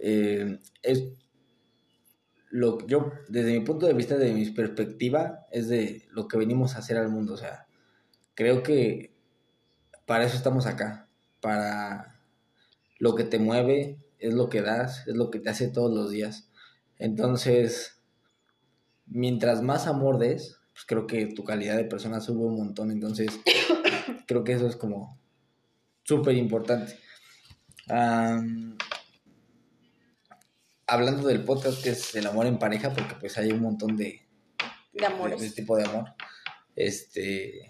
eh, 0.00 0.58
es 0.82 1.04
lo 2.50 2.84
yo, 2.86 3.12
desde 3.28 3.52
mi 3.52 3.64
punto 3.64 3.86
de 3.86 3.94
vista, 3.94 4.16
de 4.16 4.32
mi 4.32 4.50
perspectiva, 4.50 5.46
es 5.52 5.68
de 5.68 6.08
lo 6.10 6.26
que 6.26 6.36
venimos 6.36 6.74
a 6.74 6.78
hacer 6.78 6.96
al 6.96 7.08
mundo. 7.08 7.34
O 7.34 7.36
sea, 7.36 7.66
creo 8.34 8.62
que 8.62 9.14
para 10.06 10.24
eso 10.24 10.36
estamos 10.36 10.66
acá, 10.66 11.08
para 11.40 12.20
lo 12.98 13.14
que 13.14 13.24
te 13.24 13.38
mueve, 13.38 14.00
es 14.18 14.34
lo 14.34 14.48
que 14.48 14.62
das, 14.62 15.06
es 15.06 15.14
lo 15.14 15.30
que 15.30 15.38
te 15.38 15.50
hace 15.50 15.68
todos 15.68 15.92
los 15.92 16.10
días. 16.10 16.50
Entonces, 16.98 18.02
mientras 19.06 19.62
más 19.62 19.86
amor 19.86 20.18
des, 20.18 20.58
pues 20.72 20.84
creo 20.86 21.06
que 21.06 21.26
tu 21.26 21.44
calidad 21.44 21.76
de 21.76 21.84
persona 21.84 22.20
sube 22.20 22.44
un 22.44 22.56
montón. 22.56 22.90
Entonces, 22.90 23.28
creo 24.26 24.44
que 24.44 24.52
eso 24.52 24.66
es 24.66 24.76
como 24.76 25.18
súper 26.02 26.34
importante. 26.34 26.98
Hablando 30.90 31.26
del 31.28 31.44
podcast, 31.44 31.82
que 31.82 31.90
es 31.90 32.14
el 32.14 32.26
amor 32.26 32.46
en 32.46 32.58
pareja, 32.58 32.92
porque 32.92 33.14
pues 33.14 33.36
hay 33.38 33.50
un 33.52 33.60
montón 33.62 33.96
de, 33.96 34.26
De 34.92 35.06
amores. 35.06 35.40
de, 35.40 35.48
de 35.48 35.52
tipo 35.54 35.76
de 35.76 35.84
amor. 35.84 36.14
Este. 36.76 37.68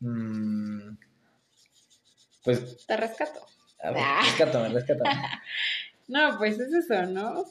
Mm, 0.00 0.96
pues, 2.44 2.86
Te 2.86 2.96
rescato. 2.96 3.40
a 3.82 3.90
ver, 3.90 4.02
Ah. 4.02 4.20
rescátame, 4.24 4.68
rescátame. 4.70 5.10
No, 6.06 6.36
pues 6.36 6.60
es 6.60 6.70
eso, 6.74 7.06
¿no? 7.06 7.46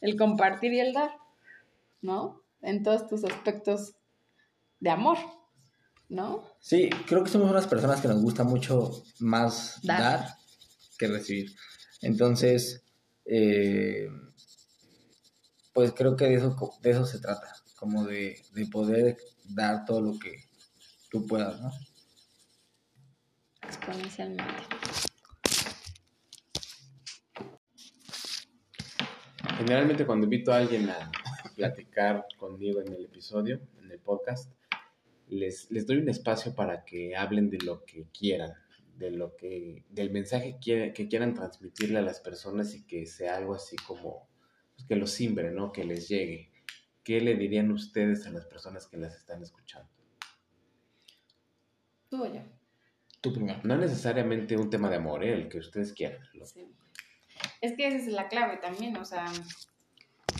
El 0.00 0.16
compartir 0.16 0.72
y 0.72 0.80
el 0.80 0.94
dar, 0.94 1.10
¿no? 2.00 2.40
En 2.62 2.82
todos 2.82 3.06
tus 3.06 3.22
aspectos 3.24 3.96
de 4.80 4.88
amor, 4.88 5.18
¿no? 6.12 6.44
Sí, 6.60 6.90
creo 7.06 7.24
que 7.24 7.30
somos 7.30 7.50
unas 7.50 7.66
personas 7.66 8.00
que 8.00 8.08
nos 8.08 8.20
gusta 8.20 8.44
mucho 8.44 9.02
más 9.18 9.80
Dar. 9.82 10.00
dar, 10.00 10.28
que 10.98 11.06
recibir. 11.06 11.50
Entonces, 12.02 12.84
eh, 13.24 14.08
pues 15.72 15.92
creo 15.92 16.14
que 16.14 16.26
de 16.26 16.34
eso, 16.34 16.54
de 16.82 16.90
eso 16.90 17.06
se 17.06 17.18
trata, 17.18 17.54
como 17.76 18.04
de, 18.04 18.42
de 18.52 18.66
poder 18.66 19.16
dar 19.44 19.86
todo 19.86 20.02
lo 20.02 20.18
que 20.18 20.44
tú 21.10 21.26
puedas, 21.26 21.58
¿no? 21.60 21.70
Exponencialmente. 23.62 24.52
Generalmente 29.56 30.04
cuando 30.04 30.24
invito 30.24 30.52
a 30.52 30.58
alguien 30.58 30.90
a 30.90 31.10
platicar 31.56 32.26
conmigo 32.36 32.80
en 32.80 32.92
el 32.92 33.04
episodio, 33.06 33.60
en 33.78 33.90
el 33.90 33.98
podcast, 34.00 34.50
les, 35.32 35.70
les 35.70 35.86
doy 35.86 35.96
un 35.98 36.08
espacio 36.08 36.54
para 36.54 36.84
que 36.84 37.16
hablen 37.16 37.50
de 37.50 37.58
lo 37.58 37.84
que 37.84 38.06
quieran, 38.16 38.52
de 38.96 39.10
lo 39.10 39.34
que, 39.36 39.84
del 39.90 40.10
mensaje 40.10 40.58
que, 40.62 40.92
que 40.92 41.08
quieran 41.08 41.34
transmitirle 41.34 41.98
a 41.98 42.02
las 42.02 42.20
personas 42.20 42.74
y 42.74 42.84
que 42.86 43.06
sea 43.06 43.36
algo 43.36 43.54
así 43.54 43.76
como 43.76 44.28
pues, 44.76 44.86
que 44.86 44.96
los 44.96 45.10
simbre, 45.10 45.50
¿no? 45.50 45.72
Que 45.72 45.84
les 45.84 46.08
llegue. 46.08 46.50
¿Qué 47.02 47.20
le 47.20 47.34
dirían 47.34 47.72
ustedes 47.72 48.26
a 48.26 48.30
las 48.30 48.46
personas 48.46 48.86
que 48.86 48.96
las 48.96 49.14
están 49.16 49.42
escuchando? 49.42 49.88
Tú 52.08 52.24
o 52.24 52.26
yo. 52.32 52.42
Tú 53.20 53.32
primero. 53.32 53.60
No 53.64 53.76
necesariamente 53.76 54.56
un 54.56 54.68
tema 54.70 54.90
de 54.90 54.96
amor, 54.96 55.24
¿eh? 55.24 55.32
el 55.32 55.48
que 55.48 55.58
ustedes 55.58 55.92
quieran. 55.92 56.20
Lo- 56.34 56.46
Sí. 56.46 56.68
Es 57.60 57.74
que 57.76 57.86
esa 57.88 57.96
es 57.96 58.06
la 58.08 58.28
clave 58.28 58.58
también, 58.58 58.96
o 58.96 59.04
sea, 59.04 59.24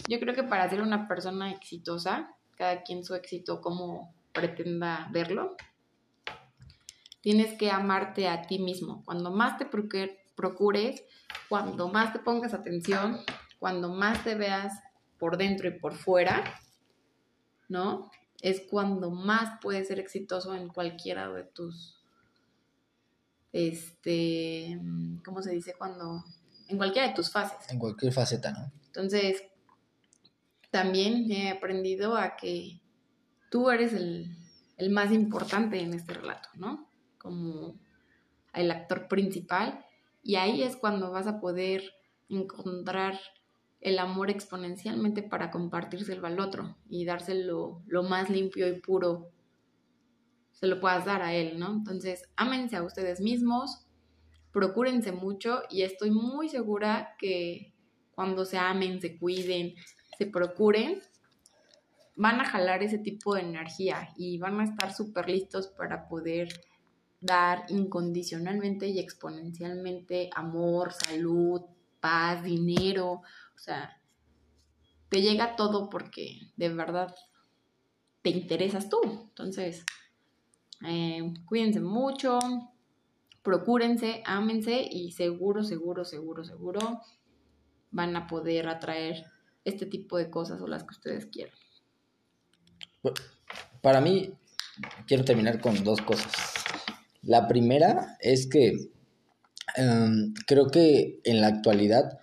yo 0.08 0.20
creo 0.20 0.34
que 0.34 0.42
para 0.44 0.68
ser 0.68 0.80
una 0.82 1.08
persona 1.08 1.50
exitosa, 1.52 2.36
cada 2.56 2.82
quien 2.82 3.04
su 3.04 3.14
éxito 3.14 3.60
como 3.60 4.14
pretenda 4.32 5.08
verlo, 5.12 5.56
tienes 7.20 7.56
que 7.58 7.70
amarte 7.70 8.28
a 8.28 8.42
ti 8.42 8.58
mismo. 8.58 9.04
Cuando 9.04 9.30
más 9.30 9.58
te 9.58 9.70
procu- 9.70 10.16
procures, 10.34 11.04
cuando 11.48 11.88
más 11.88 12.12
te 12.12 12.18
pongas 12.18 12.54
atención, 12.54 13.20
cuando 13.58 13.88
más 13.90 14.24
te 14.24 14.34
veas 14.34 14.72
por 15.18 15.36
dentro 15.36 15.68
y 15.68 15.78
por 15.78 15.94
fuera, 15.94 16.42
¿no? 17.68 18.10
Es 18.40 18.62
cuando 18.68 19.10
más 19.10 19.60
puedes 19.60 19.86
ser 19.86 20.00
exitoso 20.00 20.54
en 20.54 20.68
cualquiera 20.68 21.32
de 21.32 21.44
tus 21.44 21.98
este, 23.52 24.80
¿cómo 25.24 25.42
se 25.42 25.52
dice 25.52 25.74
cuando? 25.76 26.24
En 26.68 26.78
cualquiera 26.78 27.08
de 27.08 27.14
tus 27.14 27.30
fases. 27.30 27.70
En 27.70 27.78
cualquier 27.78 28.12
faceta, 28.12 28.50
¿no? 28.50 28.72
Entonces, 28.86 29.42
también 30.70 31.30
he 31.30 31.50
aprendido 31.50 32.16
a 32.16 32.36
que 32.36 32.81
tú 33.52 33.70
eres 33.70 33.92
el, 33.92 34.34
el 34.78 34.90
más 34.90 35.12
importante 35.12 35.78
en 35.78 35.92
este 35.92 36.14
relato, 36.14 36.48
¿no? 36.54 36.88
Como 37.18 37.78
el 38.54 38.70
actor 38.70 39.08
principal. 39.08 39.84
Y 40.22 40.36
ahí 40.36 40.62
es 40.62 40.74
cuando 40.74 41.12
vas 41.12 41.26
a 41.26 41.38
poder 41.38 41.82
encontrar 42.30 43.20
el 43.80 43.98
amor 43.98 44.30
exponencialmente 44.30 45.22
para 45.22 45.50
compartírselo 45.50 46.26
al 46.26 46.40
otro 46.40 46.78
y 46.88 47.04
dárselo 47.04 47.82
lo 47.86 48.02
más 48.04 48.30
limpio 48.30 48.66
y 48.68 48.80
puro 48.80 49.30
se 50.52 50.66
lo 50.66 50.80
puedas 50.80 51.04
dar 51.04 51.20
a 51.20 51.34
él, 51.34 51.58
¿no? 51.58 51.72
Entonces, 51.72 52.22
ámense 52.36 52.76
a 52.76 52.84
ustedes 52.84 53.20
mismos, 53.20 53.84
procúrense 54.50 55.12
mucho 55.12 55.60
y 55.68 55.82
estoy 55.82 56.10
muy 56.10 56.48
segura 56.48 57.16
que 57.18 57.74
cuando 58.12 58.46
se 58.46 58.56
amen, 58.56 59.00
se 59.00 59.18
cuiden, 59.18 59.74
se 60.16 60.26
procuren, 60.26 61.02
van 62.22 62.40
a 62.40 62.44
jalar 62.44 62.84
ese 62.84 62.98
tipo 62.98 63.34
de 63.34 63.40
energía 63.40 64.14
y 64.16 64.38
van 64.38 64.60
a 64.60 64.64
estar 64.64 64.94
súper 64.94 65.28
listos 65.28 65.66
para 65.66 66.06
poder 66.06 66.50
dar 67.20 67.64
incondicionalmente 67.68 68.86
y 68.86 69.00
exponencialmente 69.00 70.30
amor, 70.32 70.92
salud, 70.92 71.62
paz, 71.98 72.44
dinero, 72.44 73.22
o 73.56 73.58
sea, 73.58 74.00
te 75.08 75.20
llega 75.20 75.56
todo 75.56 75.90
porque 75.90 76.38
de 76.56 76.68
verdad 76.68 77.12
te 78.22 78.30
interesas 78.30 78.88
tú. 78.88 79.00
Entonces, 79.02 79.84
eh, 80.86 81.34
cuídense 81.44 81.80
mucho, 81.80 82.38
procúrense, 83.42 84.22
ámense 84.24 84.80
y 84.88 85.10
seguro, 85.10 85.64
seguro, 85.64 86.04
seguro, 86.04 86.44
seguro 86.44 87.00
van 87.90 88.14
a 88.14 88.28
poder 88.28 88.68
atraer 88.68 89.24
este 89.64 89.86
tipo 89.86 90.18
de 90.18 90.30
cosas 90.30 90.60
o 90.60 90.68
las 90.68 90.84
que 90.84 90.94
ustedes 90.94 91.26
quieran. 91.26 91.58
Para 93.80 94.00
mí, 94.00 94.32
quiero 95.06 95.24
terminar 95.24 95.60
con 95.60 95.82
dos 95.84 96.00
cosas. 96.00 96.32
La 97.22 97.48
primera 97.48 98.16
es 98.20 98.46
que 98.46 98.90
em, 99.76 100.34
creo 100.46 100.70
que 100.70 101.20
en 101.24 101.40
la 101.40 101.48
actualidad 101.48 102.18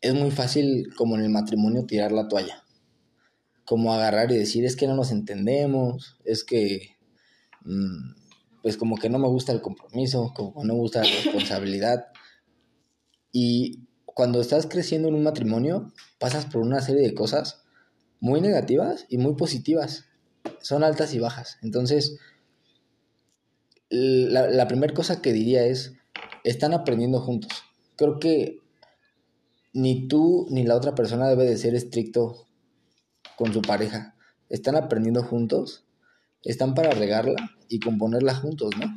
es 0.00 0.14
muy 0.14 0.30
fácil, 0.30 0.94
como 0.96 1.16
en 1.16 1.22
el 1.22 1.30
matrimonio, 1.30 1.86
tirar 1.86 2.12
la 2.12 2.28
toalla. 2.28 2.64
Como 3.64 3.92
agarrar 3.92 4.32
y 4.32 4.36
decir, 4.36 4.64
es 4.64 4.76
que 4.76 4.86
no 4.86 4.96
nos 4.96 5.10
entendemos, 5.10 6.16
es 6.24 6.44
que, 6.44 6.96
mm, 7.64 8.14
pues 8.62 8.76
como 8.76 8.96
que 8.96 9.10
no 9.10 9.18
me 9.18 9.28
gusta 9.28 9.52
el 9.52 9.60
compromiso, 9.60 10.32
como 10.34 10.64
no 10.64 10.74
me 10.74 10.80
gusta 10.80 11.02
la 11.04 11.10
responsabilidad. 11.10 12.06
Y 13.32 13.86
cuando 14.04 14.40
estás 14.40 14.66
creciendo 14.66 15.08
en 15.08 15.14
un 15.14 15.22
matrimonio, 15.22 15.92
pasas 16.18 16.46
por 16.46 16.62
una 16.62 16.80
serie 16.80 17.02
de 17.02 17.14
cosas 17.14 17.59
muy 18.20 18.40
negativas 18.40 19.06
y 19.08 19.18
muy 19.18 19.34
positivas 19.34 20.04
son 20.60 20.84
altas 20.84 21.14
y 21.14 21.18
bajas. 21.18 21.58
Entonces, 21.62 22.18
la, 23.88 24.48
la 24.48 24.68
primera 24.68 24.94
cosa 24.94 25.20
que 25.20 25.32
diría 25.32 25.64
es, 25.64 25.94
están 26.44 26.74
aprendiendo 26.74 27.20
juntos. 27.20 27.50
Creo 27.96 28.18
que 28.18 28.60
ni 29.72 30.08
tú 30.08 30.46
ni 30.50 30.64
la 30.64 30.76
otra 30.76 30.94
persona 30.94 31.28
debe 31.28 31.44
de 31.44 31.56
ser 31.56 31.74
estricto 31.74 32.46
con 33.36 33.52
su 33.52 33.62
pareja. 33.62 34.16
Están 34.48 34.76
aprendiendo 34.76 35.22
juntos, 35.22 35.84
están 36.42 36.74
para 36.74 36.90
regarla 36.90 37.56
y 37.68 37.80
componerla 37.80 38.34
juntos, 38.34 38.72
¿no? 38.78 38.94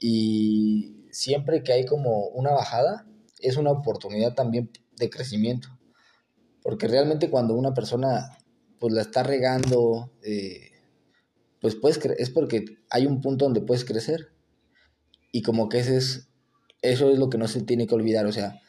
Y 0.00 1.06
siempre 1.10 1.62
que 1.62 1.72
hay 1.72 1.84
como 1.84 2.28
una 2.28 2.52
bajada, 2.52 3.06
es 3.40 3.56
una 3.56 3.70
oportunidad 3.70 4.34
también 4.34 4.70
de 4.96 5.10
crecimiento. 5.10 5.68
Porque 6.62 6.88
realmente 6.88 7.30
cuando 7.30 7.54
una 7.54 7.74
persona 7.74 8.37
pues 8.78 8.94
la 8.94 9.02
está 9.02 9.22
regando, 9.22 10.12
eh, 10.22 10.70
pues 11.60 11.74
puedes 11.74 11.98
es 12.18 12.30
porque 12.30 12.64
hay 12.90 13.06
un 13.06 13.20
punto 13.20 13.44
donde 13.44 13.60
puedes 13.60 13.84
crecer. 13.84 14.28
Y 15.32 15.42
como 15.42 15.68
que 15.68 15.80
ese 15.80 15.96
es, 15.96 16.28
eso 16.82 17.10
es 17.10 17.18
lo 17.18 17.28
que 17.28 17.38
no 17.38 17.48
se 17.48 17.62
tiene 17.62 17.86
que 17.86 17.94
olvidar, 17.94 18.26
o 18.26 18.32
sea, 18.32 18.60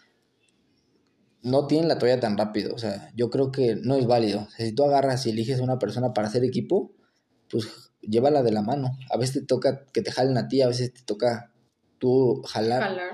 no 1.42 1.68
tienen 1.68 1.88
la 1.88 1.98
toalla 1.98 2.20
tan 2.20 2.38
rápido, 2.38 2.76
o 2.76 2.78
sea, 2.78 3.12
yo 3.16 3.30
creo 3.30 3.52
que 3.52 3.76
no 3.76 3.96
es 3.96 4.06
válido. 4.08 4.42
O 4.42 4.50
sea, 4.50 4.66
si 4.66 4.74
tú 4.74 4.84
agarras 4.84 5.26
y 5.26 5.30
eliges 5.30 5.60
a 5.60 5.64
una 5.64 5.80
persona 5.80 6.14
para 6.14 6.28
hacer 6.28 6.44
equipo, 6.44 6.92
pues 7.50 7.92
llévala 8.02 8.44
de 8.44 8.52
la 8.52 8.62
mano. 8.62 8.98
A 9.10 9.18
veces 9.18 9.42
te 9.42 9.46
toca 9.46 9.86
que 9.94 10.02
te 10.02 10.12
jalen 10.12 10.38
a 10.38 10.48
ti, 10.48 10.62
a 10.62 10.68
veces 10.68 10.94
te 10.94 11.02
toca 11.04 11.54
tú 11.98 12.42
jalar, 12.44 12.82
Jalar. 12.82 13.12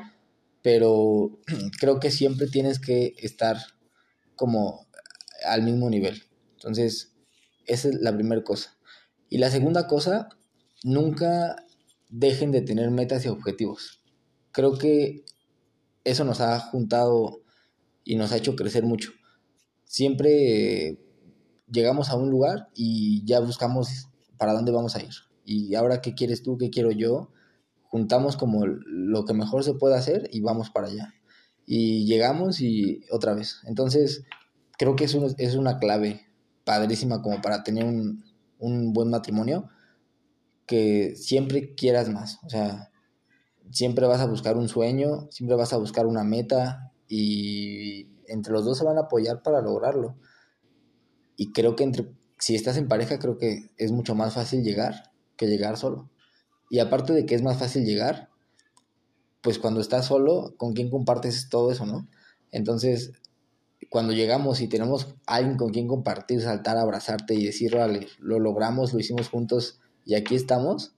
pero 0.62 1.40
creo 1.80 2.00
que 2.00 2.12
siempre 2.12 2.48
tienes 2.48 2.80
que 2.80 3.14
estar 3.18 3.58
como 4.36 4.88
al 5.46 5.64
mismo 5.64 5.90
nivel. 5.90 6.24
Entonces, 6.66 7.14
esa 7.68 7.90
es 7.90 8.02
la 8.02 8.16
primera 8.16 8.44
cosa. 8.44 8.76
Y 9.30 9.38
la 9.38 9.52
segunda 9.52 9.86
cosa, 9.86 10.30
nunca 10.84 11.64
dejen 12.10 12.52
de 12.52 12.62
tener 12.62 12.90
metas 12.90 13.24
y 13.24 13.28
objetivos. 13.28 14.02
Creo 14.52 14.76
que 14.80 15.26
eso 16.04 16.26
nos 16.26 16.42
ha 16.42 16.60
juntado 16.60 17.44
y 18.04 18.16
nos 18.16 18.32
ha 18.32 18.38
hecho 18.38 18.56
crecer 18.56 18.84
mucho. 18.84 19.12
Siempre 19.84 21.00
llegamos 21.72 22.10
a 22.10 22.16
un 22.16 22.32
lugar 22.32 22.70
y 22.74 23.24
ya 23.26 23.40
buscamos 23.42 24.08
para 24.40 24.54
dónde 24.54 24.72
vamos 24.72 24.96
a 24.96 25.04
ir. 25.04 25.14
Y 25.46 25.76
ahora, 25.76 26.02
¿qué 26.02 26.16
quieres 26.16 26.42
tú? 26.42 26.58
¿Qué 26.58 26.72
quiero 26.72 26.90
yo? 26.92 27.32
Juntamos 27.84 28.38
como 28.38 28.66
lo 28.66 29.24
que 29.26 29.36
mejor 29.36 29.64
se 29.64 29.76
puede 29.76 29.98
hacer 29.98 30.30
y 30.32 30.42
vamos 30.42 30.72
para 30.72 30.88
allá. 30.88 31.14
Y 31.68 32.08
llegamos 32.08 32.60
y 32.60 33.02
otra 33.12 33.36
vez. 33.36 33.58
Entonces, 33.68 34.24
creo 34.80 34.96
que 34.96 35.04
es 35.04 35.56
una 35.56 35.78
clave 35.78 36.26
padrísima 36.66 37.22
como 37.22 37.42
para 37.42 37.64
tener 37.64 37.86
un, 37.86 38.26
un 38.60 38.92
buen 38.92 39.10
matrimonio, 39.10 39.70
que 40.66 41.16
siempre 41.16 41.76
quieras 41.76 42.10
más. 42.10 42.40
O 42.44 42.50
sea, 42.50 42.92
siempre 43.72 44.08
vas 44.08 44.22
a 44.22 44.28
buscar 44.28 44.58
un 44.58 44.68
sueño, 44.68 45.28
siempre 45.32 45.56
vas 45.56 45.74
a 45.74 45.78
buscar 45.78 46.06
una 46.06 46.24
meta 46.24 46.92
y 47.08 48.10
entre 48.28 48.54
los 48.54 48.66
dos 48.66 48.78
se 48.78 48.86
van 48.86 48.98
a 48.98 49.02
apoyar 49.02 49.42
para 49.44 49.62
lograrlo. 49.62 50.18
Y 51.38 51.52
creo 51.52 51.76
que 51.76 51.84
entre, 51.84 52.12
si 52.40 52.56
estás 52.56 52.78
en 52.78 52.88
pareja, 52.88 53.20
creo 53.20 53.38
que 53.38 53.72
es 53.78 53.92
mucho 53.92 54.16
más 54.16 54.34
fácil 54.34 54.64
llegar 54.64 55.12
que 55.38 55.48
llegar 55.48 55.78
solo. 55.78 56.10
Y 56.70 56.80
aparte 56.80 57.14
de 57.14 57.26
que 57.26 57.36
es 57.36 57.44
más 57.44 57.58
fácil 57.58 57.86
llegar, 57.86 58.30
pues 59.42 59.60
cuando 59.60 59.82
estás 59.82 60.06
solo, 60.06 60.56
¿con 60.58 60.74
quién 60.74 60.90
compartes 60.90 61.50
todo 61.50 61.72
eso, 61.72 61.86
no? 61.86 62.08
Entonces, 62.52 63.14
cuando 63.90 64.14
llegamos 64.14 64.62
y 64.62 64.68
tenemos 64.68 65.16
alguien 65.26 65.58
con 65.58 65.72
quien 65.72 65.88
compartir, 65.88 66.42
saltar, 66.42 66.78
abrazarte 66.78 67.36
y 67.36 67.46
decir, 67.46 67.76
vale, 67.76 68.08
lo 68.20 68.40
logramos, 68.40 68.94
lo 68.94 69.00
hicimos 69.00 69.30
juntos 69.30 69.80
y 70.06 70.16
aquí 70.16 70.36
estamos, 70.36 70.96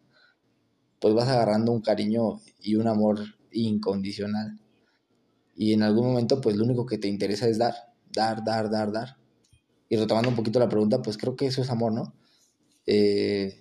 pues 0.99 1.13
vas 1.13 1.27
agarrando 1.27 1.71
un 1.71 1.81
cariño 1.81 2.41
y 2.59 2.75
un 2.75 2.87
amor 2.87 3.19
incondicional. 3.51 4.59
Y 5.55 5.73
en 5.73 5.83
algún 5.83 6.07
momento, 6.07 6.41
pues 6.41 6.55
lo 6.55 6.63
único 6.63 6.85
que 6.85 6.97
te 6.97 7.07
interesa 7.07 7.47
es 7.47 7.57
dar, 7.57 7.73
dar, 8.11 8.43
dar, 8.43 8.69
dar, 8.69 8.91
dar. 8.91 9.17
Y 9.89 9.95
retomando 9.95 10.29
un 10.29 10.35
poquito 10.35 10.59
la 10.59 10.69
pregunta, 10.69 11.01
pues 11.01 11.17
creo 11.17 11.35
que 11.35 11.47
eso 11.47 11.61
es 11.61 11.69
amor, 11.69 11.93
¿no? 11.93 12.13
Eh, 12.85 13.59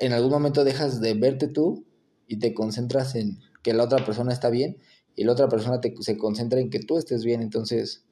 en 0.00 0.12
algún 0.12 0.30
momento 0.30 0.64
dejas 0.64 1.00
de 1.00 1.14
verte 1.14 1.48
tú 1.48 1.86
y 2.26 2.38
te 2.38 2.54
concentras 2.54 3.14
en 3.14 3.38
que 3.62 3.72
la 3.72 3.84
otra 3.84 4.04
persona 4.04 4.32
está 4.32 4.50
bien 4.50 4.78
y 5.16 5.24
la 5.24 5.32
otra 5.32 5.48
persona 5.48 5.80
te, 5.80 5.94
se 6.00 6.16
concentra 6.18 6.60
en 6.60 6.70
que 6.70 6.80
tú 6.80 6.98
estés 6.98 7.24
bien, 7.24 7.42
entonces 7.42 8.04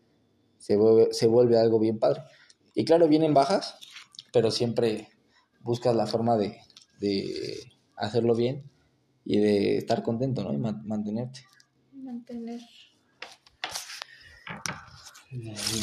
se 0.58 0.76
vuelve, 0.76 1.12
se 1.12 1.26
vuelve 1.26 1.58
algo 1.58 1.78
bien 1.78 1.98
padre. 1.98 2.22
Y 2.74 2.84
claro, 2.84 3.06
vienen 3.08 3.34
bajas, 3.34 3.76
pero 4.32 4.50
siempre 4.50 5.08
buscas 5.60 5.94
la 5.94 6.06
forma 6.06 6.36
de, 6.36 6.58
de 6.98 7.72
hacerlo 7.96 8.34
bien 8.34 8.64
y 9.24 9.38
de 9.38 9.76
estar 9.78 10.02
contento, 10.02 10.42
¿no? 10.42 10.52
Y 10.52 10.58
man- 10.58 10.82
mantenerte. 10.86 11.40
Mantener. 11.92 12.60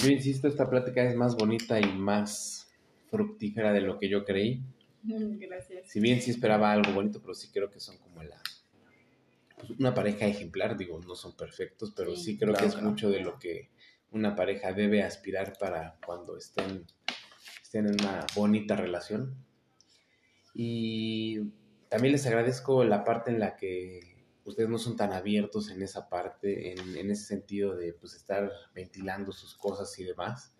Yo 0.03 0.09
insisto, 0.09 0.47
esta 0.47 0.69
plática 0.69 1.03
es 1.03 1.15
más 1.15 1.35
bonita 1.35 1.79
y 1.79 1.85
más 1.97 2.69
fructífera 3.09 3.73
de 3.73 3.81
lo 3.81 3.99
que 3.99 4.09
yo 4.09 4.23
creí. 4.23 4.63
Gracias. 5.03 5.89
Si 5.89 5.99
bien 5.99 6.21
sí 6.21 6.31
esperaba 6.31 6.71
algo 6.71 6.93
bonito, 6.93 7.21
pero 7.21 7.33
sí 7.33 7.49
creo 7.51 7.69
que 7.69 7.79
son 7.79 7.97
como 7.97 8.23
la 8.23 8.41
pues, 9.67 9.79
una 9.79 9.93
pareja 9.93 10.25
ejemplar, 10.27 10.77
digo, 10.77 10.99
no 10.99 11.15
son 11.15 11.35
perfectos, 11.35 11.93
pero 11.95 12.15
sí, 12.15 12.33
Sí, 12.33 12.37
creo 12.37 12.55
claro 12.55 12.65
que 12.65 12.65
es 12.65 12.77
no. 12.77 12.81
mucho 12.81 13.09
de 13.09 13.21
lo 13.21 13.39
que 13.39 13.71
una 14.11 14.35
pareja 14.35 14.73
debe 14.73 15.03
aspirar 15.03 15.57
para 15.59 15.97
cuando 16.05 16.37
estén, 16.37 16.85
estén 17.63 17.87
en 17.87 17.93
una 18.01 18.25
bonita 18.35 18.75
relación. 18.75 19.35
Y 20.53 21.39
también 21.89 22.11
les 22.13 22.25
agradezco 22.27 22.83
la 22.83 23.03
parte 23.03 23.31
en 23.31 23.39
la 23.39 23.55
que 23.55 24.25
ustedes 24.45 24.69
no 24.69 24.77
son 24.77 24.97
tan 24.97 25.13
abiertos 25.13 25.69
en 25.69 25.81
esa 25.81 26.09
parte, 26.09 26.73
en, 26.73 26.95
en 26.97 27.11
ese 27.11 27.25
sentido 27.25 27.75
de 27.75 27.93
pues 27.93 28.15
estar 28.15 28.51
ventilando 28.73 29.31
sus 29.31 29.55
cosas 29.55 29.97
y 29.99 30.03
demás. 30.03 30.55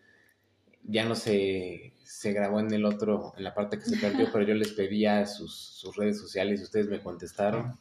Ya 0.83 1.05
no 1.05 1.15
se, 1.15 1.93
se 2.03 2.33
grabó 2.33 2.59
en 2.59 2.73
el 2.73 2.85
otro, 2.85 3.33
en 3.37 3.43
la 3.43 3.53
parte 3.53 3.77
que 3.77 3.85
se 3.85 3.97
perdió, 3.97 4.27
pero 4.33 4.45
yo 4.45 4.53
les 4.55 4.71
pedía 4.73 5.25
sus, 5.25 5.53
sus 5.55 5.95
redes 5.95 6.19
sociales 6.19 6.59
y 6.59 6.63
ustedes 6.63 6.87
me 6.87 7.01
contestaron. 7.01 7.77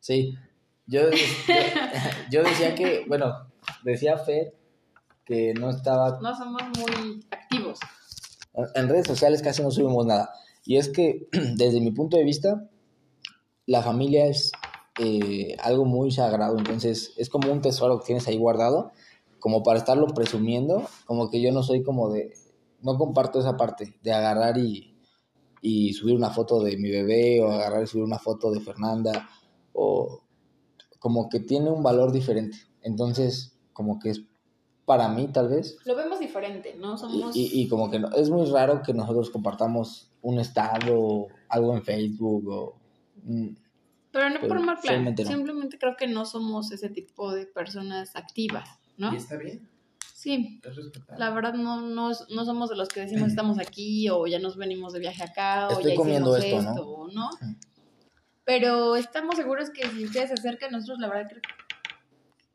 Sí, 0.00 0.36
yo, 0.86 1.10
yo, 1.10 1.16
yo 2.30 2.42
decía 2.42 2.74
que, 2.74 3.04
bueno, 3.06 3.34
decía 3.84 4.18
Fer 4.18 4.54
que 5.24 5.54
no 5.54 5.70
estaba 5.70 6.18
No 6.20 6.36
somos 6.36 6.62
muy 6.78 7.24
activos. 7.30 7.78
En 8.74 8.88
redes 8.88 9.06
sociales 9.06 9.42
casi 9.42 9.62
no 9.62 9.70
subimos 9.70 10.06
nada. 10.06 10.30
Y 10.64 10.76
es 10.76 10.88
que, 10.88 11.28
desde 11.56 11.80
mi 11.80 11.90
punto 11.92 12.16
de 12.16 12.24
vista, 12.24 12.68
la 13.66 13.82
familia 13.82 14.26
es 14.26 14.52
eh, 14.98 15.56
algo 15.62 15.84
muy 15.84 16.10
sagrado. 16.10 16.58
Entonces, 16.58 17.12
es 17.16 17.28
como 17.28 17.50
un 17.50 17.62
tesoro 17.62 17.98
que 17.98 18.06
tienes 18.06 18.28
ahí 18.28 18.38
guardado, 18.38 18.92
como 19.40 19.62
para 19.62 19.78
estarlo 19.78 20.06
presumiendo. 20.08 20.88
Como 21.06 21.30
que 21.30 21.40
yo 21.40 21.52
no 21.52 21.62
soy 21.62 21.82
como 21.82 22.10
de. 22.10 22.32
No 22.80 22.98
comparto 22.98 23.40
esa 23.40 23.56
parte 23.56 23.94
de 24.02 24.12
agarrar 24.12 24.58
y, 24.58 24.94
y 25.62 25.94
subir 25.94 26.14
una 26.16 26.30
foto 26.30 26.62
de 26.62 26.76
mi 26.76 26.90
bebé, 26.90 27.40
o 27.40 27.50
agarrar 27.50 27.82
y 27.82 27.86
subir 27.86 28.04
una 28.04 28.18
foto 28.18 28.50
de 28.50 28.60
Fernanda, 28.60 29.26
o 29.72 30.23
como 31.04 31.28
que 31.28 31.38
tiene 31.38 31.68
un 31.70 31.82
valor 31.82 32.12
diferente. 32.12 32.56
Entonces, 32.80 33.58
como 33.74 33.98
que 33.98 34.08
es 34.08 34.22
para 34.86 35.06
mí, 35.10 35.28
tal 35.28 35.50
vez, 35.50 35.76
Lo 35.84 35.94
vemos 35.94 36.18
diferente, 36.18 36.76
¿no? 36.80 36.94
y, 36.94 36.98
Somos. 36.98 37.36
y- 37.36 37.60
y 37.60 37.68
como 37.68 37.90
que 37.90 37.98
no, 37.98 38.08
es 38.12 38.30
muy 38.30 38.46
raro 38.50 38.80
que 38.82 38.94
nosotros 38.94 39.28
compartamos 39.28 40.10
un 40.22 40.38
estado, 40.38 41.26
algo 41.50 41.74
en 41.76 41.82
Facebook 41.84 42.48
o... 42.48 42.74
Pero 44.12 44.30
no 44.30 44.36
pero 44.40 44.48
por 44.48 44.60
mal 44.64 44.78
plan. 44.80 44.94
realmente 44.94 45.24
no. 45.24 45.30
Simplemente 45.30 45.76
creo 45.78 45.94
que 45.94 46.06
no 46.06 46.24
somos 46.24 46.72
ese 46.72 46.88
tipo 46.88 47.32
de 47.34 47.44
personas 47.44 48.16
activas, 48.16 48.66
¿no? 48.96 49.12
Y 49.12 49.16
está 49.16 49.36
bien, 49.36 49.68
Sí. 50.14 50.58
La 51.18 51.28
verdad 51.34 51.52
no, 51.52 51.82
no, 51.82 52.12
no 52.30 52.44
somos 52.46 52.70
de 52.70 52.76
los 52.76 52.88
que 52.88 53.00
decimos 53.00 53.28
estamos 53.28 53.58
aquí 53.58 54.08
o 54.08 54.26
ya 54.26 54.38
nos 54.38 54.56
venimos 54.56 54.94
de 54.94 55.00
viaje 55.00 55.22
acá 55.22 55.68
o 55.68 55.72
Estoy 55.72 55.90
ya 55.90 55.96
comiendo 55.96 56.38
hicimos 56.38 56.62
esto, 56.62 56.62
¿no? 56.62 56.70
esto, 56.70 57.08
¿no? 57.12 57.54
Pero 58.44 58.96
estamos 58.96 59.36
seguros 59.36 59.70
que 59.70 59.86
si 59.88 60.04
ustedes 60.04 60.28
se 60.28 60.34
acercan 60.34 60.74
a 60.74 60.78
nosotros, 60.78 60.98
la 61.00 61.08
verdad 61.08 61.28
creo 61.30 61.42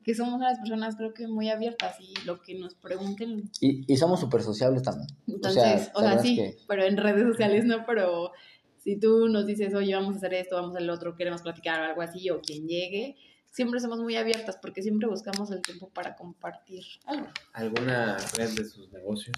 que 0.04 0.16
somos 0.16 0.36
unas 0.36 0.58
personas 0.60 0.96
creo 0.96 1.14
que 1.14 1.28
muy 1.28 1.50
abiertas 1.50 1.98
y 2.00 2.14
lo 2.26 2.42
que 2.42 2.58
nos 2.58 2.74
pregunten. 2.76 3.50
Y, 3.60 3.92
y 3.92 3.98
somos 3.98 4.20
súper 4.20 4.42
sociables 4.42 4.82
también. 4.84 5.08
Entonces, 5.28 5.92
o 5.94 6.00
sea, 6.02 6.18
sí, 6.20 6.36
que- 6.36 6.58
pero 6.68 6.84
en 6.84 6.98
redes 6.98 7.24
sociales 7.28 7.66
no, 7.66 7.86
pero 7.86 8.32
si 8.78 8.98
tú 9.00 9.28
nos 9.28 9.46
dices, 9.46 9.74
oye, 9.76 9.94
vamos 9.94 10.16
a 10.16 10.18
hacer 10.18 10.34
esto, 10.36 10.56
vamos 10.56 10.72
a 10.72 10.78
hacer 10.78 10.88
lo 10.88 10.94
otro, 10.94 11.16
queremos 11.16 11.42
platicar 11.42 11.82
o 11.82 11.84
algo 11.84 12.02
así, 12.02 12.30
o 12.30 12.40
quien 12.42 12.68
llegue, 12.68 13.18
siempre 13.52 13.80
somos 13.80 14.00
muy 14.00 14.16
abiertas 14.16 14.58
porque 14.62 14.82
siempre 14.82 15.08
buscamos 15.08 15.52
el 15.52 15.62
tiempo 15.62 15.90
para 15.90 16.16
compartir 16.16 16.84
algo. 17.06 17.28
¿Alguna 17.54 18.18
red 18.36 18.50
de 18.56 18.66
sus 18.66 18.90
negocios? 18.92 19.36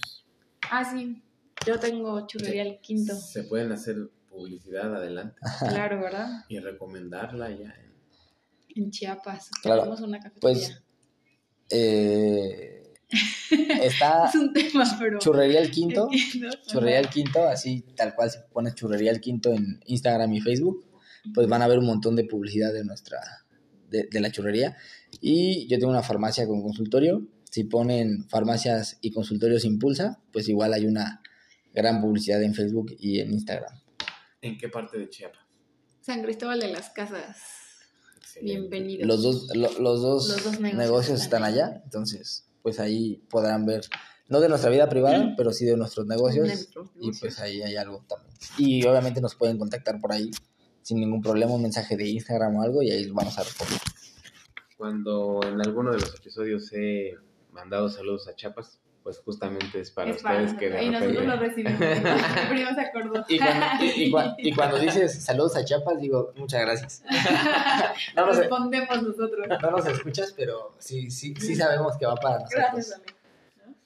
Ah, 0.70 0.86
sí, 0.86 1.22
yo 1.66 1.80
tengo 1.80 2.28
churrería 2.28 2.62
el 2.64 2.80
quinto. 2.80 3.16
Se 3.16 3.44
pueden 3.44 3.72
hacer 3.72 3.98
publicidad 4.42 4.96
adelante 4.96 5.36
Claro, 5.60 6.02
¿verdad? 6.02 6.44
y 6.50 6.60
recomendarla 6.60 7.50
ya. 7.52 7.74
en- 7.84 8.84
En 8.84 8.92
Chiapas. 8.92 9.50
Claro, 9.62 9.82
Tenemos 9.84 10.02
una 10.02 10.20
cafetería. 10.20 10.40
Pues 10.42 10.82
eh, 11.70 12.94
está 13.82 14.26
es 14.30 14.36
un 14.36 14.54
tema, 14.54 14.86
pero. 15.00 15.20
Churrería 15.20 15.60
el 15.62 15.72
Quinto. 15.72 16.10
Churrería 16.68 17.00
el 17.00 17.10
Quinto, 17.10 17.48
así 17.48 17.82
tal 17.96 18.16
cual 18.16 18.30
si 18.32 18.38
pones 18.52 18.76
Churrería 18.76 19.12
el 19.12 19.20
Quinto 19.22 19.52
en 19.52 19.80
Instagram 19.86 20.32
y 20.34 20.42
Facebook, 20.42 20.86
pues 21.34 21.48
van 21.48 21.62
a 21.62 21.68
ver 21.68 21.80
un 21.80 21.86
montón 21.86 22.16
de 22.16 22.24
publicidad 22.26 22.74
de 22.74 22.84
nuestra, 22.84 23.20
de, 23.90 24.08
de 24.12 24.20
la 24.22 24.32
churrería. 24.32 24.78
Y 25.20 25.68
yo 25.68 25.78
tengo 25.80 25.92
una 25.92 26.04
farmacia 26.04 26.48
con 26.48 26.62
consultorio. 26.62 27.28
Si 27.50 27.66
ponen 27.66 28.28
farmacias 28.30 28.98
y 29.02 29.12
consultorios 29.12 29.66
Impulsa, 29.66 30.22
pues 30.32 30.48
igual 30.48 30.74
hay 30.74 30.86
una 30.86 31.22
gran 31.74 32.00
publicidad 32.02 32.42
en 32.42 32.54
Facebook 32.56 32.96
y 32.98 33.20
en 33.20 33.32
Instagram. 33.34 33.81
¿En 34.42 34.58
qué 34.58 34.70
parte 34.70 34.98
de 34.98 35.10
Chiapas? 35.10 35.42
San 36.02 36.24
Cristóbal 36.24 36.60
de 36.60 36.70
las 36.70 36.90
Casas. 36.90 37.38
Excelente. 38.18 38.60
Bienvenidos. 38.60 39.08
Los 39.08 39.24
dos, 39.24 39.56
lo- 39.56 39.80
los 39.80 40.02
dos, 40.02 40.28
Los 40.30 40.44
dos 40.44 40.60
negocios, 40.60 40.74
negocios 40.78 41.22
están 41.22 41.44
allá, 41.44 41.82
entonces 41.84 42.48
pues 42.64 42.80
ahí 42.80 43.18
podrán 43.30 43.66
ver, 43.66 43.82
no 44.28 44.40
de 44.40 44.48
nuestra 44.48 44.70
vida 44.70 44.88
privada, 44.88 45.34
pero 45.36 45.52
sí 45.52 45.66
de 45.66 45.76
nuestros 45.78 46.06
negocios. 46.06 46.46
Nuestros 46.48 46.90
Y 47.00 47.12
pues 47.20 47.40
ahí 47.40 47.62
hay 47.64 47.76
algo 47.76 48.04
también. 48.08 48.34
Y 48.58 48.86
obviamente 48.86 49.20
nos 49.22 49.36
pueden 49.36 49.58
contactar 49.58 50.00
por 50.00 50.12
ahí 50.12 50.30
sin 50.84 51.00
ningún 51.00 51.22
problema 51.22 51.54
un 51.54 51.62
mensaje 51.64 51.98
de 51.98 52.08
Instagram 52.10 52.56
o 52.58 52.62
algo 52.64 52.82
y 52.84 52.92
ahí 52.92 53.10
vamos 53.10 53.38
a 53.38 53.44
responder. 53.44 53.80
Cuando 54.78 55.40
en 55.44 55.60
alguno 55.62 55.92
de 55.92 56.00
los 56.00 56.16
episodios 56.16 56.72
he 56.74 57.16
mandado 57.52 57.90
saludos 57.90 58.28
a 58.28 58.36
Chiapas, 58.36 58.80
pues 59.04 59.18
justamente 59.20 59.80
es 59.80 59.90
para 59.92 60.12
Es 60.12 60.18
ustedes 60.18 60.48
para- 60.54 60.58
que 60.60 60.70
de 60.70 60.84
Y 60.84 60.90
nosotros 60.90 61.26
lo 61.26 61.36
recibimos. 61.38 61.80
Se 61.80 62.82
acordó. 62.82 63.26
Y 63.28 63.38
cuando, 63.40 63.66
y- 63.84 64.04
y 64.04 64.12
cua- 64.12 64.36
y 64.38 64.52
cuando 64.56 64.78
dices 64.80 65.24
saludos 65.24 65.56
a 65.56 65.66
Chiapas, 65.66 66.00
digo 66.00 66.34
muchas 66.38 66.62
gracias. 66.62 67.04
No 68.16 68.26
nos, 68.26 68.38
Respondemos 68.38 69.02
nosotros. 69.04 69.48
no 69.62 69.72
nos 69.72 69.86
escuchas, 69.88 70.34
pero 70.36 70.76
sí, 70.80 71.10
sí, 71.12 71.34
sí 71.40 71.56
sabemos 71.56 71.98
que 71.98 72.06
va 72.06 72.16
para 72.16 72.40
nosotros. 72.40 72.60
Gracias, 72.72 72.92
Ale. 72.94 73.06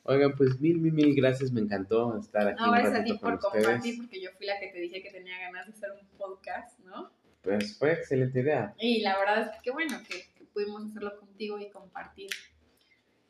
Oigan, 0.08 0.34
pues 0.36 0.60
mil, 0.60 0.78
mil, 0.80 0.94
mil 0.94 1.16
gracias, 1.16 1.52
me 1.52 1.62
encantó 1.62 2.18
estar 2.20 2.48
aquí 2.48 2.62
No, 2.62 2.70
un 2.70 2.76
gracias 2.76 3.00
a 3.00 3.04
ti 3.04 3.14
por 3.14 3.40
con 3.40 3.48
ustedes. 3.48 3.66
compartir, 3.66 3.98
porque 3.98 4.22
yo 4.22 4.30
fui 4.38 4.46
la 4.46 4.60
que 4.60 4.68
te 4.68 4.80
dije 4.80 5.02
que 5.02 5.10
tenía 5.12 5.40
ganas 5.40 5.66
de 5.66 5.74
hacer 5.74 5.90
un 6.00 6.08
podcast, 6.18 6.78
¿no? 6.80 7.10
Pues 7.42 7.78
fue 7.80 7.94
excelente 7.94 8.40
idea. 8.42 8.74
Y 8.78 9.02
la 9.02 9.18
verdad 9.18 9.42
es 9.42 9.50
que 9.52 9.58
qué 9.64 9.72
bueno 9.72 9.98
que, 10.08 10.26
que 10.38 10.44
pudimos 10.54 10.86
hacerlo 10.86 11.18
contigo 11.20 11.58
y 11.60 11.70
compartir 11.72 12.30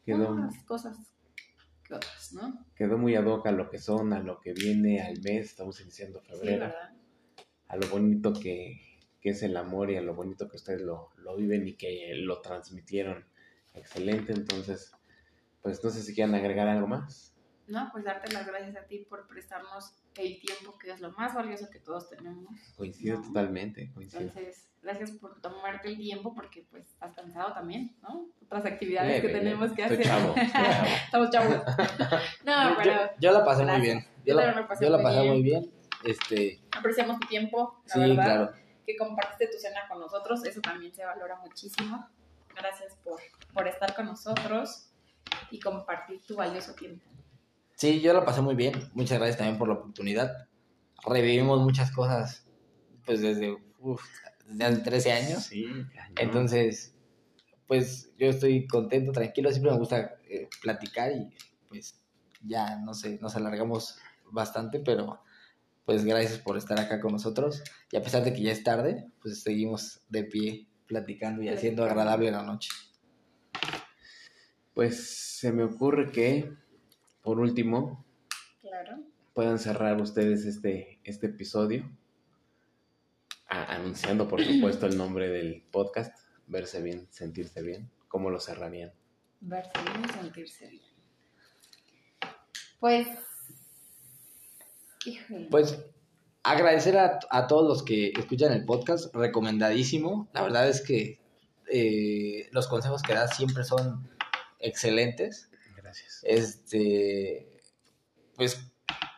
Quedó, 0.05 0.29
unas 0.31 0.61
cosas 0.63 0.97
que 1.86 1.93
otras, 1.93 2.33
¿no? 2.33 2.65
quedó 2.75 2.97
muy 2.97 3.15
ad 3.15 3.25
hoc 3.25 3.45
a 3.47 3.51
lo 3.51 3.69
que 3.69 3.79
son, 3.79 4.13
a 4.13 4.19
lo 4.19 4.39
que 4.39 4.53
viene, 4.53 5.01
al 5.01 5.21
mes, 5.21 5.51
estamos 5.51 5.79
iniciando 5.81 6.21
febrero, 6.21 6.73
a 7.67 7.75
lo 7.77 7.88
bonito 7.88 8.33
que, 8.33 8.99
que 9.21 9.29
es 9.29 9.43
el 9.43 9.55
amor 9.55 9.91
y 9.91 9.97
a 9.97 10.01
lo 10.01 10.15
bonito 10.15 10.49
que 10.49 10.57
ustedes 10.57 10.81
lo, 10.81 11.11
lo 11.17 11.36
viven 11.36 11.67
y 11.67 11.73
que 11.73 12.13
lo 12.15 12.41
transmitieron. 12.41 13.25
Excelente, 13.73 14.33
entonces, 14.33 14.91
pues 15.61 15.83
no 15.83 15.89
sé 15.89 16.01
si 16.01 16.13
quieren 16.13 16.36
agregar 16.36 16.67
algo 16.67 16.88
más. 16.88 17.36
No, 17.67 17.89
pues 17.91 18.03
darte 18.03 18.31
las 18.31 18.45
gracias 18.47 18.75
a 18.75 18.88
ti 18.88 18.99
por 19.09 19.27
prestarnos 19.27 20.05
el 20.24 20.39
tiempo 20.39 20.78
que 20.78 20.91
es 20.91 20.99
lo 21.01 21.11
más 21.13 21.34
valioso 21.34 21.68
que 21.72 21.80
todos 21.80 22.09
tenemos. 22.09 22.45
Coincido 22.78 23.20
No. 23.20 23.28
totalmente, 23.28 23.91
coincido. 23.93 24.22
Entonces, 24.22 24.68
gracias 24.82 25.11
por 25.11 25.39
tomarte 25.41 25.88
el 25.89 25.97
tiempo 25.97 26.34
porque 26.34 26.66
pues 26.70 26.86
estás 26.89 27.13
cansado 27.16 27.53
también, 27.53 27.95
¿no? 28.01 28.28
Otras 28.45 28.66
actividades 28.66 29.22
que 29.22 29.28
Leve, 29.28 29.39
tenemos 29.39 29.72
que 29.74 29.82
Estoy 29.84 29.97
hacer. 29.97 30.07
chavo. 30.07 30.36
Estamos 31.05 31.30
chavos. 31.32 31.55
No, 32.43 32.76
pero 32.78 32.91
yo, 32.91 32.99
yo 33.20 33.32
la 33.32 33.43
pasé 33.45 33.66
muy 33.66 33.82
bien. 33.82 33.99
Yo 34.26 34.34
Yo, 34.34 34.36
la, 34.36 34.68
pasé 34.68 34.86
yo 34.86 34.91
la 34.91 34.97
muy 34.97 35.03
pasé 35.03 35.22
bien. 35.22 35.34
muy 35.34 35.43
bien. 35.43 35.72
Este, 36.03 36.59
apreciamos 36.72 37.20
tu 37.20 37.28
tiempo, 37.28 37.82
la 37.88 37.93
sí, 37.93 37.99
verdad. 37.99 38.24
claro. 38.24 38.51
Que 38.86 38.95
compartiste 38.95 39.47
tu 39.47 39.57
cena 39.57 39.88
con 39.89 39.99
nosotros, 39.99 40.45
eso 40.45 40.61
también 40.61 40.93
se 40.93 41.03
valora 41.03 41.38
muchísimo. 41.38 42.07
Gracias 42.55 42.95
por, 43.03 43.20
por 43.53 43.68
estar 43.68 43.95
con 43.95 44.05
nosotros 44.05 44.91
y 45.51 45.59
compartir 45.59 46.22
tu 46.26 46.36
valioso 46.36 46.74
tiempo. 46.76 47.03
Sí, 47.76 48.01
yo 48.01 48.13
la 48.13 48.26
pasé 48.26 48.41
muy 48.41 48.55
bien. 48.55 48.73
Muchas 48.93 49.17
gracias 49.17 49.38
también 49.38 49.57
por 49.57 49.67
la 49.67 49.76
oportunidad. 49.76 50.47
Revivimos 51.05 51.61
muchas 51.61 51.91
cosas, 51.91 52.47
pues 53.05 53.21
desde, 53.21 53.57
uf, 53.80 54.03
desde 54.47 54.63
hace 54.63 54.82
13 54.82 55.11
años. 55.11 55.43
Sí. 55.43 55.65
Entonces, 56.17 56.95
pues 57.67 58.11
yo 58.17 58.28
estoy 58.28 58.67
contento, 58.67 59.11
tranquilo. 59.11 59.51
Siempre 59.51 59.71
me 59.71 59.78
gusta 59.78 60.15
eh, 60.30 60.49
platicar 60.61 61.11
y 61.11 61.34
pues 61.67 61.99
ya, 62.41 62.78
no 62.80 62.93
sé, 62.93 63.19
nos 63.21 63.36
alargamos 63.36 63.97
bastante, 64.32 64.80
pero 64.80 65.21
pues 65.86 66.03
gracias 66.03 66.39
por 66.39 66.57
estar 66.57 66.80
acá 66.80 66.99
con 66.99 67.11
nosotros. 67.11 67.63
Y 67.91 67.97
a 67.97 68.01
pesar 68.01 68.23
de 68.23 68.34
que 68.34 68.41
ya 68.41 68.51
es 68.51 68.63
tarde, 68.63 69.05
pues 69.21 69.43
seguimos 69.43 70.01
de 70.09 70.23
pie 70.23 70.67
platicando 70.88 71.41
y 71.41 71.49
haciendo 71.49 71.84
agradable 71.84 72.32
la 72.32 72.43
noche. 72.43 72.69
Pues 74.73 75.38
se 75.39 75.51
me 75.51 75.63
ocurre 75.63 76.11
que, 76.11 76.51
por 77.26 77.39
último, 77.39 78.05
Claro. 78.61 78.99
puedan 79.34 79.59
cerrar 79.59 79.99
ustedes 79.99 80.45
este, 80.45 80.99
este 81.03 81.28
episodio 81.28 81.84
a- 83.47 83.73
anunciando, 83.76 84.28
por 84.28 84.39
supuesto, 84.45 84.86
el 84.86 84.97
nombre 84.97 85.28
del 85.30 85.63
podcast, 85.71 86.15
Verse 86.47 86.82
Bien, 86.82 87.07
Sentirse 87.09 87.61
Bien. 87.63 87.89
¿Cómo 88.07 88.30
lo 88.30 88.39
cerrarían? 88.39 88.93
Verse 89.41 89.71
bien 89.84 90.05
y 90.07 90.13
sentirse 90.13 90.67
bien. 90.69 90.84
Pues. 92.80 93.07
Híjole. 95.05 95.47
Pues 95.51 95.78
agradecer 96.43 96.97
a, 96.97 97.19
a 97.32 97.47
todos 97.47 97.67
los 97.67 97.84
que 97.84 98.09
escuchan 98.17 98.51
el 98.53 98.65
podcast, 98.65 99.13
recomendadísimo. 99.15 100.30
La 100.34 100.41
verdad 100.43 100.67
es 100.69 100.82
que 100.82 101.19
eh, 101.71 102.47
los 102.51 102.67
consejos 102.67 103.01
que 103.01 103.13
das 103.13 103.36
siempre 103.36 103.63
son 103.63 104.07
excelentes. 104.59 105.49
Este, 106.26 107.61
pues 108.36 108.71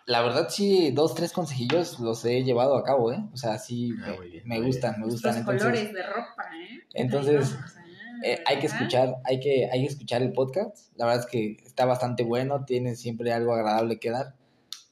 la 0.05 0.21
verdad 0.21 0.47
sí, 0.49 0.91
dos, 0.91 1.15
tres 1.15 1.31
consejillos 1.31 1.99
los 1.99 2.23
he 2.25 2.43
llevado 2.43 2.77
a 2.77 2.83
cabo, 2.83 3.11
¿eh? 3.11 3.23
O 3.33 3.37
sea, 3.37 3.57
sí, 3.57 3.93
Ah, 4.03 4.15
me, 4.19 4.55
bien, 4.55 4.65
gustan, 4.65 4.99
me 4.99 5.05
gustan. 5.05 5.37
Entonces, 5.37 5.63
colores 5.63 5.93
de 5.93 6.03
ropa, 6.03 6.43
¿eh? 6.53 6.79
Entonces, 6.93 7.53
vamos, 7.53 7.75
ah, 7.75 7.83
eh, 8.23 8.43
hay 8.45 8.59
que 8.59 8.67
escuchar, 8.67 9.15
hay 9.23 9.39
que, 9.39 9.69
hay 9.71 9.81
que 9.81 9.87
escuchar 9.87 10.21
el 10.21 10.33
podcast. 10.33 10.91
La 10.95 11.05
verdad 11.05 11.23
es 11.25 11.31
que 11.31 11.57
está 11.65 11.85
bastante 11.85 12.23
bueno, 12.23 12.65
tiene 12.65 12.95
siempre 12.95 13.31
algo 13.31 13.53
agradable 13.53 13.99
que 13.99 14.11
dar. 14.11 14.35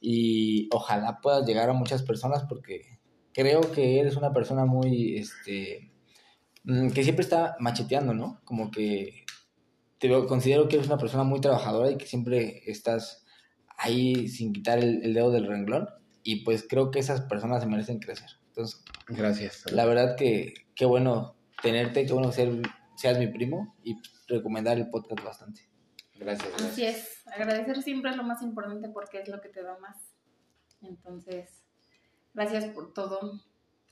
Y 0.00 0.68
ojalá 0.72 1.20
puedas 1.20 1.46
llegar 1.46 1.68
a 1.68 1.74
muchas 1.74 2.02
personas 2.02 2.44
porque 2.48 2.98
creo 3.34 3.60
que 3.60 4.00
eres 4.00 4.16
una 4.16 4.32
persona 4.32 4.64
muy, 4.64 5.18
este, 5.18 5.92
mm, 6.64 6.90
que 6.90 7.02
siempre 7.02 7.24
está 7.24 7.56
macheteando, 7.58 8.14
¿no? 8.14 8.40
Como 8.44 8.70
que 8.70 9.25
te 9.98 10.08
veo- 10.08 10.26
considero 10.26 10.68
que 10.68 10.76
eres 10.76 10.86
una 10.88 10.98
persona 10.98 11.24
muy 11.24 11.40
trabajadora 11.40 11.90
y 11.90 11.96
que 11.96 12.06
siempre 12.06 12.62
estás 12.70 13.24
ahí 13.78 14.28
sin 14.28 14.52
quitar 14.52 14.78
el, 14.78 15.02
el 15.02 15.14
dedo 15.14 15.30
del 15.30 15.46
renglón. 15.46 15.88
Y 16.22 16.44
pues 16.44 16.66
creo 16.68 16.90
que 16.90 16.98
esas 16.98 17.20
personas 17.22 17.62
se 17.62 17.68
merecen 17.68 17.98
crecer. 18.00 18.28
Entonces, 18.48 18.82
Gracias. 19.08 19.70
la 19.70 19.84
verdad 19.86 20.16
que 20.16 20.54
qué 20.74 20.84
bueno 20.86 21.36
tenerte, 21.62 22.04
qué 22.04 22.12
bueno 22.12 22.32
ser, 22.32 22.50
seas 22.96 23.18
mi 23.18 23.28
primo 23.28 23.76
y 23.84 23.96
recomendar 24.28 24.76
el 24.78 24.88
podcast 24.90 25.22
bastante. 25.24 25.60
Gracias, 26.18 26.48
gracias. 26.48 26.72
Así 26.72 26.84
es, 26.84 27.22
agradecer 27.26 27.82
siempre 27.82 28.10
es 28.10 28.16
lo 28.16 28.22
más 28.24 28.42
importante 28.42 28.88
porque 28.88 29.20
es 29.20 29.28
lo 29.28 29.40
que 29.40 29.50
te 29.50 29.62
da 29.62 29.78
más. 29.78 29.96
Entonces, 30.82 31.62
gracias 32.34 32.64
por 32.66 32.92
todo, 32.92 33.42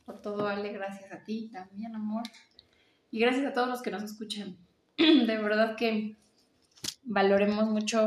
por 0.05 0.21
todo 0.23 0.49
Ale, 0.49 0.73
gracias 0.73 1.13
a 1.13 1.23
ti 1.23 1.51
también, 1.53 1.95
amor. 1.95 2.23
Y 3.11 3.21
gracias 3.21 3.47
a 3.47 3.53
todos 3.53 3.69
los 3.69 3.83
que 3.83 3.91
nos 3.91 4.03
escuchan. 4.03 4.57
De 4.99 5.39
verdad 5.39 5.77
que 5.77 6.17
valoremos 7.03 7.67
mucho 7.67 8.07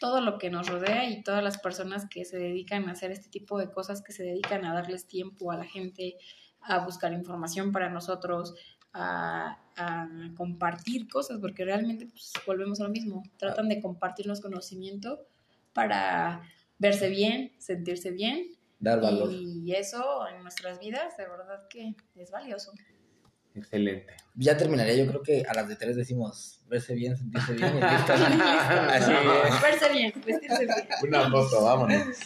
todo 0.00 0.20
lo 0.20 0.38
que 0.38 0.50
nos 0.50 0.68
rodea 0.68 1.08
y 1.08 1.22
todas 1.22 1.42
las 1.42 1.58
personas 1.58 2.06
que 2.08 2.24
se 2.24 2.38
dedican 2.38 2.88
a 2.88 2.92
hacer 2.92 3.10
este 3.10 3.28
tipo 3.28 3.58
de 3.58 3.70
cosas, 3.70 4.02
que 4.02 4.12
se 4.12 4.22
dedican 4.22 4.64
a 4.64 4.74
darles 4.74 5.06
tiempo 5.06 5.50
a 5.50 5.56
la 5.56 5.64
gente, 5.64 6.16
a 6.60 6.84
buscar 6.84 7.12
información 7.12 7.72
para 7.72 7.90
nosotros, 7.90 8.54
a, 8.92 9.58
a 9.76 10.08
compartir 10.36 11.08
cosas, 11.08 11.38
porque 11.40 11.64
realmente 11.64 12.06
pues, 12.06 12.32
volvemos 12.46 12.80
a 12.80 12.84
lo 12.84 12.90
mismo. 12.90 13.22
Tratan 13.38 13.68
de 13.68 13.80
compartirnos 13.80 14.40
conocimiento 14.40 15.26
para 15.72 16.42
verse 16.78 17.08
bien, 17.08 17.52
sentirse 17.58 18.10
bien. 18.12 18.46
Dar 18.78 19.00
valor. 19.00 19.32
Y 19.32 19.72
eso 19.74 20.26
en 20.28 20.42
nuestras 20.42 20.78
vidas, 20.78 21.16
de 21.16 21.24
verdad 21.24 21.66
que 21.68 21.96
es 22.14 22.30
valioso. 22.30 22.72
Excelente. 23.58 24.14
Ya 24.34 24.56
terminaría, 24.56 24.94
yo 24.94 25.06
creo 25.08 25.22
que 25.22 25.44
a 25.48 25.54
las 25.54 25.68
de 25.68 25.76
tres 25.76 25.96
decimos 25.96 26.60
verse 26.68 26.94
bien, 26.94 27.16
sentirse 27.16 27.54
bien 27.54 27.76
y 27.76 27.80
listo. 27.80 28.12
Así 28.12 29.12
es. 29.12 29.62
Verse 29.62 29.92
bien, 29.92 30.12
vestirse 30.24 30.64
bien. 30.64 30.88
Una 31.02 31.30
foto, 31.30 31.64
vámonos. 31.64 32.16